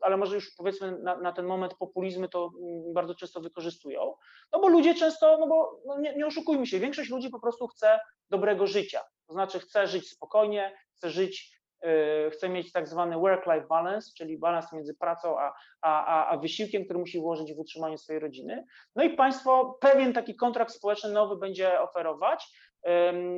ale 0.00 0.16
może 0.16 0.34
już 0.34 0.54
powiedzmy 0.56 0.98
na, 0.98 1.16
na, 1.16 1.32
ten 1.32 1.46
moment 1.46 1.74
populizmy 1.74 2.28
to 2.28 2.50
mm, 2.62 2.94
bardzo 2.94 3.14
często 3.14 3.40
wykorzystują. 3.40 4.14
No 4.52 4.60
bo 4.60 4.68
ludzie 4.68 4.94
często, 4.94 5.38
no 5.38 5.46
bo 5.46 5.80
no 5.86 6.00
nie, 6.00 6.14
nie 6.16 6.26
oszukujmy 6.26 6.66
się, 6.66 6.78
większość 6.78 7.10
ludzi 7.10 7.30
po 7.30 7.40
prostu 7.40 7.66
chce 7.66 8.00
dobrego 8.30 8.66
życia. 8.66 9.00
To 9.26 9.32
znaczy 9.32 9.60
chce 9.60 9.86
żyć 9.86 10.10
spokojnie, 10.10 10.76
chce 10.96 11.10
żyć 11.10 11.60
y, 11.84 12.30
chce 12.30 12.48
mieć 12.48 12.72
tak 12.72 12.88
zwany 12.88 13.16
work-life 13.16 13.66
balance, 13.68 14.10
czyli 14.16 14.38
balans 14.38 14.72
między 14.72 14.94
pracą 14.94 15.38
a, 15.38 15.52
a, 15.82 16.26
a 16.26 16.36
wysiłkiem, 16.36 16.84
który 16.84 16.98
musi 16.98 17.20
włożyć 17.20 17.54
w 17.54 17.58
utrzymanie 17.58 17.98
swojej 17.98 18.20
rodziny. 18.20 18.64
No 18.96 19.04
i 19.04 19.10
państwo 19.10 19.78
pewien 19.80 20.12
taki 20.12 20.36
kontrakt 20.36 20.72
społeczny 20.72 21.10
nowy 21.10 21.36
będzie 21.36 21.80
oferować, 21.80 22.46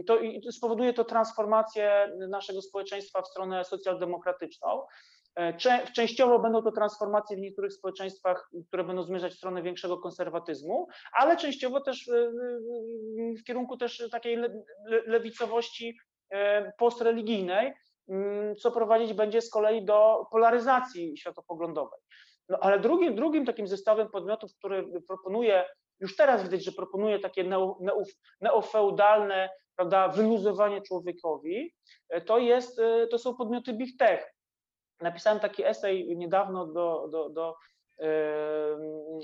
to 0.06 0.18
spowoduje 0.52 0.92
to 0.92 1.04
transformację 1.04 2.12
naszego 2.30 2.62
społeczeństwa 2.62 3.22
w 3.22 3.28
stronę 3.28 3.64
socjaldemokratyczną. 3.64 4.82
E, 5.36 5.56
częściowo 5.94 6.38
będą 6.38 6.62
to 6.62 6.72
transformacje 6.72 7.36
w 7.36 7.40
niektórych 7.40 7.72
społeczeństwach, 7.72 8.50
które 8.68 8.84
będą 8.84 9.02
zmierzać 9.02 9.32
w 9.32 9.36
stronę 9.36 9.62
większego 9.62 9.98
konserwatyzmu, 9.98 10.86
ale 11.12 11.36
częściowo 11.36 11.80
też 11.80 12.08
e, 12.08 12.30
w 13.40 13.44
kierunku 13.44 13.76
też 13.76 14.08
takiej 14.10 14.38
lewicowości 15.06 15.98
e, 16.30 16.72
postreligijnej, 16.78 17.72
co 18.58 18.70
prowadzić 18.70 19.12
będzie 19.12 19.40
z 19.40 19.50
kolei 19.50 19.84
do 19.84 20.26
polaryzacji 20.30 21.16
światopoglądowej. 21.16 22.00
No, 22.48 22.58
ale 22.60 22.80
drugim, 22.80 23.14
drugim 23.14 23.46
takim 23.46 23.66
zestawem 23.66 24.08
podmiotów, 24.10 24.50
który 24.58 24.84
proponuje 25.08 25.64
już 26.00 26.16
teraz 26.16 26.42
widać, 26.42 26.64
że 26.64 26.72
proponuje 26.72 27.18
takie 27.18 27.44
neo, 27.44 27.78
neo, 27.80 28.02
neofeudalne 28.40 29.48
prawda, 29.76 30.08
wyluzowanie 30.08 30.82
człowiekowi, 30.82 31.74
e, 32.08 32.20
to, 32.20 32.38
jest, 32.38 32.78
e, 32.78 33.06
to 33.06 33.18
są 33.18 33.34
podmioty 33.34 33.72
big 33.72 33.98
tech. 33.98 34.34
Napisałem 35.00 35.40
taki 35.40 35.64
esej 35.64 36.16
niedawno 36.16 36.66
do, 36.66 37.08
do, 37.10 37.30
do, 37.30 37.56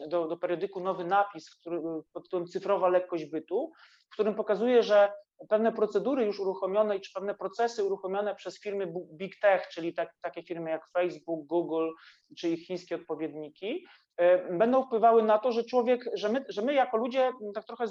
do, 0.09 0.27
do 0.29 0.37
periodyku 0.37 0.81
Nowy 0.81 1.05
Napis 1.05 1.51
który, 1.51 1.81
pod 2.13 2.25
tytułem 2.25 2.47
Cyfrowa 2.47 2.89
lekkość 2.89 3.25
bytu, 3.25 3.73
w 4.11 4.13
którym 4.13 4.35
pokazuje, 4.35 4.83
że 4.83 5.13
pewne 5.49 5.73
procedury 5.73 6.25
już 6.25 6.41
uruchomione, 6.41 7.01
czy 7.01 7.13
pewne 7.13 7.35
procesy 7.35 7.85
uruchomione 7.85 8.35
przez 8.35 8.61
firmy 8.61 8.93
big 9.13 9.41
tech, 9.41 9.69
czyli 9.69 9.95
tak, 9.95 10.15
takie 10.21 10.43
firmy 10.43 10.71
jak 10.71 10.89
Facebook, 10.93 11.47
Google, 11.47 11.89
czy 12.39 12.49
ich 12.49 12.67
chińskie 12.67 12.95
odpowiedniki, 12.95 13.87
będą 14.51 14.87
wpływały 14.87 15.23
na 15.23 15.39
to, 15.39 15.53
że 15.53 15.65
człowiek, 15.65 16.05
że 16.15 16.29
my, 16.29 16.45
że 16.49 16.63
my 16.63 16.75
jako 16.75 16.97
ludzie 16.97 17.33
tak 17.55 17.65
trochę 17.65 17.85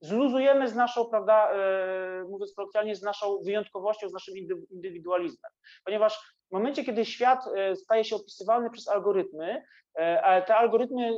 zluzujemy 0.00 0.68
z 0.68 0.74
naszą, 0.74 1.06
prawda, 1.10 1.52
e, 1.52 2.24
mówiąc 2.28 2.54
kolokwialnie, 2.54 2.96
z 2.96 3.02
naszą 3.02 3.38
wyjątkowością, 3.44 4.08
z 4.08 4.12
naszym 4.12 4.34
indywidualizmem. 4.70 5.52
Ponieważ 5.84 6.34
w 6.50 6.52
momencie, 6.52 6.84
kiedy 6.84 7.04
świat 7.04 7.44
e, 7.56 7.76
staje 7.76 8.04
się 8.04 8.16
opisywalny 8.16 8.70
przez 8.70 8.88
algorytmy, 8.88 9.62
E, 9.94 10.42
te 10.42 10.56
algorytmy 10.56 11.10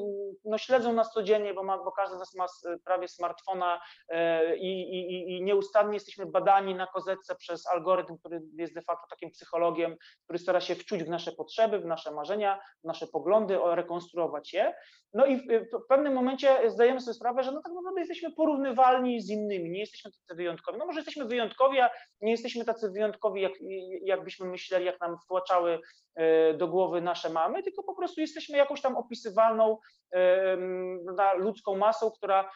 no, 0.45 0.59
śledzą 0.59 0.93
nas 0.93 1.13
codziennie, 1.13 1.55
bo, 1.55 1.63
ma, 1.63 1.79
bo 1.79 1.93
każdy 1.93 2.17
z 2.17 2.19
nas 2.19 2.35
ma 2.35 2.47
prawie 2.85 3.09
smartfona 3.09 3.81
e, 4.09 4.57
i, 4.57 4.81
i, 4.81 5.37
i 5.37 5.43
nieustannie 5.43 5.95
jesteśmy 5.95 6.27
badani 6.27 6.75
na 6.75 6.87
kozetce 6.87 7.35
przez 7.35 7.67
algorytm, 7.67 8.19
który 8.19 8.43
jest 8.55 8.75
de 8.75 8.83
facto 8.83 9.07
takim 9.11 9.31
psychologiem, 9.31 9.97
który 10.25 10.39
stara 10.39 10.61
się 10.61 10.75
wczuć 10.75 11.05
w 11.05 11.09
nasze 11.09 11.33
potrzeby, 11.33 11.79
w 11.79 11.87
nasze 11.87 12.13
marzenia, 12.13 12.61
w 12.85 12.87
nasze 12.87 13.07
poglądy, 13.07 13.59
rekonstruować 13.65 14.53
je. 14.53 14.75
No 15.15 15.27
i 15.27 15.37
w 15.37 15.87
pewnym 15.89 16.13
momencie 16.13 16.71
zdajemy 16.71 17.01
sobie 17.01 17.15
sprawę, 17.15 17.43
że 17.43 17.53
no 17.53 17.63
tak 17.63 17.73
naprawdę 17.73 18.01
jesteśmy 18.01 18.33
porównywalni 18.33 19.21
z 19.21 19.31
innymi, 19.31 19.71
nie 19.71 19.81
jesteśmy 19.81 20.11
tacy 20.11 20.35
wyjątkowi. 20.35 20.79
No 20.79 20.87
może 20.87 20.99
jesteśmy 20.99 21.25
wyjątkowi, 21.25 21.81
a 21.81 21.91
nie 22.21 22.31
jesteśmy 22.31 22.65
tacy 22.65 22.91
wyjątkowi, 22.91 23.43
jak, 23.43 23.53
jakbyśmy 24.05 24.47
myśleli, 24.47 24.87
jak 24.87 25.01
nam 25.01 25.17
wtłaczały 25.25 25.81
e, 26.15 26.55
do 26.55 26.69
głowy 26.69 27.01
nasze 27.01 27.31
mamy, 27.31 27.63
tylko 27.63 27.83
po 27.83 27.95
prostu 27.95 28.21
jesteśmy 28.21 28.59
jakąś 28.59 28.81
tam 28.81 28.97
opisywalną 28.97 29.79
ludzką 31.37 31.77
masą, 31.77 32.11
która, 32.11 32.51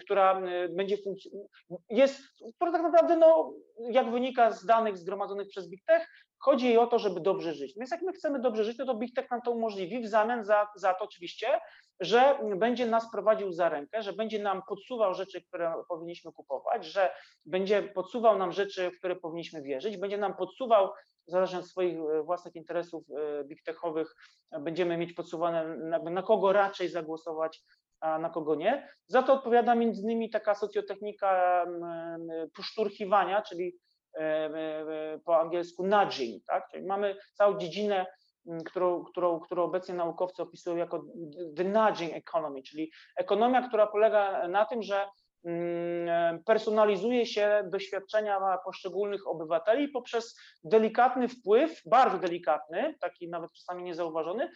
która 0.00 0.42
będzie 0.70 0.96
funkcjonować, 0.96 1.50
jest, 1.90 2.20
która 2.56 2.72
tak 2.72 2.82
naprawdę, 2.82 3.16
no, 3.16 3.52
jak 3.90 4.10
wynika 4.10 4.50
z 4.50 4.66
danych 4.66 4.98
zgromadzonych 4.98 5.48
przez 5.48 5.70
Big 5.70 5.84
Tech, 5.86 6.08
chodzi 6.38 6.66
jej 6.66 6.78
o 6.78 6.86
to, 6.86 6.98
żeby 6.98 7.20
dobrze 7.20 7.54
żyć. 7.54 7.74
Więc 7.78 7.90
jak 7.90 8.02
my 8.02 8.12
chcemy 8.12 8.40
dobrze 8.40 8.64
żyć, 8.64 8.76
to, 8.76 8.86
to 8.86 8.94
Big 8.94 9.14
Tech 9.14 9.30
nam 9.30 9.40
to 9.42 9.50
umożliwi 9.50 10.00
w 10.00 10.08
zamian 10.08 10.44
za, 10.44 10.68
za 10.76 10.94
to 10.94 11.04
oczywiście, 11.04 11.60
że 12.02 12.38
będzie 12.56 12.86
nas 12.86 13.10
prowadził 13.10 13.52
za 13.52 13.68
rękę, 13.68 14.02
że 14.02 14.12
będzie 14.12 14.42
nam 14.42 14.62
podsuwał 14.68 15.14
rzeczy, 15.14 15.42
które 15.42 15.74
powinniśmy 15.88 16.32
kupować, 16.32 16.84
że 16.84 17.10
będzie 17.46 17.82
podsuwał 17.82 18.38
nam 18.38 18.52
rzeczy, 18.52 18.90
w 18.90 18.98
które 18.98 19.16
powinniśmy 19.16 19.62
wierzyć, 19.62 19.96
będzie 19.96 20.18
nam 20.18 20.36
podsuwał 20.36 20.90
zależnie 21.26 21.58
od 21.58 21.66
swoich 21.66 21.96
e, 21.98 22.22
własnych 22.22 22.54
interesów 22.54 23.04
e, 23.10 23.44
big 23.44 23.62
techowych, 23.62 24.14
będziemy 24.60 24.96
mieć 24.96 25.12
podsuwane, 25.12 25.76
na, 26.00 26.22
kogo 26.22 26.52
raczej 26.52 26.88
zagłosować, 26.88 27.60
a 28.00 28.18
na 28.18 28.30
kogo 28.30 28.54
nie. 28.54 28.88
Za 29.06 29.22
to 29.22 29.32
odpowiada 29.32 29.74
między 29.74 30.02
innymi 30.02 30.30
taka 30.30 30.54
socjotechnika 30.54 31.64
poszturchiwania, 32.56 33.42
czyli 33.42 33.76
e, 34.14 35.18
po 35.24 35.40
angielsku 35.40 35.86
nudging, 35.86 36.44
tak? 36.44 36.68
Czyli 36.70 36.86
mamy 36.86 37.16
całą 37.34 37.58
dziedzinę, 37.58 38.06
którą, 38.66 39.04
którą, 39.04 39.40
którą 39.40 39.62
obecnie 39.62 39.94
naukowcy 39.94 40.42
opisują 40.42 40.76
jako 40.76 41.04
the 41.56 41.64
nudging 41.64 42.12
economy, 42.14 42.62
czyli 42.62 42.92
ekonomia, 43.16 43.68
która 43.68 43.86
polega 43.86 44.48
na 44.48 44.64
tym, 44.64 44.82
że 44.82 45.06
Mm, 45.44 46.42
personalizuje 46.44 47.26
się 47.26 47.62
doświadczenia 47.72 48.58
poszczególnych 48.64 49.28
obywateli 49.28 49.88
poprzez 49.88 50.36
delikatny 50.64 51.28
wpływ, 51.28 51.82
bardzo 51.86 52.18
delikatny, 52.18 52.94
taki 53.00 53.28
nawet 53.28 53.52
czasami 53.52 53.82
niezauważony, 53.82 54.50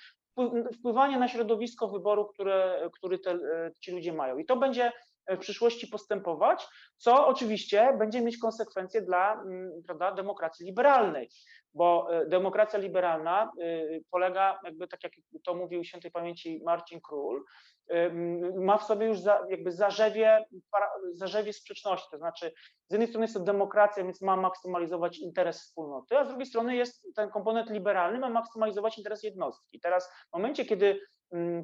wpływanie 0.78 1.18
na 1.18 1.28
środowisko 1.28 1.88
wyboru, 1.88 2.26
które, 2.26 2.88
który 2.92 3.18
te, 3.18 3.38
ci 3.80 3.92
ludzie 3.92 4.12
mają. 4.12 4.38
I 4.38 4.46
to 4.46 4.56
będzie 4.56 4.92
w 5.28 5.38
przyszłości 5.38 5.86
postępować, 5.86 6.66
co 6.96 7.26
oczywiście 7.26 7.96
będzie 7.98 8.20
mieć 8.20 8.38
konsekwencje 8.38 9.02
dla 9.02 9.32
mm, 9.32 9.70
prawda, 9.86 10.12
demokracji 10.12 10.66
liberalnej, 10.66 11.28
bo 11.74 12.08
e, 12.10 12.26
demokracja 12.26 12.78
liberalna 12.78 13.50
y, 13.60 14.04
polega, 14.10 14.60
jakby 14.64 14.88
tak 14.88 15.04
jak 15.04 15.12
to 15.44 15.54
mówił 15.54 15.84
świętej 15.84 16.10
pamięci 16.10 16.62
Marcin 16.64 17.00
Król, 17.00 17.44
ma 18.54 18.78
w 18.78 18.82
sobie 18.82 19.06
już 19.06 19.18
za, 19.18 19.46
jakby 19.48 19.72
zarzewie, 19.72 20.44
zarzewie 21.12 21.52
sprzeczności, 21.52 22.08
to 22.10 22.18
znaczy 22.18 22.52
z 22.88 22.92
jednej 22.92 23.08
strony 23.08 23.24
jest 23.24 23.34
to 23.34 23.40
demokracja, 23.40 24.04
więc 24.04 24.22
ma 24.22 24.36
maksymalizować 24.36 25.18
interes 25.18 25.62
wspólnoty, 25.62 26.18
a 26.18 26.24
z 26.24 26.28
drugiej 26.28 26.46
strony 26.46 26.76
jest 26.76 27.06
ten 27.16 27.30
komponent 27.30 27.70
liberalny, 27.70 28.18
ma 28.18 28.30
maksymalizować 28.30 28.98
interes 28.98 29.22
jednostki. 29.22 29.80
Teraz 29.80 30.08
w 30.30 30.32
momencie, 30.32 30.64
kiedy 30.64 31.00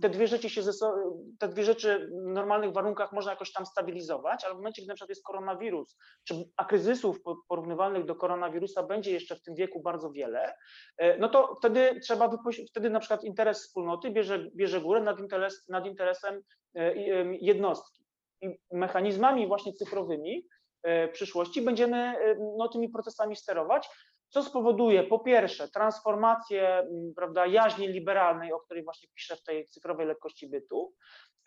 te 0.03 0.09
dwie 0.11 0.27
rzeczy 0.27 0.51
się 0.51 0.63
ze 0.63 0.73
so- 0.73 1.19
te 1.39 1.49
dwie 1.49 1.65
rzeczy 1.65 2.11
w 2.13 2.33
normalnych 2.33 2.73
warunkach 2.73 3.13
można 3.13 3.31
jakoś 3.31 3.53
tam 3.53 3.67
stabilizować, 3.67 4.45
ale 4.45 4.55
w 4.55 4.57
momencie, 4.57 4.83
gdy 4.83 4.89
na 4.89 4.95
przykład 4.95 5.09
jest 5.09 5.25
koronawirus, 5.25 5.97
czy 6.25 6.35
a 6.57 6.65
kryzysów 6.65 7.23
po- 7.23 7.37
porównywalnych 7.49 8.05
do 8.05 8.15
koronawirusa 8.15 8.83
będzie 8.83 9.13
jeszcze 9.13 9.37
w 9.37 9.43
tym 9.43 9.55
wieku 9.55 9.83
bardzo 9.83 10.11
wiele, 10.11 10.55
e, 10.99 11.19
no 11.19 11.29
to 11.29 11.55
wtedy 11.59 12.01
trzeba 12.01 12.31
wtedy 12.71 12.91
na 12.91 13.01
przykład 13.01 13.25
interes 13.25 13.63
wspólnoty 13.63 14.11
bierze, 14.11 14.51
bierze 14.57 14.81
górę 14.81 15.01
nad, 15.01 15.21
interes, 15.21 15.69
nad 15.69 15.87
interesem 15.87 16.41
e, 16.77 16.93
em, 16.93 17.35
jednostki. 17.35 18.03
I 18.41 18.59
mechanizmami 18.73 19.47
właśnie 19.47 19.73
cyfrowymi 19.73 20.47
e, 20.83 21.09
przyszłości 21.09 21.63
będziemy 21.63 21.97
e, 21.97 22.37
no, 22.59 22.69
tymi 22.69 22.89
procesami 22.89 23.37
sterować, 23.37 23.89
co 24.33 24.43
spowoduje 24.43 25.03
po 25.03 25.18
pierwsze 25.18 25.68
transformację 25.68 26.78
m, 26.78 27.12
prawda, 27.16 27.47
jaźni 27.47 27.89
liberalnej, 27.89 28.53
o 28.53 28.61
której 28.61 28.85
właśnie 28.85 29.09
piszę 29.14 29.37
w 29.37 29.43
tej 29.43 29.68
cyfrowej 29.68 30.07
lekkości 30.07 30.49
bytu, 30.49 30.95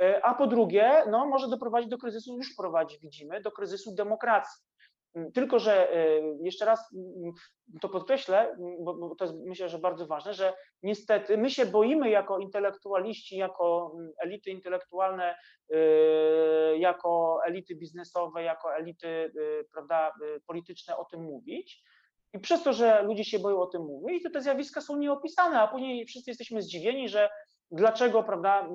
e, 0.01 0.25
a 0.25 0.33
po 0.33 0.47
drugie 0.47 1.03
no, 1.09 1.25
może 1.25 1.47
doprowadzić 1.47 1.89
do 1.89 1.97
kryzysu, 1.97 2.37
już 2.37 2.55
prowadzi, 2.55 2.99
widzimy, 2.99 3.41
do 3.41 3.51
kryzysu 3.51 3.95
demokracji. 3.95 4.63
M, 5.15 5.31
Tylko, 5.31 5.59
że 5.59 5.93
e, 5.93 6.21
jeszcze 6.41 6.65
raz 6.65 6.93
m, 6.93 7.31
to 7.81 7.89
podkreślę, 7.89 8.57
bo, 8.79 9.15
to 9.15 9.25
jest 9.25 9.37
myślę, 9.45 9.69
że 9.69 9.79
bardzo 9.79 10.07
ważne, 10.07 10.33
że 10.33 10.53
niestety 10.83 11.37
my 11.37 11.49
się 11.49 11.65
boimy 11.65 12.09
jako 12.09 12.39
intelektualiści, 12.39 13.37
jako 13.37 13.95
elity 14.23 14.51
intelektualne, 14.51 15.35
e, 15.73 15.77
jako 16.77 17.39
elity 17.45 17.75
biznesowe, 17.75 18.43
jako 18.43 18.75
elity 18.75 19.31
prawda, 19.73 20.13
polityczne 20.47 20.97
o 20.97 21.05
tym 21.05 21.21
mówić. 21.23 21.83
I 22.35 22.39
przez 22.39 22.63
to, 22.63 22.73
że 22.73 23.03
ludzie 23.03 23.23
się 23.23 23.39
boją 23.39 23.61
o 23.61 23.67
tym 23.67 23.81
mówić, 23.81 24.23
to 24.23 24.29
te 24.29 24.41
zjawiska 24.41 24.81
są 24.81 24.97
nieopisane, 24.97 25.59
a 25.59 25.67
później 25.67 26.05
wszyscy 26.05 26.31
jesteśmy 26.31 26.61
zdziwieni, 26.61 27.09
że 27.09 27.29
dlaczego 27.71 28.23
prawda, 28.23 28.69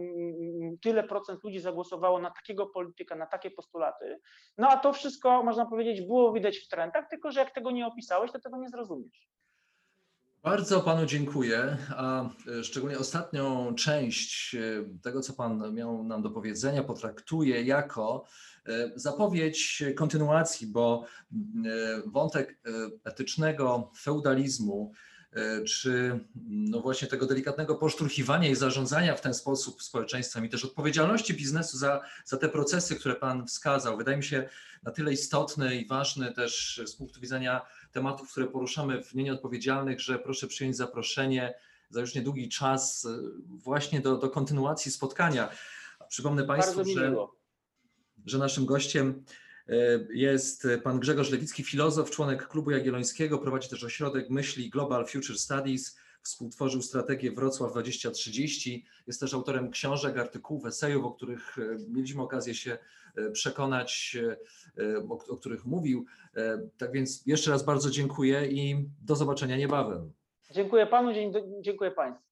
tyle 0.82 1.04
procent 1.04 1.44
ludzi 1.44 1.61
zagłosowało 1.61 2.20
na 2.20 2.30
takiego 2.30 2.66
polityka, 2.66 3.16
na 3.16 3.26
takie 3.26 3.50
postulaty. 3.50 4.20
No 4.58 4.68
a 4.68 4.76
to 4.76 4.92
wszystko, 4.92 5.42
można 5.42 5.66
powiedzieć, 5.66 6.06
było 6.06 6.32
widać 6.32 6.58
w 6.58 6.68
trendach, 6.68 7.08
tylko 7.11 7.30
że 7.30 7.40
jak 7.40 7.54
tego 7.54 7.70
nie 7.70 7.86
opisałeś, 7.86 8.32
to 8.32 8.40
tego 8.40 8.56
nie 8.56 8.68
zrozumiesz. 8.68 9.28
Bardzo 10.43 10.80
panu 10.80 11.07
dziękuję, 11.07 11.76
a 11.97 12.24
e, 12.59 12.64
szczególnie 12.64 12.99
ostatnią 12.99 13.74
część 13.74 14.55
e, 14.55 14.61
tego, 15.03 15.20
co 15.20 15.32
pan 15.32 15.74
miał 15.74 16.05
nam 16.05 16.22
do 16.22 16.30
powiedzenia, 16.30 16.82
potraktuję 16.84 17.62
jako 17.62 18.24
e, 18.66 18.91
zapowiedź 18.95 19.82
kontynuacji, 19.97 20.66
bo 20.66 21.05
wątek 22.07 22.59
etycznego 23.05 23.93
feudalizmu, 23.99 24.93
czy 25.66 26.20
no 26.49 26.81
właśnie 26.81 27.09
tego 27.09 27.26
delikatnego 27.26 27.74
poszturchiwania 27.74 28.49
i 28.49 28.55
zarządzania 28.55 29.16
w 29.16 29.20
ten 29.20 29.35
sposób 29.35 29.83
społeczeństwem 29.83 30.45
i 30.45 30.49
też 30.49 30.64
odpowiedzialności 30.64 31.35
biznesu 31.35 31.78
za, 31.78 32.01
za 32.24 32.37
te 32.37 32.49
procesy, 32.49 32.97
które 32.97 33.14
pan 33.14 33.47
wskazał, 33.47 33.97
wydaje 33.97 34.16
mi 34.16 34.24
się 34.24 34.49
na 34.83 34.91
tyle 34.91 35.12
istotny 35.12 35.76
i 35.76 35.87
ważny 35.87 36.33
też 36.33 36.81
z 36.87 36.97
punktu 36.97 37.20
widzenia 37.20 37.66
tematów, 37.93 38.33
które 38.33 38.47
poruszamy 38.47 39.05
w 39.05 39.12
Dniu 39.12 39.24
Nieodpowiedzialnych, 39.24 40.01
że 40.01 40.18
proszę 40.18 40.47
przyjąć 40.47 40.76
zaproszenie 40.76 41.55
za 41.91 42.01
już 42.01 42.14
niedługi 42.14 42.49
czas 42.49 43.05
e, 43.05 43.18
właśnie 43.47 44.01
do, 44.01 44.16
do 44.16 44.31
kontynuacji 44.31 44.93
spotkania. 44.93 45.51
Przypomnę 46.09 46.45
Państwu, 46.45 46.85
że, 46.85 47.14
że 48.26 48.39
naszym 48.39 48.66
gościem 48.66 49.24
e, 49.28 49.39
jest 50.11 50.68
pan 50.82 51.00
Grzegorz 51.00 51.30
Lewicki, 51.30 51.64
filozof, 51.64 52.11
członek 52.11 52.48
Klubu 52.48 52.70
Jagiellońskiego, 52.70 53.38
prowadzi 53.38 53.68
też 53.68 53.84
ośrodek 53.84 54.30
myśli 54.30 54.70
Global 54.70 55.06
Future 55.06 55.38
Studies, 55.38 55.98
współtworzył 56.22 56.82
strategię 56.82 57.32
Wrocław 57.32 57.70
2030, 57.72 58.84
jest 59.06 59.20
też 59.20 59.34
autorem 59.34 59.70
książek, 59.70 60.18
artykułów, 60.18 60.66
esejów, 60.66 61.04
o 61.04 61.11
których 61.11 61.58
e, 61.58 61.62
mieliśmy 61.88 62.22
okazję 62.22 62.54
się 62.54 62.78
e, 63.16 63.30
przekonać, 63.30 64.16
e, 64.78 64.98
o, 65.08 65.18
o 65.28 65.36
których 65.36 65.64
mówił. 65.64 66.04
E, 66.36 66.68
Tak 66.78 66.92
więc 66.92 67.26
jeszcze 67.26 67.50
raz 67.50 67.62
bardzo 67.62 67.90
dziękuję 67.90 68.46
i 68.46 68.88
do 69.02 69.16
zobaczenia 69.16 69.56
niebawem. 69.56 70.12
Dziękuję 70.50 70.86
panu, 70.86 71.12
dziękuję 71.61 71.90
państwu. 71.90 72.30